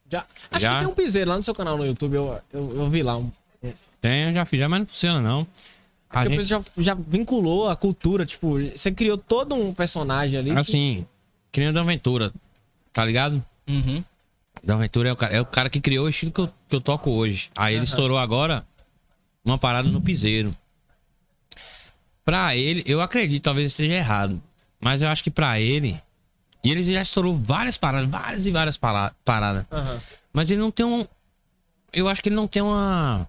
Já. 0.09 0.25
Acho 0.51 0.63
Já. 0.63 0.73
que 0.75 0.79
tem 0.85 0.89
um 0.89 0.95
piseiro 0.95 1.31
lá 1.31 1.37
no 1.37 1.43
seu 1.43 1.55
canal 1.55 1.77
no 1.77 1.85
YouTube, 1.87 2.15
eu, 2.15 2.39
eu, 2.53 2.77
eu 2.77 2.89
vi 2.91 3.03
lá. 3.03 3.17
Um... 3.17 3.31
Tem, 4.01 4.25
eu 4.29 4.35
já 4.35 4.45
fiz 4.45 4.59
já, 4.61 4.69
mas 4.69 4.81
não 4.81 4.87
funciona 4.87 5.21
não. 5.21 5.47
A 6.09 6.23
Porque 6.23 6.37
gente, 6.37 6.45
já, 6.49 6.61
já 6.79 6.95
vinculou 6.95 7.69
a 7.69 7.77
cultura, 7.77 8.25
tipo, 8.27 8.57
você 8.75 8.91
criou 8.91 9.17
todo 9.19 9.55
um 9.55 9.73
personagem 9.75 10.39
ali. 10.39 10.53
que- 10.53 10.59
assim, 10.59 11.07
criando 11.53 11.79
aventura, 11.79 12.33
tá 12.93 13.05
ligado? 13.05 13.45
Uhum. 13.69 14.03
Da 14.63 14.75
Aventura 14.75 15.09
é 15.09 15.13
o, 15.13 15.17
cara, 15.17 15.33
é 15.35 15.41
o 15.41 15.47
cara 15.47 15.71
que 15.71 15.81
criou 15.81 16.07
o 16.07 16.09
estilo 16.09 16.33
que 16.33 16.41
eu, 16.41 16.51
que 16.69 16.77
eu 16.77 16.81
toco 16.81 17.11
hoje. 17.11 17.51
Aí 17.57 17.75
ele 17.75 17.85
estourou 17.85 18.19
agora 18.19 18.67
uma 19.45 19.57
parada 19.59 19.89
no 19.89 20.01
piseiro. 20.01 20.55
Pra 22.25 22.55
ele, 22.55 22.83
eu 22.87 23.01
acredito, 23.01 23.43
talvez 23.43 23.69
esteja 23.69 23.95
errado. 23.95 24.41
Mas 24.79 25.01
eu 25.03 25.09
acho 25.09 25.25
que 25.25 25.31
pra 25.31 25.59
ele. 25.59 26.01
E 26.63 26.71
ele 26.71 26.83
já 26.83 27.01
estourou 27.01 27.37
várias 27.39 27.77
paradas, 27.79 28.09
várias 28.09 28.47
e 28.47 28.51
várias 28.51 28.77
para- 28.77 29.15
paradas. 29.25 29.65
Aham. 29.73 29.99
Mas 30.33 30.51
ele 30.51 30.61
não 30.61 30.71
tem 30.71 30.85
um. 30.87 31.07
Eu 31.93 32.07
acho 32.07 32.23
que 32.23 32.29
ele 32.29 32.37
não 32.37 32.47
tem 32.47 32.63
uma. 32.63 33.27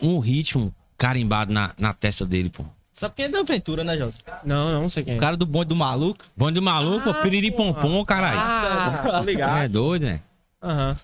Um 0.00 0.20
ritmo 0.20 0.72
carimbado 0.96 1.52
na, 1.52 1.74
na 1.76 1.92
testa 1.92 2.24
dele, 2.24 2.50
pô. 2.50 2.64
Sabe 2.98 3.14
quem 3.14 3.24
é 3.26 3.28
da 3.28 3.38
aventura, 3.40 3.84
né, 3.84 3.96
José? 3.96 4.18
Não, 4.44 4.72
não, 4.72 4.82
não 4.82 4.88
sei 4.88 5.04
quem 5.04 5.14
é. 5.14 5.16
O 5.16 5.20
cara 5.20 5.36
do 5.36 5.46
bonde 5.46 5.68
do 5.68 5.76
maluco. 5.76 6.24
Bom 6.36 6.50
de 6.50 6.60
maluco, 6.60 7.14
piriri 7.22 7.50
pompom, 7.52 8.04
caralho. 8.04 8.38
Ah, 8.40 9.08
tá 9.12 9.20
ligado. 9.20 9.58
é 9.58 9.68
doido, 9.68 10.02
né? 10.06 10.20
Aham. 10.60 10.96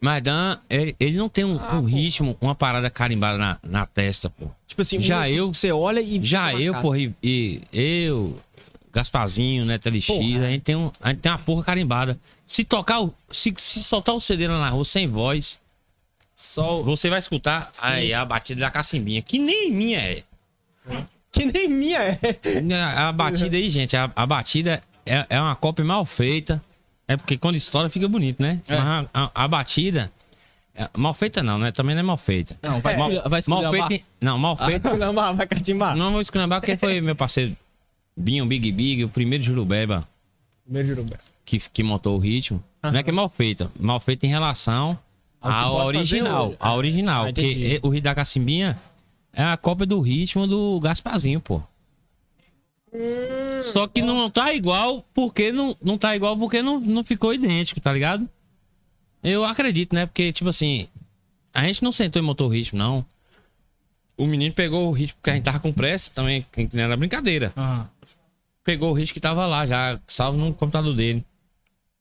Mas 0.00 0.22
Dan, 0.22 0.58
ele, 0.70 0.96
ele 0.98 1.16
não 1.18 1.28
tem 1.28 1.44
um, 1.44 1.56
um 1.60 1.84
ritmo, 1.84 2.36
uma 2.40 2.54
parada 2.54 2.88
carimbada 2.88 3.36
na, 3.36 3.58
na 3.62 3.84
testa, 3.84 4.30
pô. 4.30 4.46
Tipo 4.66 4.80
assim, 4.80 5.00
Já 5.00 5.22
um- 5.22 5.26
eu- 5.26 5.48
Você 5.52 5.72
olha 5.72 6.00
e. 6.00 6.22
Já 6.22 6.54
eu, 6.54 6.72
marcado. 6.72 6.82
porra, 6.82 6.98
e, 7.00 7.12
e 7.22 8.04
eu, 8.06 8.40
Gasparzinho, 8.92 9.64
né, 9.66 9.76
TLX, 9.76 10.06
Porra. 10.06 10.46
a 10.46 10.48
gente, 10.50 10.62
tem 10.62 10.76
um, 10.76 10.90
a 11.00 11.08
gente 11.10 11.18
tem 11.20 11.30
uma 11.32 11.38
porra 11.38 11.64
carimbada. 11.64 12.18
Se 12.46 12.64
tocar, 12.64 13.00
o- 13.02 13.12
se, 13.30 13.52
se 13.58 13.82
soltar 13.82 14.14
o 14.14 14.20
CD 14.20 14.46
lá 14.48 14.58
na 14.60 14.70
rua 14.70 14.84
sem 14.84 15.06
voz, 15.08 15.58
Só 16.34 16.80
você 16.80 17.10
vai 17.10 17.18
escutar 17.18 17.70
aí 17.82 18.14
a 18.14 18.24
batida 18.24 18.60
da 18.60 18.70
cacimbinha, 18.70 19.20
que 19.20 19.38
nem 19.38 19.70
minha 19.70 19.98
é. 19.98 20.22
Que 21.30 21.44
nem 21.44 21.68
minha 21.68 21.98
é. 21.98 22.18
A, 22.74 23.08
a 23.08 23.12
batida 23.12 23.56
aí, 23.56 23.68
gente, 23.70 23.96
a, 23.96 24.10
a 24.16 24.26
batida 24.26 24.80
é, 25.04 25.26
é 25.28 25.40
uma 25.40 25.54
cópia 25.56 25.84
mal 25.84 26.04
feita. 26.04 26.62
É 27.06 27.16
porque 27.16 27.38
quando 27.38 27.56
estoura 27.56 27.88
fica 27.88 28.06
bonito, 28.08 28.42
né? 28.42 28.60
É. 28.68 28.76
Mas 28.78 28.86
a, 28.86 29.24
a- 29.24 29.30
a 29.44 29.48
batida. 29.48 30.10
é 30.74 30.88
mal 30.96 31.14
feita 31.14 31.42
não, 31.42 31.58
né? 31.58 31.70
Também 31.72 31.94
não 31.94 32.00
é 32.00 32.04
mal 32.04 32.16
feita. 32.16 32.56
Não, 32.62 32.80
vai, 32.80 32.96
mal, 32.96 33.10
vai 33.28 33.40
mal 33.48 33.72
feita. 33.72 34.04
Não, 34.20 34.38
mal 34.38 34.56
feita. 34.56 34.96
Não, 34.96 35.12
vai 35.14 35.34
vai 35.34 35.46
catimbar. 35.46 35.96
Não 35.96 36.12
vou 36.12 36.20
esculhambar 36.20 36.60
porque 36.60 36.76
foi 36.76 37.00
meu 37.00 37.14
parceiro 37.16 37.56
Binho 38.16 38.44
Big 38.46 38.70
Big, 38.72 39.04
o 39.04 39.08
primeiro 39.08 39.44
Jurubeba 39.44 40.06
Primeiro 40.64 40.88
jurubé. 40.88 41.16
que, 41.46 41.58
que 41.72 41.82
montou 41.82 42.16
o 42.16 42.18
ritmo. 42.18 42.62
Não 42.82 42.96
é 42.98 43.02
que 43.02 43.10
é 43.10 43.12
mal 43.12 43.28
feita. 43.28 43.70
Mal 43.78 44.00
feita 44.00 44.26
em 44.26 44.28
relação 44.28 44.98
à 45.40 45.70
original. 45.70 46.54
A 46.60 46.74
original. 46.74 47.22
Ah, 47.24 47.32
porque 47.32 47.80
o 47.82 47.88
ritmo 47.88 48.04
da 48.04 48.14
Cacimbinha 48.14 48.78
é 49.38 49.44
a 49.44 49.56
cópia 49.56 49.86
do 49.86 50.00
ritmo 50.00 50.48
do 50.48 50.80
Gasparzinho, 50.80 51.40
pô. 51.40 51.62
Hum. 52.92 53.62
Só 53.62 53.86
que 53.86 54.02
não 54.02 54.28
tá 54.28 54.52
igual 54.52 55.06
porque 55.14 55.52
não, 55.52 55.76
não 55.80 55.96
tá 55.96 56.16
igual 56.16 56.36
porque 56.36 56.60
não, 56.60 56.80
não 56.80 57.04
ficou 57.04 57.32
idêntico, 57.32 57.80
tá 57.80 57.92
ligado? 57.92 58.28
Eu 59.22 59.44
acredito, 59.44 59.94
né? 59.94 60.06
Porque, 60.06 60.32
tipo 60.32 60.50
assim, 60.50 60.88
a 61.54 61.64
gente 61.64 61.84
não 61.84 61.92
sentou 61.92 62.20
e 62.20 62.24
montou 62.24 62.48
o 62.48 62.50
ritmo, 62.50 62.76
não. 62.76 63.06
O 64.16 64.26
menino 64.26 64.52
pegou 64.52 64.88
o 64.88 64.92
ritmo 64.92 65.18
porque 65.18 65.30
a 65.30 65.34
gente 65.34 65.44
tava 65.44 65.60
com 65.60 65.72
pressa 65.72 66.10
também, 66.12 66.44
que 66.50 66.68
não 66.72 66.82
era 66.82 66.96
brincadeira 66.96 67.52
Aham. 67.56 67.88
pegou 68.64 68.90
o 68.90 68.94
risco 68.94 69.14
que 69.14 69.20
tava 69.20 69.46
lá 69.46 69.64
já, 69.64 70.00
salvo 70.08 70.36
no 70.36 70.52
computador 70.52 70.96
dele. 70.96 71.24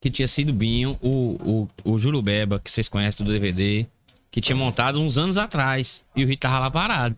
Que 0.02 0.10
tinha 0.10 0.28
sido 0.28 0.52
Binho, 0.52 0.98
o, 1.04 1.68
o, 1.84 1.92
o 1.94 2.00
Jurubeba, 2.00 2.60
que 2.60 2.72
vocês 2.72 2.90
conhecem 2.90 3.24
do 3.24 3.32
DVD, 3.32 3.86
que 4.32 4.42
tinha 4.42 4.56
montado 4.56 5.00
uns 5.00 5.20
anos 5.20 5.38
atrás. 5.38 6.04
E 6.16 6.24
o 6.24 6.28
ritmo 6.28 6.42
tava 6.42 6.60
lá 6.60 6.72
parado. 6.72 7.16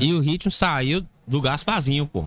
E 0.00 0.12
o 0.14 0.20
ritmo 0.20 0.50
saiu 0.50 1.06
do 1.26 1.40
Gasparzinho, 1.40 2.06
pô. 2.06 2.26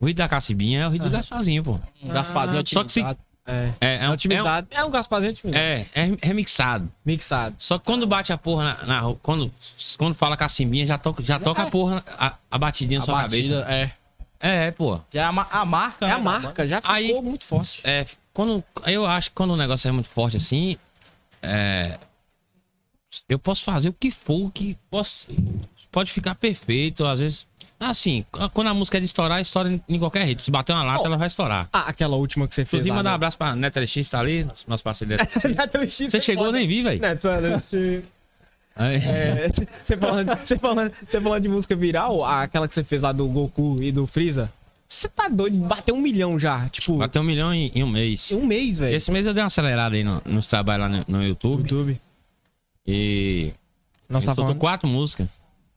O 0.00 0.06
ritmo 0.06 0.18
da 0.18 0.28
Cacibinha 0.28 0.82
é 0.82 0.86
o 0.86 0.90
ritmo 0.90 1.08
do 1.08 1.12
Gasparzinho, 1.12 1.62
pô. 1.62 1.78
Um 2.02 2.08
Gasparzinho 2.08 2.62
Só 2.66 2.82
que 2.84 2.92
se- 2.92 3.00
otimizado. 3.00 3.18
É. 3.46 3.72
É, 3.80 4.04
é, 4.04 4.08
um- 4.08 4.12
otimizado. 4.12 4.68
É 4.70 4.84
um, 4.84 4.90
Gasparzinho 4.90 5.32
otimizado. 5.32 5.62
É, 5.64 5.86
é, 5.94 6.08
é 6.22 6.26
remixado. 6.26 6.90
Mixado. 7.04 7.56
Só 7.58 7.78
que 7.78 7.84
quando 7.84 8.06
bate 8.06 8.32
a 8.32 8.38
porra 8.38 8.64
na. 8.64 8.86
na 8.86 9.00
rua, 9.00 9.18
quando, 9.22 9.52
quando 9.98 10.14
fala 10.14 10.36
Cacimbinha, 10.36 10.86
já 10.86 10.96
toca, 10.96 11.22
já 11.24 11.38
toca 11.40 11.62
a 11.62 11.70
porra, 11.70 12.04
a, 12.18 12.36
a 12.50 12.58
batidinha 12.58 13.00
na 13.00 13.02
A 13.02 13.06
sua 13.06 13.22
batida, 13.22 13.60
cabeça. 13.62 13.72
é. 13.72 13.92
É, 14.42 14.66
é, 14.68 14.70
pô. 14.70 14.98
Já 15.12 15.22
é 15.22 15.24
a, 15.24 15.28
a 15.60 15.64
marca, 15.66 16.06
É 16.06 16.08
né, 16.08 16.14
a 16.14 16.16
da 16.18 16.22
marca, 16.22 16.66
já 16.66 16.80
ficou 16.80 16.94
Aí- 16.96 17.20
muito 17.20 17.44
forte. 17.44 17.82
É, 17.84 18.06
quando, 18.32 18.64
eu 18.86 19.04
acho 19.04 19.28
que 19.30 19.34
quando 19.34 19.50
o 19.50 19.56
negócio 19.56 19.86
é 19.88 19.92
muito 19.92 20.08
forte 20.08 20.36
assim, 20.38 20.78
é, 21.42 21.98
eu 23.28 23.38
posso 23.38 23.62
fazer 23.64 23.88
o 23.88 23.92
que 23.92 24.10
for, 24.10 24.50
que 24.50 24.78
posso, 24.90 25.26
pode 25.90 26.12
ficar 26.12 26.34
perfeito, 26.34 27.04
às 27.04 27.20
vezes. 27.20 27.46
Assim, 27.78 28.24
quando 28.52 28.66
a 28.68 28.74
música 28.74 28.98
é 28.98 29.00
de 29.00 29.06
estourar, 29.06 29.40
estoura 29.40 29.80
em, 29.88 29.98
qualquer 29.98 30.24
rede. 30.26 30.42
Se 30.42 30.50
bater 30.50 30.72
uma 30.74 30.82
lata, 30.82 31.02
Oh. 31.02 31.06
ela 31.06 31.16
vai 31.16 31.26
estourar. 31.28 31.66
Ah, 31.72 31.84
aquela 31.88 32.16
última 32.16 32.46
que 32.46 32.54
você 32.54 32.64
fez 32.64 32.82
Inclusive, 32.82 32.94
mandar 32.96 33.12
um 33.12 33.14
abraço 33.14 33.38
pra 33.38 33.56
Neto 33.56 33.80
LX, 33.80 34.08
tá 34.10 34.20
ali, 34.20 34.46
nosso, 34.66 34.84
parceiro. 34.84 35.16
Neto 35.16 35.38
LX. 35.38 35.56
Neto 35.56 35.78
LX, 35.78 35.96
Você 36.10 36.20
chegou, 36.20 36.46
eu 36.46 36.52
nem 36.52 36.68
vi, 36.68 36.82
velho. 36.82 37.00
Neto 37.00 37.26
LX. 37.26 38.04
Aí- 38.76 38.96
É, 38.96 39.48
você 39.82 39.96
falando, 39.96 40.36
você 40.44 40.58
falando, 40.58 40.92
você 40.94 41.20
falando 41.20 41.42
de 41.42 41.48
música 41.48 41.74
viral, 41.74 42.22
aquela 42.24 42.68
que 42.68 42.74
você 42.74 42.84
fez 42.84 43.02
lá 43.02 43.12
do 43.12 43.26
Goku 43.26 43.82
e 43.82 43.90
do 43.90 44.06
Freeza. 44.06 44.52
Você 44.86 45.08
tá 45.08 45.28
doido? 45.28 45.56
Bateu 45.58 45.94
um 45.94 46.00
milhão 46.00 46.38
já. 46.38 46.68
Tipo, 46.68 46.98
Bateu 46.98 47.22
um 47.22 47.24
milhão 47.24 47.54
em, 47.54 47.70
em 47.74 47.82
um 47.82 47.88
mês. 47.88 48.30
em 48.30 48.36
um 48.36 48.44
mês, 48.46 48.78
velho. 48.78 48.94
Esse 48.94 49.10
mês 49.10 49.24
eu 49.26 49.32
dei 49.32 49.42
uma 49.42 49.46
acelerada 49.46 49.94
aí 49.96 50.04
no- 50.04 50.20
nos 50.26 50.46
trabalhos 50.46 50.90
lá 50.90 51.04
no, 51.08 51.18
no 51.18 51.24
YouTube. 51.24 51.62
YouTube. 51.62 52.00
E. 52.86 53.52
Nossa, 54.08 54.26
Ele 54.26 54.30
tá 54.30 54.34
soltou 54.34 54.54
quatro 54.56 54.88
músicas. 54.88 55.28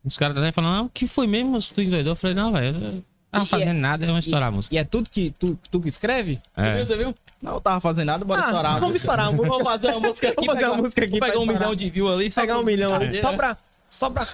Os 0.06 0.18
caras 0.18 0.36
tá 0.36 0.52
falando, 0.52 0.78
ah, 0.78 0.82
o 0.84 0.90
que 0.90 1.08
foi 1.08 1.26
mesmo? 1.28 1.58
Tu 1.62 1.82
endoidou? 1.82 2.12
Eu 2.12 2.16
falei, 2.16 2.36
não, 2.36 2.52
velho. 2.52 2.76
eu 2.76 2.82
não 2.92 3.04
Tava 3.32 3.46
E 3.46 3.48
fazendo 3.48 3.70
é- 3.70 3.74
nada, 3.74 4.04
eu 4.06 4.10
vou 4.10 4.20
estourar 4.20 4.50
a 4.50 4.52
música. 4.52 4.76
E 4.76 4.78
é 4.78 4.84
tudo 4.84 5.10
que 5.10 5.34
tu, 5.40 5.58
tu 5.72 5.80
que 5.82 5.88
escreve? 5.88 6.40
Você 6.56 6.68
É. 6.68 6.76
viu, 6.76 6.86
você 6.86 6.98
viu? 6.98 7.16
Não, 7.42 7.54
eu 7.56 7.62
tava 7.62 7.82
fazendo 7.82 8.06
nada, 8.08 8.24
bora 8.24 8.42
Ah, 8.42 8.46
estourar. 8.46 8.66
a 8.72 8.74
vamos 8.76 8.88
música. 8.90 8.98
estourar 8.98 9.28
a 9.28 9.32
música. 9.32 9.50
Vamos 9.50 9.64
fazer 9.68 9.88
uma 9.88 10.00
música 10.08 10.28
aqui. 10.28 10.36
Vamos 10.36 10.46
fazer 10.48 10.60
pegar- 10.60 10.72
uma 10.72 10.82
música 10.84 11.02
aqui 11.04 11.12
vamos 11.20 11.28
pegar 11.28 11.40
um 11.40 11.46
milhão 11.48 11.76
de 11.76 11.90
views 11.90 12.12
ali. 12.14 12.32
só 12.32 12.42
Pegar 12.42 12.60
um 12.60 12.64
milhão 12.64 12.94
ali, 12.94 13.14
só 13.14 13.32
é. 13.34 13.36
pra. 13.36 13.58
Só 13.90 14.10
pra. 14.10 14.28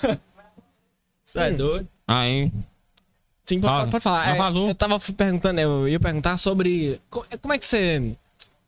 Você 1.23 1.39
é 1.39 1.51
doido. 1.51 1.87
Aí, 2.07 2.51
Sim, 3.45 3.59
pode, 3.61 3.73
Fala. 3.73 3.87
pode 3.89 4.03
falar. 4.03 4.29
É, 4.29 4.35
falou. 4.35 4.67
eu 4.67 4.75
tava 4.75 4.99
perguntando, 4.99 5.59
eu 5.59 5.87
ia 5.87 5.99
perguntar 5.99 6.37
sobre. 6.37 6.99
co- 7.09 7.25
Como 7.41 7.53
é 7.53 7.57
que 7.57 7.65
você. 7.65 8.15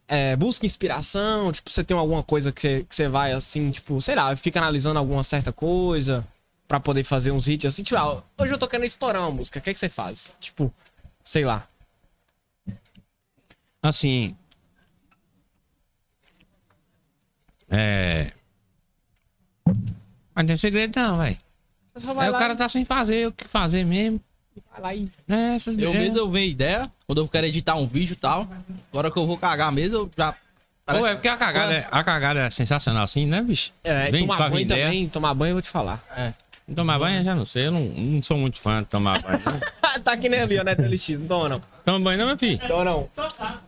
é, 0.08 0.36
busca 0.36 0.66
inspiração? 0.66 1.52
Tipo, 1.52 1.70
você 1.70 1.84
tem 1.84 1.96
alguma 1.98 2.24
coisa 2.24 2.52
que 2.52 2.62
você, 2.62 2.86
que 2.88 2.96
você 2.96 3.08
vai 3.08 3.32
assim, 3.34 3.70
tipo, 3.72 4.02
sei 4.02 4.16
lá, 4.16 4.36
fica 4.36 4.60
analisando 4.60 4.98
alguma 5.00 5.24
certa 5.24 5.52
coisa 5.52 6.26
pra 6.72 6.80
poder 6.80 7.04
fazer 7.04 7.32
uns 7.32 7.50
hits 7.50 7.66
assim. 7.66 7.84
Tipo, 7.84 8.00
ah, 8.00 8.24
hoje 8.38 8.54
eu 8.54 8.58
tô 8.58 8.66
querendo 8.66 8.86
estourar 8.86 9.22
uma 9.24 9.32
música, 9.32 9.60
o 9.60 9.62
que, 9.62 9.72
é 9.72 9.74
que 9.74 9.80
você 9.80 9.90
faz? 9.90 10.32
Tipo, 10.40 10.74
sei 11.22 11.44
lá. 11.44 11.68
assim. 13.84 14.34
É. 17.70 18.32
Mas 19.66 19.76
não 20.36 20.46
tem 20.46 20.56
segredo, 20.56 20.96
não, 20.96 21.18
velho. 21.18 21.38
Aí 22.18 22.30
o 22.30 22.34
cara 22.34 22.56
tá 22.56 22.70
sem 22.70 22.86
fazer 22.86 23.28
o 23.28 23.34
que 23.34 23.50
fazer 23.50 23.84
mesmo. 23.84 24.22
vai 24.72 24.82
lá 24.82 24.96
e. 24.96 25.12
É, 25.28 25.56
essas 25.56 25.78
Eu 25.78 25.92
é, 25.92 25.98
mesmo 25.98 26.20
eu 26.20 26.32
venho 26.32 26.52
ideia, 26.52 26.90
quando 27.06 27.18
eu 27.18 27.28
quero 27.28 27.48
editar 27.48 27.76
um 27.76 27.86
vídeo 27.86 28.14
e 28.14 28.16
tal. 28.16 28.48
Agora 28.94 29.12
que 29.12 29.20
eu 29.20 29.26
vou 29.26 29.38
cagar 29.38 29.74
mesmo, 29.74 29.98
eu 29.98 30.12
já. 30.18 30.34
Pô, 30.86 31.06
é 31.06 31.16
porque 31.16 31.28
a 31.28 31.36
cagada, 31.36 31.74
é, 31.74 31.88
a 31.92 32.04
cagada 32.04 32.40
é 32.48 32.50
sensacional 32.50 33.04
assim, 33.04 33.26
né, 33.26 33.42
bicho? 33.42 33.74
É, 33.84 34.10
Vem 34.10 34.22
tomar 34.22 34.50
banho 34.50 34.60
ideia. 34.62 34.86
também, 34.86 35.10
tomar 35.10 35.34
banho 35.34 35.52
eu 35.52 35.56
vou 35.56 35.62
te 35.62 35.70
falar. 35.70 36.02
É. 36.16 36.34
Tomar 36.76 37.00
banho, 37.00 37.20
eu 37.20 37.24
já 37.24 37.36
não 37.36 37.46
sei. 37.46 37.68
Eu 37.68 37.72
não, 37.72 37.82
não 37.82 38.24
sou 38.24 38.38
muito 38.38 38.60
fã 38.60 38.82
de 38.82 38.88
tomar 38.90 39.22
banho. 39.22 39.40
tá 40.04 40.16
que 40.18 40.30
nem 40.30 40.40
ali, 40.42 40.60
ó, 40.60 40.64
Neto 40.64 40.82
LX, 40.84 41.10
não 41.20 41.28
toma 41.28 41.50
não. 41.50 41.62
Toma 41.86 42.00
banho 42.00 42.18
não, 42.20 42.26
meu 42.28 42.38
filho? 42.38 42.60
Toma 42.68 42.84
não. 42.86 43.10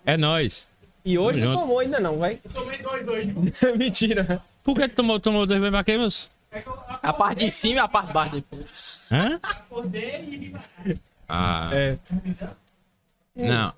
É 0.06 0.16
nóis. 0.18 0.70
E 1.06 1.18
hoje 1.18 1.40
Tamo 1.40 1.46
não 1.46 1.54
junto. 1.54 1.62
tomou 1.68 1.80
ainda 1.80 2.00
não, 2.00 2.18
vai. 2.20 2.36
Tomei 2.54 2.78
dois, 2.78 3.06
dois. 3.06 3.28
Mentira. 3.78 4.42
Por 4.64 4.76
que 4.76 4.88
tu 4.88 4.96
tomou, 4.96 5.20
tomou 5.20 5.46
dois 5.46 5.60
bem 5.62 5.72
baqueiros? 5.72 6.32
É 6.52 6.62
que 6.62 6.70
eu 6.70 6.80
A 7.02 7.12
parte 7.12 7.46
de 7.46 7.52
cima 7.52 7.76
e 7.76 7.80
a 7.80 7.88
parte 7.88 8.08
de 8.08 8.14
baixo 8.14 8.32
depois. 8.36 9.08
Hã? 9.12 9.40
acordei 9.42 10.24
e 10.32 10.38
vim 10.38 10.50
pra 10.52 10.62
cá. 10.62 11.00
Ah, 11.28 11.70
É. 11.74 11.98
não. 13.36 13.74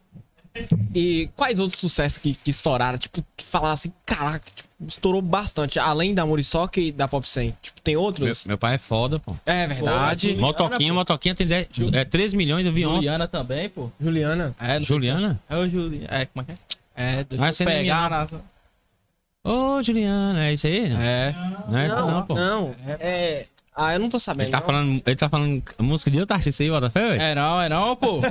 E 0.93 1.30
quais 1.36 1.60
outros 1.60 1.80
sucessos 1.80 2.18
que, 2.18 2.34
que 2.36 2.49
estouraram? 2.49 2.97
Tipo, 2.97 3.24
que 3.36 3.43
falaram 3.43 3.74
assim, 3.74 3.91
caraca, 4.06 4.45
tipo, 4.56 4.70
estourou 4.88 5.22
bastante. 5.22 5.78
Além 5.78 6.14
da 6.14 6.26
Muriçoca 6.26 6.80
e 6.80 6.91
da 6.91 7.08
Pop 7.08 7.28
100. 7.28 7.58
Tipo, 7.62 7.82
tem 7.82 7.95
Meu, 7.95 8.01
outros? 8.03 8.45
meu 8.45 8.58
pai 8.58 8.76
é 8.76 8.78
foda, 8.78 9.20
pô. 9.20 9.36
É 9.45 9.68
verdade. 9.68 10.34
Pô, 10.36 10.41
Motoquinha, 10.41 10.93
motoquinha 10.93 11.36
tem 11.36 11.45
10, 11.47 11.68
é 11.93 12.06
3 12.06 12.34
milhões, 12.34 12.66
eu 12.66 12.72
vi 12.72 12.86
ontem. 12.86 12.95
Juliana 12.95 13.28
também, 13.28 13.68
pô. 13.70 13.91
Juliana. 13.99 14.56
É, 14.60 14.80
não 14.80 14.86
Juliana? 14.86 15.34
se- 15.47 15.53
É 15.53 15.58
o 15.58 15.70
Juliana. 15.70 16.08
É, 16.10 16.26
como 16.26 16.41
é 16.41 16.45
que 16.45 16.51
é? 16.51 16.58
É, 17.20 17.24
deixa 17.26 17.45
Ah, 17.45 17.49
eu 17.49 17.66
pegar 17.66 18.10
não. 18.10 18.39
na... 18.39 19.47
Ô, 19.78 19.84
Juliana, 19.84 20.45
é 20.47 20.53
isso 20.53 20.66
aí? 20.66 20.86
É. 20.93 21.36
Não 21.68 21.78
é 21.78 21.88
não, 21.89 22.24
pô. 22.26 22.34
Não, 22.34 22.72
é... 22.99 23.45
Ah, 23.76 23.93
eu 23.93 23.99
não 23.99 24.07
tô 24.07 24.17
sabendo. 24.17 24.45
Ele 24.45 24.51
tá 24.51 24.59
não. 24.59 24.65
falando, 24.65 25.03
ele 25.05 25.15
tá 25.17 25.28
falando 25.30 25.63
música 25.80 26.09
de 26.09 26.19
outro 26.19 26.34
artista 26.36 26.63
aí, 26.63 26.69
bota 26.69 26.89
fé, 26.89 27.09
velho? 27.09 27.21
É 27.21 27.36
não, 27.36 27.61
é 27.61 27.67
não, 27.67 27.95
pô. 27.95 28.21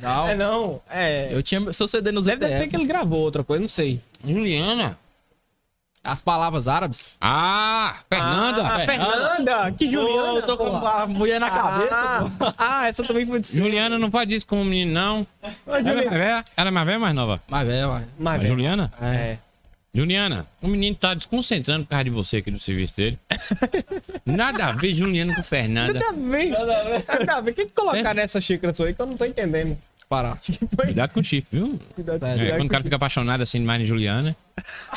não. 0.00 0.28
É 0.28 0.34
não, 0.34 0.80
é... 0.90 1.28
Eu 1.34 1.42
tinha 1.42 1.72
seu 1.72 1.88
CD 1.88 2.12
nos 2.12 2.26
Deve, 2.26 2.40
deve 2.40 2.58
ser 2.58 2.68
que 2.68 2.76
ele 2.76 2.84
gravou 2.84 3.20
outra 3.20 3.42
coisa, 3.42 3.60
não 3.62 3.68
sei. 3.68 4.00
Juliana? 4.24 4.98
As 6.04 6.20
palavras 6.20 6.66
árabes. 6.66 7.12
Ah, 7.20 7.98
Fernanda! 8.08 8.66
Ah, 8.66 8.80
Fernanda! 8.84 9.72
Que 9.78 9.88
Juliana! 9.90 10.30
Pô, 10.32 10.36
eu 10.38 10.42
tô 10.42 10.56
com 10.56 10.76
a 10.86 11.06
mulher 11.06 11.38
na 11.38 11.48
cabeça, 11.48 11.94
ah, 11.94 12.30
pô. 12.38 12.54
ah, 12.58 12.88
essa 12.88 13.04
também 13.04 13.24
foi 13.24 13.38
de 13.40 13.46
Juliana 13.56 13.96
não 13.98 14.10
faz 14.10 14.28
isso 14.28 14.46
com 14.46 14.60
o 14.60 14.64
menino, 14.64 14.92
não. 14.92 15.26
Ô, 15.64 15.70
Ela 15.74 15.78
é 15.78 15.82
mais 15.82 15.86
Juliana. 15.94 16.10
velha? 16.18 16.44
Ela 16.56 16.68
é 16.68 16.70
mais 16.72 16.86
velha 16.86 16.96
ou 16.98 17.02
mais 17.02 17.14
nova? 17.14 17.42
Mas, 17.48 17.66
velho, 17.68 17.88
mas... 17.88 18.04
Mas, 18.18 18.34
A 18.34 18.38
velho, 18.38 18.50
Juliana? 18.50 18.92
É. 19.00 19.36
Juliana, 19.94 20.46
o 20.62 20.68
menino 20.68 20.96
tá 20.96 21.12
desconcentrando 21.12 21.84
por 21.84 21.90
causa 21.90 22.04
de 22.04 22.10
você 22.10 22.38
aqui 22.38 22.50
do 22.50 22.58
serviço 22.58 22.96
dele. 22.96 23.18
Nada 24.24 24.66
a 24.68 24.72
ver 24.72 24.94
Juliana 24.94 25.34
com 25.34 25.42
Fernanda. 25.42 25.92
Nada 25.92 26.08
a 26.08 26.12
ver. 26.12 26.48
Nada 26.50 27.34
a 27.36 27.40
ver. 27.42 27.50
O 27.50 27.54
que 27.54 27.66
que 27.66 27.72
colocaram 27.72 28.14
nessa 28.14 28.40
xícara 28.40 28.72
sua 28.72 28.86
aí 28.86 28.94
que 28.94 29.02
eu 29.02 29.06
não 29.06 29.16
tô 29.16 29.24
entendendo? 29.26 29.76
Parar. 30.08 30.38
Cuidado 30.76 31.12
com 31.12 31.20
o 31.20 31.24
chifre, 31.24 31.58
viu? 31.58 31.80
Cuidado, 31.94 32.20
Sério. 32.20 32.34
É, 32.34 32.38
cuidado 32.38 32.58
quando 32.58 32.66
o 32.66 32.70
cara 32.70 32.82
fica 32.84 32.96
apaixonado 32.96 33.42
assim 33.42 33.58
demais 33.60 33.82
em 33.82 33.86
Juliana. 33.86 34.36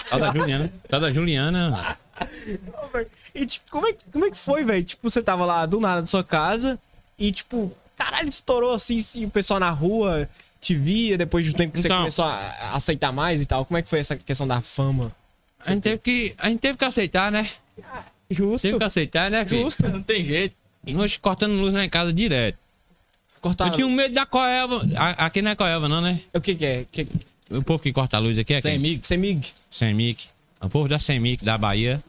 Só 0.05 0.17
da 0.17 0.31
Juliana. 0.33 0.73
Só 0.89 0.99
da 0.99 1.11
Juliana. 1.11 1.97
E 3.33 3.45
tipo, 3.45 3.69
como 3.69 3.87
é, 3.87 3.93
que- 3.93 4.03
como 4.11 4.25
é 4.25 4.31
que 4.31 4.37
foi, 4.37 4.63
velho? 4.63 4.83
Tipo, 4.83 5.09
você 5.09 5.21
tava 5.21 5.45
lá 5.45 5.65
do 5.65 5.79
nada 5.81 6.01
na 6.01 6.07
sua 6.07 6.23
casa 6.23 6.79
e 7.19 7.31
tipo, 7.33 7.71
caralho, 7.97 8.29
estourou 8.29 8.73
assim, 8.73 8.99
assim, 8.99 9.25
o 9.25 9.29
pessoal 9.29 9.59
na 9.59 9.69
rua 9.71 10.29
te 10.65 10.75
via 10.75 11.15
depois 11.17 11.45
de 11.45 11.51
um 11.51 11.53
tempo 11.53 11.73
que 11.73 11.79
você 11.79 11.87
Então. 11.87 11.99
começou 11.99 12.25
a 12.25 12.73
aceitar 12.73 13.11
mais 13.11 13.39
e 13.39 13.45
tal. 13.45 13.63
Como 13.65 13.77
é 13.77 13.83
que 13.83 13.87
foi 13.87 13.99
essa 13.99 14.15
questão 14.15 14.47
da 14.47 14.61
fama? 14.61 15.11
A 15.59 15.71
gente 15.71 15.83
teve 15.83 15.97
que, 15.99 16.33
a 16.37 16.49
gente 16.49 16.59
teve 16.59 16.77
que 16.77 16.85
aceitar, 16.85 17.31
né? 17.31 17.47
Justo. 18.29 18.63
Teve 18.63 18.77
que 18.79 18.83
aceitar, 18.83 19.29
né, 19.29 19.45
filho? 19.45 19.61
Justo. 19.61 19.87
Não 19.87 20.01
tem 20.01 20.25
jeito. 20.25 20.55
Nós 20.87 21.17
cortando 21.17 21.53
luz 21.53 21.73
em 21.75 21.89
casa 21.89 22.11
direto. 22.11 22.57
Eu 23.43 23.69
tinha 23.71 23.85
um 23.85 23.91
medo 23.91 24.15
da 24.15 24.25
Coelva. 24.25 24.81
Aqui 25.17 25.39
não 25.43 25.51
é 25.51 25.55
Coelva, 25.55 25.87
não, 25.87 26.01
né? 26.01 26.19
O 26.33 26.41
que 26.41 26.55
que 26.55 26.65
é? 26.65 26.85
Que... 26.91 27.07
O 27.51 27.61
povo 27.61 27.77
que 27.77 27.93
corta 27.93 28.17
a 28.17 28.19
luz 28.19 28.39
aqui 28.39 28.55
é 28.55 28.61
Sem 28.61 28.75
amigo. 28.75 29.05
Semig. 29.05 29.53
Semic. 29.69 30.29
O 30.59 30.67
povo 30.67 30.87
da 30.87 30.97
Semic 30.97 31.45
da 31.45 31.55
Bahia. 31.59 32.03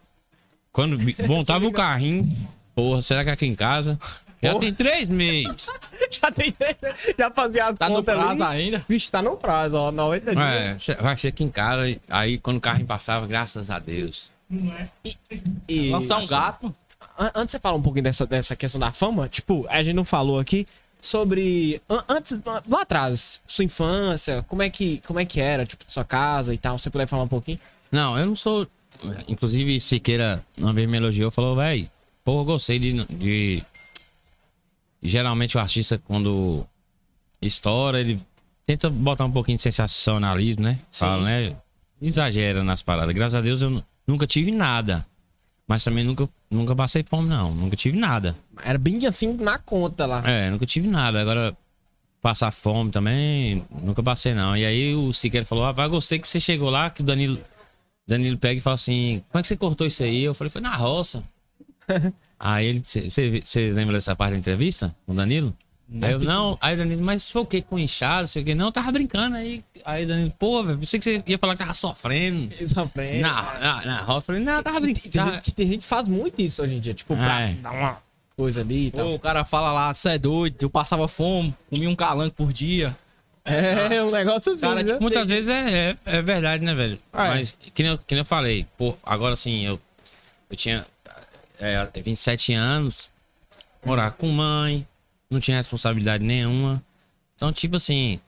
Quando 0.73 0.99
montava 1.27 1.67
o 1.67 1.73
carrinho. 1.73 2.35
Porra, 2.75 3.03
será 3.03 3.23
que 3.23 3.29
aqui 3.31 3.45
em 3.45 3.55
casa? 3.55 3.99
Já 4.55 4.59
tem 4.59 4.75
três 4.75 5.09
meses. 5.09 5.69
Já 6.11 6.31
tem. 6.31 6.55
Já 7.19 7.31
fazia 7.31 7.67
as 7.67 7.79
Tá 7.79 7.89
no 7.89 7.97
contas 7.97 8.15
prazo 8.17 8.43
ali. 8.45 8.63
ainda. 8.63 8.85
Vixe, 8.89 9.11
tá 9.11 9.21
no 9.23 9.37
prazo, 9.37 9.77
ó. 9.77 9.91
90 9.91 10.35
dias. 10.35 10.89
É, 10.89 10.95
vai 11.03 11.17
ser 11.17 11.29
aqui 11.29 11.45
em 11.45 11.51
casa. 11.51 11.97
Aí 12.09 12.39
quando 12.39 12.59
o 12.59 12.61
carrinho 12.61 12.87
passava, 12.87 13.27
graças 13.27 13.71
a 13.71 13.79
Deus. 13.79 14.31
E... 15.69 15.91
Lançar 15.91 16.19
um 16.19 16.27
gato. 16.27 16.75
An- 17.19 17.31
Antes 17.35 17.47
de 17.47 17.51
você 17.53 17.59
falar 17.59 17.77
um 17.77 17.83
pouquinho 17.83 18.05
dessa, 18.05 18.27
dessa 18.27 18.55
questão 18.57 18.79
da 18.81 18.93
fama, 18.93 19.29
tipo, 19.29 19.67
a 19.69 19.83
gente 19.83 19.95
não 19.95 20.05
falou 20.05 20.39
aqui 20.39 20.67
sobre. 21.01 21.81
an- 21.89 22.05
Antes, 22.09 22.41
lá 22.69 22.83
atrás, 22.83 23.41
sua 23.47 23.65
infância, 23.65 24.45
como 24.49 24.63
é 24.63 24.71
que, 24.71 25.01
como 25.07 25.19
é 25.21 25.25
que 25.25 25.41
era, 25.41 25.65
tipo, 25.67 25.85
sua 25.89 26.05
casa 26.05 26.53
e 26.55 26.59
tal. 26.59 26.79
Você 26.79 26.91
puder 26.91 27.07
falar 27.07 27.23
um 27.25 27.29
pouquinho? 27.29 27.59
Não, 27.91 28.19
eu 28.19 28.27
não 28.27 28.37
sou. 28.37 28.67
Inclusive, 29.29 29.79
Siqueira 29.81 30.43
uma 30.57 30.73
vez 30.73 30.89
me 30.89 30.97
elogiou, 30.97 31.31
falou, 31.31 31.55
véi, 31.57 31.89
pô, 32.25 32.41
eu 32.41 32.45
gostei 32.45 32.79
de, 32.79 33.05
de. 33.07 33.63
Geralmente 35.07 35.57
o 35.57 35.61
artista, 35.61 35.99
quando 35.99 36.67
estoura, 37.41 38.01
ele 38.01 38.21
tenta 38.67 38.89
botar 38.91 39.25
um 39.25 39.31
pouquinho 39.33 39.57
de 39.57 39.63
sensacionalismo, 39.63 40.63
né? 40.65 40.81
Fala, 40.91 41.23
né? 41.25 41.57
Exagera 42.01 42.63
nas 42.65 42.83
paradas. 42.83 43.15
Graças 43.15 43.35
a 43.35 43.41
Deus 43.41 43.63
eu 43.63 43.71
nu- 43.71 43.85
nunca 44.07 44.27
tive 44.27 44.51
nada. 44.51 45.07
Mas 45.69 45.83
também 45.83 46.05
nunca, 46.05 46.29
nunca 46.51 46.77
passei 46.77 47.03
fome, 47.03 47.29
não. 47.29 47.53
Nunca 47.53 47.75
tive 47.77 47.99
nada. 47.99 48.37
Era 48.63 48.79
bem 48.79 49.05
assim 49.07 49.33
na 49.35 49.59
conta 49.59 50.07
lá. 50.07 50.23
É, 50.29 50.49
nunca 50.51 50.65
tive 50.65 50.87
nada. 50.89 51.21
Agora, 51.21 51.57
passar 52.23 52.53
fome 52.53 52.91
também, 52.91 53.65
nunca 53.83 54.03
passei, 54.03 54.33
não. 54.35 54.57
E 54.57 54.65
aí 54.65 54.95
o 54.95 55.13
Siqueira 55.13 55.45
falou: 55.45 55.65
Ah, 55.65 55.73
vai, 55.73 55.89
gostei 55.89 56.19
que 56.21 56.29
você 56.29 56.39
chegou 56.39 56.71
lá, 56.71 56.89
que 56.91 57.01
o 57.01 57.05
Danilo, 57.05 57.41
Danilo 58.07 58.39
pega 58.39 58.59
e 58.59 58.61
fala 58.61 58.75
assim: 58.75 59.25
Como 59.29 59.41
é 59.41 59.43
que 59.43 59.49
você 59.49 59.57
cortou 59.57 59.87
isso 59.87 60.05
aí? 60.05 60.23
Eu 60.23 60.35
falei: 60.35 60.51
Foi 60.51 60.61
na 60.61 60.77
roça. 60.77 61.25
aí 62.39 62.67
ele, 62.67 62.83
você 62.85 63.71
lembra 63.73 63.95
dessa 63.95 64.15
parte 64.17 64.33
da 64.33 64.39
entrevista 64.39 64.95
com 65.07 65.13
o 65.13 65.15
Danilo? 65.15 65.55
Aí 66.03 66.13
eu, 66.13 66.19
não, 66.21 66.59
aí 66.61 66.75
o 66.75 66.79
Danilo, 66.79 67.01
mas 67.03 67.31
foi 67.31 67.43
o 67.43 67.47
que 67.47 67.63
com 67.63 67.79
inchado, 67.79 68.27
sei 68.27 68.43
o 68.43 68.45
que? 68.45 68.55
Não, 68.57 68.67
eu 68.67 68.73
tava 68.73 68.91
brincando 68.91 69.37
aí. 69.37 69.63
Aí 69.85 70.05
Danilo, 70.05 70.33
pô, 70.37 70.63
velho, 70.65 70.79
pensei 70.79 70.99
que 70.99 71.05
você 71.05 71.23
ia 71.27 71.39
falar 71.39 71.53
que 71.55 71.61
tava 71.61 71.75
sofrendo. 71.75 72.51
Na, 73.21 73.59
na, 73.61 73.85
na 73.87 74.01
roça, 74.03 74.17
eu 74.19 74.21
falei, 74.23 74.43
não, 74.43 74.55
eu 74.57 74.63
tava 74.65 74.81
brincando. 74.81 75.03
tem 75.11 75.13
tava- 75.13 75.35
gente, 75.35 75.55
tem 75.55 75.67
gente 75.69 75.79
que 75.81 75.87
faz 75.87 76.09
muito 76.09 76.43
isso 76.43 76.61
hoje 76.63 76.75
em 76.75 76.81
dia, 76.81 76.93
tipo, 76.93 77.15
pra 77.15 77.41
É. 77.41 77.53
dar 77.55 77.71
uma 77.71 77.99
coisa 78.37 78.63
ali 78.63 78.89
e 78.89 78.91
Pô, 78.91 78.97
tal. 78.99 79.15
o 79.15 79.19
cara 79.21 79.45
fala 79.45 79.73
lá, 79.73 79.95
você 79.95 80.11
é 80.11 80.19
doido, 80.19 80.57
eu 80.61 80.69
passava 80.69 81.07
fome, 81.07 81.55
comia 81.71 81.89
um 81.89 81.95
calango 81.97 82.35
por 82.35 82.53
dia. 82.53 82.97
É, 83.45 84.03
um 84.03 84.11
negócio 84.11 84.51
assim, 84.53 84.63
Cara, 84.63 84.83
né? 84.83 84.91
tipo, 84.91 85.01
Muitas 85.01 85.29
vezes 85.29 85.49
é, 85.49 85.91
é, 86.05 86.17
é 86.17 86.21
verdade, 86.23 86.65
né, 86.65 86.75
velho? 86.75 86.99
Ah, 87.13 87.29
é. 87.29 87.31
Mas, 87.37 87.57
que 87.73 87.83
nem, 87.85 87.93
eu, 87.93 87.99
que 87.99 88.13
nem 88.13 88.23
eu 88.23 88.25
falei, 88.25 88.67
pô, 88.77 88.97
agora 89.05 89.37
sim, 89.37 89.65
eu, 89.65 89.81
eu 90.51 90.57
tinha 90.57 90.85
é, 91.59 91.89
27 92.03 92.53
anos, 92.53 93.11
morar 93.85 94.13
com 94.13 94.29
mãe, 94.29 94.87
não 95.31 95.41
tinha 95.41 95.57
responsabilidade 95.57 96.25
nenhuma. 96.25 96.83
Então, 97.35 97.53
tipo 97.53 97.77
assim, 97.77 98.21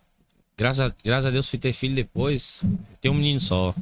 graças 0.57 0.81
a, 0.81 0.95
graças 1.05 1.27
a 1.27 1.31
Deus 1.31 1.49
fui 1.49 1.59
ter 1.59 1.73
filho 1.73 1.95
depois, 1.95 2.63
ter 3.01 3.09
um 3.09 3.15
menino 3.15 3.41
só. 3.41 3.75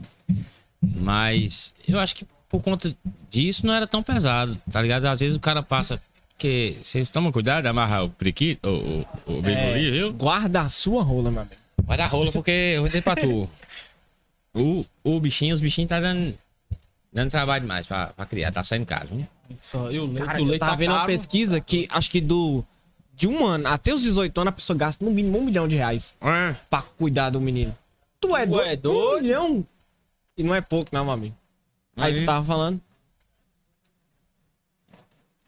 Mas 0.83 1.75
eu 1.89 1.99
acho 1.99 2.15
que 2.15 2.27
por 2.49 2.63
conta 2.63 2.95
disso 3.31 3.67
não 3.67 3.75
era 3.75 3.87
tão 3.87 4.03
pesado, 4.03 4.61
tá 4.71 4.81
ligado? 4.81 5.07
Às 5.07 5.21
vezes 5.21 5.37
o 5.37 5.41
cara 5.41 5.63
passa. 5.63 6.01
Que 6.39 6.77
vocês 6.83 7.09
tomam 7.09 7.33
cuidado 7.33 7.63
de 7.63 7.69
amarrar 7.69 8.05
o 8.05 8.11
priquito, 8.11 8.69
o, 8.69 9.07
o, 9.27 9.39
o 9.39 9.43
bigoli, 9.43 9.91
viu? 9.91 10.13
Guarda 10.13 10.61
a 10.61 10.69
sua 10.69 11.03
rola, 11.03 11.31
meu 11.31 11.41
amigo. 11.41 11.57
Vai 11.83 11.97
dar 11.97 12.09
rola 12.09 12.31
porque 12.31 12.51
eu 12.51 12.83
vou 12.83 12.89
dizer 12.89 13.01
pra 13.01 13.17
tu. 13.17 13.49
O, 14.53 14.85
o 15.03 15.19
bichinho, 15.19 15.55
os 15.55 15.61
bichinhos 15.61 15.89
tá 15.89 15.99
dando, 15.99 16.37
dando 17.11 17.31
trabalho 17.31 17.63
demais 17.63 17.87
pra, 17.87 18.09
pra 18.09 18.27
criar, 18.27 18.53
tá 18.53 18.63
saindo 18.63 18.85
caro, 18.85 19.09
viu? 19.13 19.27
Só, 19.63 19.91
e 19.91 19.99
o 19.99 20.07
leite, 20.07 20.27
Cara, 20.27 20.39
o 20.39 20.43
eu 20.43 20.47
leite 20.47 20.61
tava 20.61 20.73
tá 20.73 20.77
vendo 20.79 20.91
uma 20.91 20.99
caro. 21.01 21.13
pesquisa 21.13 21.61
que 21.61 21.87
acho 21.91 22.11
que 22.11 22.21
do. 22.21 22.65
De 23.15 23.27
um 23.27 23.47
ano 23.47 23.67
até 23.69 23.95
os 23.95 24.03
18 24.03 24.39
anos 24.41 24.49
a 24.51 24.53
pessoa 24.57 24.77
gasta 24.77 25.03
no 25.05 25.11
mínimo 25.11 25.39
um 25.39 25.45
milhão 25.45 25.67
de 25.67 25.75
reais 25.77 26.15
pra 26.69 26.83
cuidar 26.83 27.31
do 27.31 27.41
menino. 27.41 27.77
Tu 28.21 28.37
é 28.37 28.45
doido? 28.47 28.69
é 28.69 28.77
doido? 28.77 29.17
Um 29.19 29.23
milhão? 29.23 29.67
E 30.37 30.43
não 30.43 30.55
é 30.55 30.61
pouco, 30.61 30.91
não, 30.93 31.05
meu 31.05 31.15
amigo. 31.15 31.37
Aí 31.97 32.05
Aí- 32.09 32.15
você 32.15 32.25
tava 32.25 32.45
falando. 32.45 32.81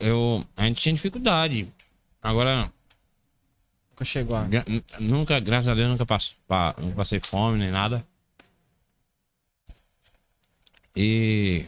Eu, 0.01 0.45
a 0.57 0.65
gente 0.65 0.81
tinha 0.81 0.95
dificuldade. 0.95 1.69
Agora, 2.23 2.73
Nunca 3.91 4.05
chegou 4.05 4.37
a. 4.37 4.45
gra- 4.45 4.65
nunca, 5.01 5.41
graças 5.41 5.69
a 5.69 5.75
Deus, 5.75 5.91
nunca, 5.91 6.07
passo, 6.07 6.37
pa- 6.47 6.75
nunca 6.79 6.95
passei 6.97 7.19
fome 7.21 7.59
nem 7.59 7.71
nada. 7.71 8.07
E. 10.97 11.67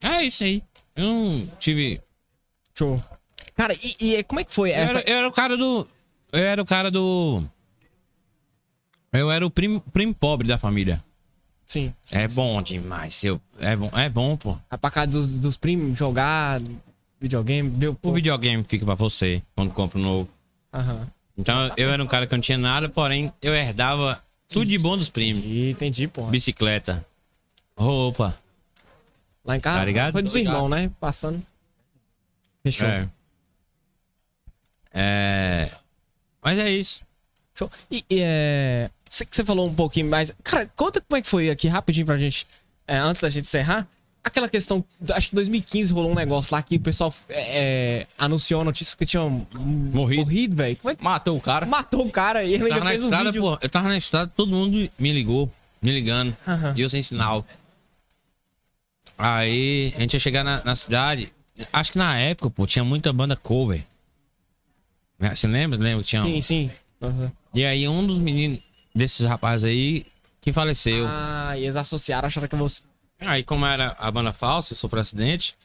É 0.00 0.22
isso 0.22 0.44
aí. 0.44 0.62
Eu 0.98 1.04
não 1.06 1.46
tive. 1.60 2.00
Show. 2.76 3.00
Cara, 3.54 3.72
e, 3.74 4.16
e 4.16 4.24
como 4.24 4.40
é 4.40 4.44
que 4.44 4.52
foi 4.52 4.70
Eu 4.70 4.74
essa. 4.74 4.98
era, 4.98 5.10
eu 5.10 5.16
era 5.16 5.28
o 5.28 5.32
cara 5.32 5.56
do. 5.56 5.86
Eu 6.32 6.40
era 6.40 6.60
o 6.60 6.66
cara 6.66 6.90
do. 6.90 7.44
Eu 9.12 9.30
era 9.30 9.46
o 9.46 9.50
primo, 9.50 9.80
primo 9.92 10.12
pobre 10.12 10.48
da 10.48 10.58
família. 10.58 11.02
Sim. 11.64 11.94
É 12.10 12.26
bom 12.26 12.60
demais. 12.60 13.22
Eu, 13.22 13.40
é, 13.60 13.76
bom, 13.76 13.90
é 13.94 14.08
bom, 14.08 14.36
pô. 14.36 14.58
A 14.68 14.76
pra 14.76 14.90
casa 14.90 15.06
dos, 15.12 15.38
dos 15.38 15.56
primos 15.56 15.96
jogar 15.96 16.60
videogame, 17.20 17.70
ver 17.70 17.96
o 18.02 18.12
videogame 18.12 18.64
fica 18.64 18.84
pra 18.84 18.94
você 18.94 19.40
quando 19.54 19.72
compra 19.72 19.98
um 19.98 20.02
novo. 20.02 20.28
Aham. 20.72 21.06
Então 21.36 21.72
eu 21.76 21.90
era 21.90 22.02
um 22.02 22.06
cara 22.08 22.26
que 22.26 22.34
não 22.34 22.40
tinha 22.40 22.58
nada, 22.58 22.88
porém 22.88 23.32
eu 23.40 23.54
herdava 23.54 24.20
tudo 24.48 24.66
de 24.66 24.78
bom 24.78 24.98
dos 24.98 25.08
primos. 25.08 25.44
Entendi, 25.44 25.70
entendi, 25.70 26.08
porra. 26.08 26.30
Bicicleta, 26.30 27.06
roupa. 27.76 28.36
Lá 29.48 29.56
em 29.56 29.60
casa 29.60 29.78
Tá 29.78 29.84
ligado? 29.86 30.12
foi 30.12 30.22
dos 30.22 30.34
ligado. 30.34 30.52
irmãos, 30.54 30.68
né? 30.68 30.90
Passando. 31.00 31.42
Fechou. 32.62 32.86
É. 32.86 33.08
É. 34.92 35.70
Mas 36.42 36.58
é 36.58 36.70
isso. 36.70 37.00
Show. 37.54 37.70
E, 37.90 38.04
e, 38.10 38.20
é... 38.20 38.90
sei 39.08 39.26
que 39.26 39.34
você 39.34 39.44
falou 39.44 39.66
um 39.66 39.74
pouquinho 39.74 40.08
mais. 40.08 40.32
Cara, 40.44 40.70
conta 40.76 41.00
como 41.00 41.18
é 41.18 41.22
que 41.22 41.28
foi 41.28 41.50
aqui 41.50 41.66
rapidinho 41.66 42.06
pra 42.06 42.16
gente, 42.16 42.46
é, 42.86 42.98
antes 42.98 43.22
da 43.22 43.28
gente 43.28 43.44
encerrar. 43.46 43.88
Aquela 44.22 44.48
questão, 44.48 44.84
acho 45.14 45.28
que 45.30 45.34
em 45.34 45.36
2015 45.36 45.92
rolou 45.92 46.12
um 46.12 46.14
negócio 46.14 46.54
lá 46.54 46.60
que 46.60 46.76
o 46.76 46.80
pessoal 46.80 47.14
é, 47.30 48.00
é, 48.02 48.06
anunciou 48.18 48.60
a 48.60 48.64
notícia 48.64 48.94
que 48.98 49.06
tinha 49.06 49.22
morrido, 49.22 50.20
morrido 50.22 50.56
velho. 50.56 50.78
É 50.84 50.94
que 50.94 51.02
Matou 51.02 51.36
o 51.36 51.40
cara. 51.40 51.64
matou 51.64 52.06
o 52.06 52.10
cara 52.10 52.44
e 52.44 52.52
ele 52.52 52.64
ainda 52.64 52.86
fez 52.86 53.02
um 53.02 53.06
estrada, 53.06 53.24
vídeo? 53.32 53.40
pô. 53.42 53.58
Eu 53.62 53.70
tava 53.70 53.88
na 53.88 53.96
estrada, 53.96 54.30
todo 54.36 54.50
mundo 54.50 54.90
me 54.98 55.12
ligou, 55.12 55.50
me 55.80 55.92
ligando. 55.92 56.36
E 56.76 56.80
eu 56.82 56.90
sem 56.90 57.02
sinal. 57.02 57.46
Aí 59.18 59.92
a 59.96 60.00
gente 60.00 60.14
ia 60.14 60.20
chegar 60.20 60.44
na, 60.44 60.62
na 60.64 60.76
cidade. 60.76 61.32
Acho 61.72 61.92
que 61.92 61.98
na 61.98 62.16
época, 62.16 62.48
pô, 62.50 62.66
tinha 62.66 62.84
muita 62.84 63.12
banda 63.12 63.34
cover. 63.34 63.84
Né, 65.18 65.34
Você 65.34 65.48
lembra? 65.48 65.76
Lembra? 65.76 66.04
que 66.04 66.10
Tinha... 66.10 66.22
Sim, 66.22 66.40
sim. 66.40 66.70
Nossa. 67.00 67.32
E 67.52 67.64
aí 67.64 67.88
um 67.88 68.06
dos 68.06 68.20
meninos 68.20 68.60
desses 68.94 69.26
rapazes 69.26 69.64
aí 69.64 70.06
que 70.40 70.52
faleceu. 70.52 71.06
Ah, 71.08 71.54
e 71.56 71.62
eles 71.62 71.76
associaram, 71.76 72.26
acharam 72.26 72.46
que 72.46 72.56
você. 72.56 72.82
Aí, 73.20 73.42
como 73.42 73.66
era 73.66 73.96
a 73.98 74.10
banda 74.10 74.32
falsa, 74.32 74.76
sofreu 74.76 75.00
acidente, 75.00 75.56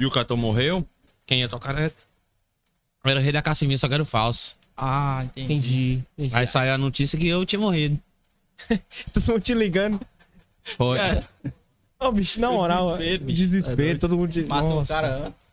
e 0.00 0.04
o 0.04 0.10
cantor 0.10 0.36
morreu, 0.36 0.84
quem 1.24 1.40
ia 1.40 1.48
tocar 1.48 1.76
era, 1.78 1.92
era 3.04 3.20
o 3.20 3.22
Rei 3.22 3.30
da 3.30 3.40
Cassiminha, 3.40 3.78
só 3.78 3.86
que 3.86 3.94
era 3.94 4.02
o 4.02 4.06
falso. 4.06 4.56
Ah, 4.76 5.22
entendi. 5.24 5.44
Entendi. 5.52 6.04
entendi. 6.16 6.36
Aí 6.36 6.46
saiu 6.48 6.74
a 6.74 6.78
notícia 6.78 7.18
que 7.18 7.28
eu 7.28 7.46
tinha 7.46 7.60
morrido. 7.60 8.00
Todo 9.12 9.26
mundo 9.28 9.40
te 9.40 9.54
ligando. 9.54 10.00
Foi. 10.76 10.98
Ô, 12.00 12.12
bicho, 12.12 12.40
na 12.40 12.50
moral, 12.50 12.96
Desespero, 12.96 13.24
bicho. 13.24 13.38
desespero, 13.38 13.82
É 13.82 13.98
todo 13.98 14.16
mundo. 14.16 14.46
Matou 14.46 14.70
Nossa. 14.76 14.92
o 14.92 14.96
cara 14.96 15.26
antes. 15.26 15.48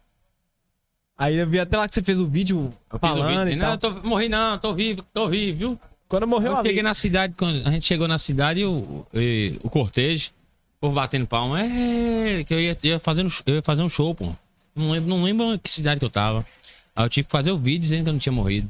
Aí 1.17 1.35
eu 1.37 1.47
vi 1.47 1.59
até 1.59 1.77
lá 1.77 1.87
que 1.87 1.95
você 1.95 2.03
fez 2.03 2.19
o 2.19 2.27
vídeo 2.27 2.73
Eu 2.91 2.99
fiz 2.99 3.09
o 3.09 3.13
falando 3.13 3.39
vídeo, 3.45 3.53
e 3.53 3.55
não, 3.55 3.77
tô, 3.77 3.91
morri 4.03 4.27
não, 4.27 4.57
tô 4.59 4.73
vivo, 4.73 5.01
tô 5.13 5.29
vivo, 5.29 5.57
viu? 5.57 5.79
Quando 6.09 6.27
morreu 6.27 6.51
Eu 6.51 6.57
a 6.57 6.63
cheguei 6.63 6.83
na 6.83 6.93
cidade, 6.93 7.33
quando 7.37 7.65
a 7.65 7.71
gente 7.71 7.85
chegou 7.85 8.07
na 8.07 8.17
cidade, 8.19 8.63
o, 8.65 9.05
e- 9.13 9.57
o 9.63 9.69
cortejo, 9.69 10.31
o 10.77 10.81
povo 10.81 10.93
batendo 10.95 11.25
palma, 11.25 11.61
é, 11.61 12.43
que 12.43 12.53
eu 12.53 12.59
ia, 12.59 12.77
ia, 12.83 12.99
fazendo, 12.99 13.33
eu 13.45 13.55
ia 13.55 13.61
fazer 13.61 13.81
um 13.81 13.89
show, 13.89 14.13
pô. 14.13 14.33
Não 14.75 14.91
lembro, 14.91 15.09
não 15.09 15.23
lembro 15.23 15.57
que 15.57 15.69
cidade 15.69 15.99
que 15.99 16.05
eu 16.05 16.09
tava. 16.09 16.45
Aí 16.93 17.05
eu 17.05 17.09
tive 17.09 17.25
que 17.25 17.31
fazer 17.31 17.51
o 17.51 17.57
vídeo 17.57 17.79
dizendo 17.81 18.03
que 18.03 18.09
eu 18.09 18.13
não 18.13 18.19
tinha 18.19 18.33
morrido. 18.33 18.69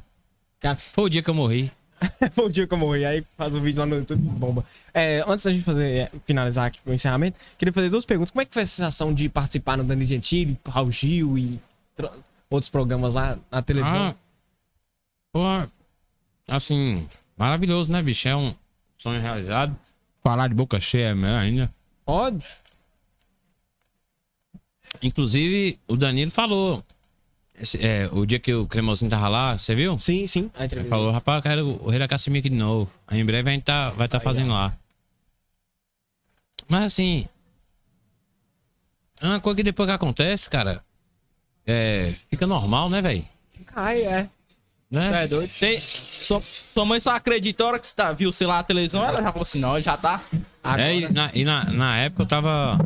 Cara, 0.59 0.75
Foi 0.93 1.03
o 1.05 1.09
dia 1.09 1.21
que 1.23 1.29
eu 1.29 1.33
morri. 1.33 1.71
O 2.43 2.49
dia 2.49 2.67
que 2.67 2.73
eu 2.73 2.77
morri. 2.77 3.05
Aí 3.05 3.25
faz 3.37 3.53
um 3.55 3.61
vídeo 3.61 3.79
lá 3.79 3.85
no 3.85 3.95
YouTube, 3.95 4.21
bomba. 4.21 4.65
É, 4.93 5.23
antes 5.27 5.45
da 5.45 5.51
gente 5.51 5.63
fazer, 5.63 5.97
é, 5.97 6.11
finalizar 6.25 6.67
aqui 6.67 6.79
o 6.85 6.93
encerramento, 6.93 7.39
queria 7.57 7.73
fazer 7.73 7.89
duas 7.89 8.05
perguntas. 8.05 8.31
Como 8.31 8.41
é 8.41 8.45
que 8.45 8.53
foi 8.53 8.63
a 8.63 8.65
sensação 8.65 9.13
de 9.13 9.29
participar 9.29 9.77
no 9.77 9.83
Dani 9.83 10.05
Gentili, 10.05 10.59
Raul 10.67 10.91
Gil 10.91 11.37
e 11.37 11.59
tro- 11.95 12.11
outros 12.49 12.69
programas 12.69 13.13
lá 13.13 13.37
na 13.51 13.61
televisão? 13.61 14.07
Ah, 14.09 14.15
pô, 15.31 15.41
assim, 16.47 17.07
maravilhoso, 17.37 17.91
né, 17.91 18.01
bicho? 18.01 18.27
É 18.27 18.35
um 18.35 18.53
sonho 18.97 19.21
realizado. 19.21 19.75
Falar 20.23 20.47
de 20.47 20.53
boca 20.55 20.79
cheia 20.79 21.07
é 21.09 21.15
melhor 21.15 21.39
ainda. 21.39 21.73
Ó, 22.05 22.31
Inclusive, 25.01 25.77
o 25.87 25.95
Danilo 25.95 26.31
falou. 26.31 26.83
Esse- 27.59 27.83
é, 27.83 28.09
o 28.11 28.25
dia 28.25 28.39
que 28.39 28.53
o 28.53 28.65
Cremosinho 28.67 29.09
tava 29.09 29.27
lá, 29.27 29.57
você 29.57 29.73
viu? 29.75 29.97
sim, 29.99 30.25
sim. 30.27 30.49
A 30.53 30.59
Ele 30.59 30.65
entrevista. 30.65 30.89
falou, 30.95 31.11
rapaz, 31.11 31.37
eu 31.37 31.43
quero 31.43 31.67
o 31.83 31.89
Rei 31.89 31.99
da 31.99 32.07
aqui 32.39 32.49
de 32.49 32.55
novo. 32.55 32.89
Aí 33.07 33.19
em 33.19 33.25
breve 33.25 33.49
a 33.49 33.53
gente 33.53 33.63
tá, 33.63 33.89
vai 33.91 34.05
estar 34.05 34.19
fazendo 34.19 34.51
lá. 34.53 34.73
Mas 36.67 36.85
assim. 36.85 37.27
É 39.21 39.27
uma 39.27 39.39
coisa 39.39 39.55
que 39.57 39.63
depois 39.63 39.87
que 39.87 39.93
acontece, 39.93 40.49
cara. 40.49 40.83
É. 41.65 42.13
Fica 42.29 42.45
normal, 42.45 42.89
né, 42.89 43.01
velho? 43.01 43.25
Ai, 43.75 44.03
é. 44.03 44.29
Né? 44.89 45.23
É 45.23 45.27
doido. 45.27 45.51
Tem, 45.59 45.79
sua, 45.81 46.41
sua 46.73 46.85
mãe 46.85 46.99
só 46.99 47.11
acreditou 47.15 47.65
a 47.65 47.69
hora 47.71 47.79
que 47.79 47.87
você 47.87 47.95
tá, 47.95 48.11
viu, 48.11 48.31
sei 48.31 48.45
lá, 48.45 48.57
na 48.57 48.63
televisão, 48.63 49.03
ela 49.03 49.21
já 49.21 49.31
falou 49.31 49.41
assim, 49.41 49.59
não, 49.59 49.75
ele 49.75 49.83
já 49.83 49.97
tá. 49.97 50.23
Agora, 50.63 50.81
É, 50.83 50.95
e 50.95 51.09
na, 51.11 51.31
e 51.33 51.43
na, 51.43 51.63
na 51.65 51.97
época 51.97 52.23
eu 52.23 52.27
tava. 52.27 52.77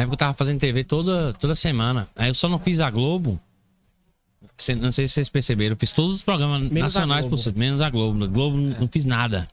Na 0.00 0.04
época 0.04 0.14
eu 0.14 0.18
tava 0.18 0.32
fazendo 0.32 0.58
TV 0.58 0.82
toda, 0.82 1.34
toda 1.34 1.54
semana. 1.54 2.08
Aí 2.16 2.30
eu 2.30 2.34
só 2.34 2.48
não 2.48 2.58
fiz 2.58 2.80
a 2.80 2.88
Globo. 2.90 3.38
Não 4.80 4.90
sei 4.92 5.06
se 5.06 5.12
vocês 5.14 5.28
perceberam. 5.28 5.74
Eu 5.74 5.76
fiz 5.78 5.90
todos 5.90 6.14
os 6.14 6.22
programas 6.22 6.62
Menos 6.62 6.96
a 6.96 7.00
nacionais 7.00 7.26
possíveis, 7.26 7.54
menos 7.56 7.82
a 7.82 7.90
Globo. 7.90 8.18
Na 8.18 8.26
Globo 8.26 8.56
não, 8.56 8.80
não 8.80 8.88
fiz 8.88 9.04
nada. 9.04 9.46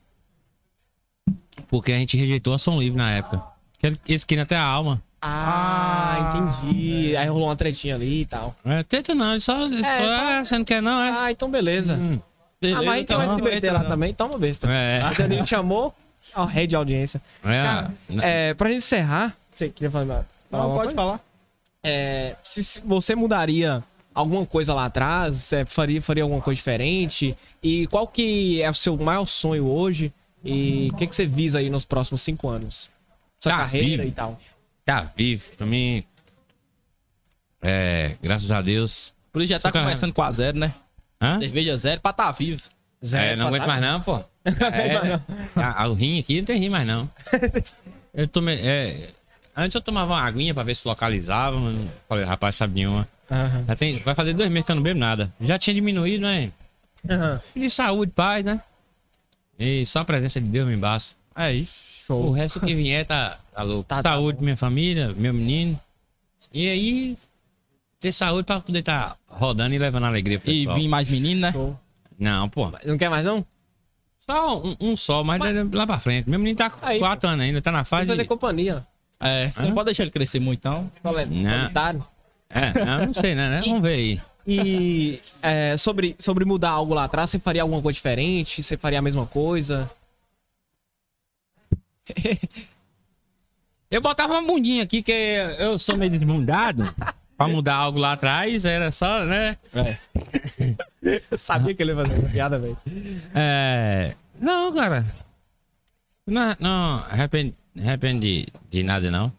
Porque 1.68 1.92
a 1.92 1.98
gente 1.98 2.16
rejeitou 2.16 2.54
a 2.54 2.58
Som 2.58 2.80
Livre 2.80 2.98
na 2.98 3.12
época. 3.12 3.44
Eles 4.08 4.24
queriam 4.24 4.44
até 4.44 4.56
a 4.56 4.64
alma. 4.64 5.04
Ah, 5.22 6.32
entendi. 6.62 7.18
Aí 7.18 7.28
rolou 7.28 7.50
uma 7.50 7.56
tretinha 7.58 7.96
ali 7.96 8.22
e 8.22 8.26
tal. 8.26 8.56
É, 8.64 8.84
tenta 8.84 9.14
não, 9.14 9.38
só. 9.42 9.66
É, 9.66 9.70
só, 9.70 9.76
só- 9.82 10.22
ah, 10.22 10.46
você 10.46 10.58
não 10.58 10.64
quer 10.64 10.82
não, 10.82 11.02
é? 11.02 11.12
Ah, 11.12 11.30
então 11.30 11.52
beleza. 11.52 11.96
Hum. 11.96 12.22
Beleza, 12.62 12.80
ah, 12.80 12.86
mas 12.86 13.02
então 13.02 13.22
então, 13.22 13.36
SBT 13.36 13.70
lá 13.72 13.84
também, 13.84 14.14
toma 14.14 14.38
besta. 14.38 14.72
É. 14.72 15.12
O 15.12 15.14
Danilo 15.14 15.46
chamou 15.46 15.94
ao 16.34 16.46
rei 16.46 16.66
de 16.66 16.76
audiência. 16.78 17.22
É, 17.44 17.64
Cara, 17.64 17.94
é, 18.22 18.54
pra 18.54 18.70
gente 18.70 18.78
encerrar, 18.78 19.36
você 19.52 19.68
queria 19.68 19.92
falar, 19.92 20.06
falar 20.06 20.37
Não, 20.52 20.62
pode 20.70 20.78
coisa? 20.80 20.96
falar. 20.96 21.20
É, 21.84 22.36
se, 22.44 22.64
se 22.64 22.82
você 22.82 23.16
mudaria 23.16 23.84
alguma 24.14 24.46
coisa 24.46 24.74
lá 24.74 24.86
atrás, 24.86 25.38
você 25.38 25.66
faria, 25.66 26.02
faria 26.02 26.24
alguma 26.24 26.42
coisa 26.42 26.56
diferente? 26.58 27.38
E 27.62 27.86
qual 27.88 28.08
que 28.08 28.62
é 28.62 28.70
o 28.70 28.74
seu 28.74 28.98
maior 28.98 29.26
sonho 29.26 29.68
hoje? 29.68 30.12
E 30.44 30.90
o 30.94 30.96
que, 30.98 31.08
que 31.08 31.16
você 31.16 31.26
visa 31.26 31.60
aí 31.60 31.70
nos 31.70 31.84
próximos 31.86 32.22
cinco 32.22 32.48
anos? 32.48 32.90
Sua 33.40 33.52
Tá 33.52 33.58
carreira 33.60 33.88
vivo. 34.04 34.04
e 34.04 34.12
tal. 34.12 34.40
Tá 34.86 35.12
vivo. 35.16 35.52
Pra 35.58 35.66
mim. 35.66 36.04
É, 37.62 38.16
graças 38.22 38.52
a 38.52 38.62
Deus. 38.62 39.14
Por 39.32 39.42
isso 39.42 39.50
já 39.52 39.60
tá 39.60 39.72
começando 39.72 40.14
com 40.14 40.22
a 40.22 40.32
zero, 40.32 40.58
né? 40.58 40.74
Hã? 41.22 41.38
Cerveja 41.40 41.76
zero 41.78 42.02
pra 42.02 42.14
tá 42.14 42.32
vivo. 42.32 42.62
É, 43.14 43.36
não 43.36 43.48
aguento 43.48 43.68
mais 43.68 43.82
não, 43.82 44.02
pô. 44.02 44.18
É, 44.46 45.20
a, 45.60 45.84
a- 45.84 45.88
o 45.88 45.94
rim 45.94 46.20
aqui 46.20 46.38
não 46.38 46.46
tem 46.46 46.60
rim 46.60 46.70
mais 46.70 46.88
não. 46.88 47.10
Eu 48.14 48.28
tomei, 48.28 48.60
é, 48.62 49.10
antes 49.58 49.76
eu 49.76 49.82
tomava 49.82 50.14
uma 50.14 50.22
aguinha 50.22 50.54
pra 50.54 50.64
ver 50.64 50.76
se 50.76 50.88
localizava, 50.88 51.60
mas 51.60 51.76
não- 51.76 51.90
falei, 52.08 52.24
rapaz, 52.24 52.56
sabe 52.56 52.76
nenhuma. 52.76 53.08
Aham. 53.30 53.66
Já 53.68 53.76
tem, 53.76 54.00
vai 54.00 54.16
fazer 54.16 54.34
dois 54.34 54.50
meses 54.50 54.66
que 54.66 54.72
eu 54.72 54.76
não 54.78 54.84
bebo 54.84 55.00
nada. 55.00 55.34
Já 55.42 55.58
tinha 55.60 55.74
diminuído, 55.74 56.22
né? 56.24 56.52
E 57.56 57.60
de 57.60 57.70
saúde, 57.70 58.12
paz, 58.14 58.44
né? 58.46 58.62
E 59.60 59.86
só 59.86 60.00
a 60.00 60.06
presença 60.06 60.40
de 60.40 60.48
Deus 60.48 60.68
me 60.68 60.78
basta. 60.78 61.16
É 61.36 61.52
isso. 61.54 61.84
O 62.06 62.08
Show. 62.08 62.32
resto 62.32 62.60
que 62.62 62.74
vier 62.74 63.06
tá, 63.06 63.38
tá 63.54 63.64
louco. 63.64 63.84
Tá- 63.84 64.02
tá 64.02 64.14
saúde, 64.14 64.42
minha 64.42 64.56
família, 64.56 65.14
meu 65.18 65.34
menino. 65.34 65.78
E 66.54 66.68
aí, 66.70 67.18
ter 68.00 68.12
saúde 68.14 68.46
pra 68.46 68.62
poder 68.62 68.80
estar 68.80 69.18
rodando 69.28 69.76
e 69.76 69.78
levando 69.78 70.06
alegria 70.06 70.40
pro 70.40 70.50
E 70.50 70.60
pessoal. 70.60 70.76
vim 70.78 70.88
mais 70.88 71.10
menino, 71.10 71.42
né? 71.42 71.52
Show. 71.52 71.78
Não, 72.18 72.48
pô. 72.50 72.72
Não 72.86 72.98
quer 72.98 73.10
mais 73.10 73.26
não? 73.26 73.46
Só 74.26 74.62
um, 74.62 74.76
um 74.80 74.96
só, 74.96 75.24
mas, 75.24 75.40
lá 75.72 75.86
pra 75.86 76.00
frente. 76.00 76.30
Meu 76.30 76.40
menino 76.40 76.58
tá 76.58 76.70
com 76.70 76.86
Aí, 76.86 76.98
4 77.00 77.30
anos 77.30 77.46
ainda, 77.46 77.62
tá 77.62 77.72
na 77.72 77.80
Tem 77.80 77.86
fase 77.86 78.06
que 78.06 78.12
fazer 78.12 78.24
de... 78.24 78.28
companhia. 78.30 78.86
É, 79.20 79.52
você 79.52 79.64
não 79.64 79.74
pode 79.74 79.86
deixar 79.86 80.04
ele 80.04 80.12
crescer 80.12 80.40
muito, 80.40 80.64
não. 80.64 80.92
Não. 81.04 81.60
Solitário. 81.60 82.06
É, 82.50 82.86
não, 82.86 83.06
não 83.08 83.14
sei, 83.14 83.36
né? 83.36 83.62
Vamos 83.66 83.82
ver 83.82 83.94
aí. 83.94 84.22
E 84.46 85.22
é, 85.42 85.76
sobre, 85.76 86.16
sobre 86.20 86.46
mudar 86.46 86.70
algo 86.70 86.94
lá 86.94 87.04
atrás, 87.04 87.30
você 87.30 87.40
faria 87.40 87.62
alguma 87.62 87.82
coisa 87.82 87.96
diferente? 87.96 88.64
Você 88.64 88.78
faria 88.78 89.00
a 89.00 89.02
mesma 89.02 89.26
coisa? 89.26 89.92
Eu 93.90 94.02
botava 94.02 94.34
uma 94.34 94.42
bundinha 94.42 94.84
aqui, 94.84 95.02
que 95.02 95.14
eu 95.60 95.80
sou 95.80 95.98
meio 95.98 96.12
desbundado. 96.12 96.86
pra 97.38 97.48
mudar 97.48 97.76
algo 97.76 97.98
lá 97.98 98.14
atrás, 98.14 98.66
era 98.66 98.92
só, 98.92 99.24
né? 99.24 99.58
Eu 101.32 101.38
sabia 101.38 101.74
que 101.74 101.82
ele 101.82 101.94
ia 101.94 102.06
fazer 102.06 102.30
piada, 102.30 102.60
velho. 102.60 102.78
É. 103.34 104.14
Não, 104.40 104.74
cara. 104.74 105.06
Não, 106.26 106.56
não 106.60 107.06
arrepende, 107.78 107.88
arrepende 107.88 108.46
de, 108.72 108.78
de 108.80 108.84
nada, 108.84 109.10
não. 109.12 109.32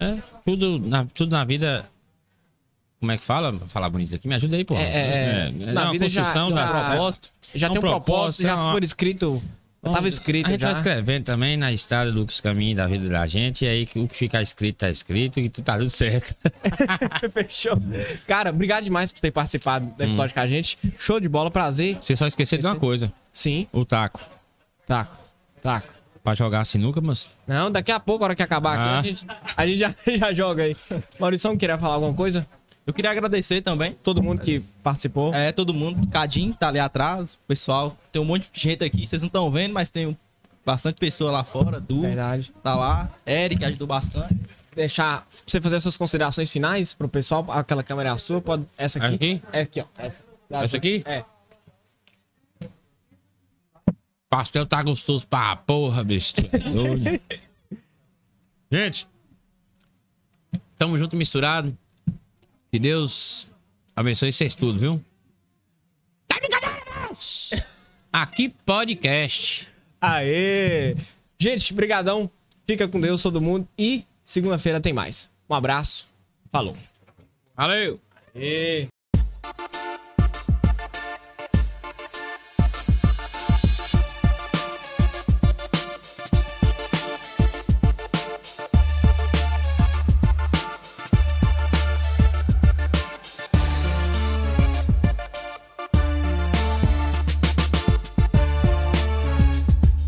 É, 0.00 0.16
tudo 0.44 0.78
na, 0.78 1.04
tudo 1.06 1.32
na 1.32 1.44
vida. 1.44 1.84
Como 3.00 3.12
é 3.12 3.18
que 3.18 3.24
fala? 3.24 3.56
Falar 3.68 3.88
bonito 3.90 4.14
aqui, 4.14 4.26
me 4.26 4.34
ajuda 4.34 4.56
aí, 4.56 4.64
pô. 4.64 4.74
É, 4.74 4.82
é, 4.82 5.52
é. 5.66 5.72
Na 5.72 5.84
uma 5.84 5.92
vida 5.92 6.08
já- 6.08 6.22
construção, 6.24 6.50
já- 6.50 6.68
propósito. 6.88 7.30
Já 7.54 7.66
É 7.66 7.70
um 7.70 7.72
tem 7.72 7.78
um 7.78 7.82
propósito, 7.82 8.42
já 8.42 8.50
é 8.50 8.54
uma- 8.54 8.72
foi 8.72 8.80
escrito. 8.84 9.42
Já 9.84 9.92
tava 9.92 10.08
escrito 10.08 10.46
A 10.46 10.50
gente 10.50 10.60
já. 10.60 10.66
vai 10.66 10.76
escrevendo 10.76 11.24
também 11.24 11.56
na 11.56 11.72
estrada 11.72 12.10
dos 12.10 12.40
caminhos 12.40 12.76
da 12.76 12.86
vida 12.88 13.08
da 13.08 13.26
gente, 13.28 13.64
e 13.64 13.68
aí 13.68 13.88
o 13.94 14.08
que 14.08 14.16
ficar 14.16 14.42
escrito 14.42 14.78
tá 14.78 14.90
escrito 14.90 15.38
e 15.38 15.48
tudo 15.48 15.64
tá 15.64 15.78
tudo 15.78 15.88
certo. 15.90 16.34
Fechou. 17.32 17.80
Cara, 18.26 18.50
obrigado 18.50 18.82
demais 18.84 19.12
por 19.12 19.20
ter 19.20 19.30
participado 19.30 19.86
do 19.96 20.02
episódio 20.02 20.34
com 20.34 20.40
a 20.40 20.46
gente. 20.48 20.76
Show 20.98 21.20
de 21.20 21.28
bola, 21.28 21.48
prazer. 21.50 21.96
Você 22.00 22.16
só 22.16 22.26
esqueceu 22.26 22.58
de 22.58 22.66
uma 22.66 22.74
coisa: 22.76 23.12
Sim, 23.32 23.68
o 23.72 23.84
taco. 23.84 24.20
taco. 24.84 25.16
Taco. 25.62 25.97
Pra 26.28 26.34
jogar 26.34 26.64
sinuca, 26.66 27.00
mas. 27.00 27.30
Não, 27.46 27.70
daqui 27.70 27.90
a 27.90 27.98
pouco, 27.98 28.22
a 28.22 28.26
hora 28.26 28.34
que 28.36 28.42
acabar 28.42 28.74
aqui, 28.74 28.88
Ah. 28.88 28.98
a 28.98 29.02
gente, 29.02 29.26
a 29.56 29.66
gente 29.66 29.78
já, 29.78 29.94
já 30.28 30.32
joga 30.34 30.64
aí. 30.64 30.76
Maurição, 31.18 31.56
queria 31.56 31.78
falar 31.78 31.94
alguma 31.94 32.12
coisa? 32.12 32.46
Eu 32.86 32.92
queria 32.92 33.10
agradecer 33.10 33.60
também. 33.62 33.96
Todo 34.02 34.22
mundo 34.22 34.40
que 34.42 34.60
participou. 34.82 35.32
É, 35.34 35.52
todo 35.52 35.72
mundo. 35.72 36.06
Cadinho 36.08 36.54
tá 36.54 36.68
ali 36.68 36.78
atrás. 36.78 37.34
O 37.34 37.38
pessoal, 37.48 37.96
tem 38.12 38.20
um 38.20 38.24
monte 38.26 38.50
de 38.52 38.60
gente 38.60 38.84
aqui. 38.84 39.06
Vocês 39.06 39.22
não 39.22 39.26
estão 39.28 39.50
vendo, 39.50 39.72
mas 39.72 39.88
tem 39.88 40.16
bastante 40.66 40.96
pessoa 40.98 41.30
lá 41.32 41.44
fora. 41.44 41.80
Du 41.80 42.02
Verdade. 42.02 42.52
tá 42.62 42.74
lá. 42.74 43.10
Eric 43.26 43.64
ajudou 43.64 43.86
bastante. 43.86 44.34
Deixar 44.74 45.20
pra 45.22 45.26
você 45.46 45.60
fazer 45.62 45.76
as 45.76 45.82
suas 45.82 45.96
considerações 45.96 46.50
finais 46.50 46.92
pro 46.94 47.08
pessoal. 47.08 47.44
Aquela 47.50 47.82
câmera 47.82 48.10
é 48.10 48.12
a 48.12 48.18
sua, 48.18 48.40
pode. 48.40 48.64
Essa 48.76 48.98
aqui? 49.02 49.14
Aqui? 49.14 49.42
É 49.52 49.60
aqui, 49.62 49.80
ó. 49.80 49.84
Essa, 49.98 50.22
Essa 50.50 50.76
aqui? 50.76 51.02
É. 51.06 51.24
Pastel 54.28 54.66
tá 54.66 54.82
gostoso 54.82 55.26
pra 55.26 55.56
porra, 55.56 56.04
bicho. 56.04 56.34
É. 56.38 57.38
Gente, 58.70 59.08
tamo 60.76 60.98
junto 60.98 61.16
misturado. 61.16 61.76
Que 62.70 62.78
Deus 62.78 63.50
abençoe 63.96 64.30
vocês 64.30 64.54
tudo, 64.54 64.78
viu? 64.78 65.04
Tá 66.26 66.36
brincadeira? 66.38 66.68
Aqui 68.12 68.50
podcast. 68.66 69.66
Aê! 70.00 70.94
Gente, 71.38 71.72
brigadão. 71.72 72.30
Fica 72.66 72.86
com 72.86 73.00
Deus 73.00 73.22
todo 73.22 73.40
mundo 73.40 73.66
e 73.78 74.04
segunda-feira 74.22 74.80
tem 74.80 74.92
mais. 74.92 75.30
Um 75.48 75.54
abraço. 75.54 76.08
Falou. 76.50 76.76
Valeu! 77.56 77.98
Aê. 78.34 78.88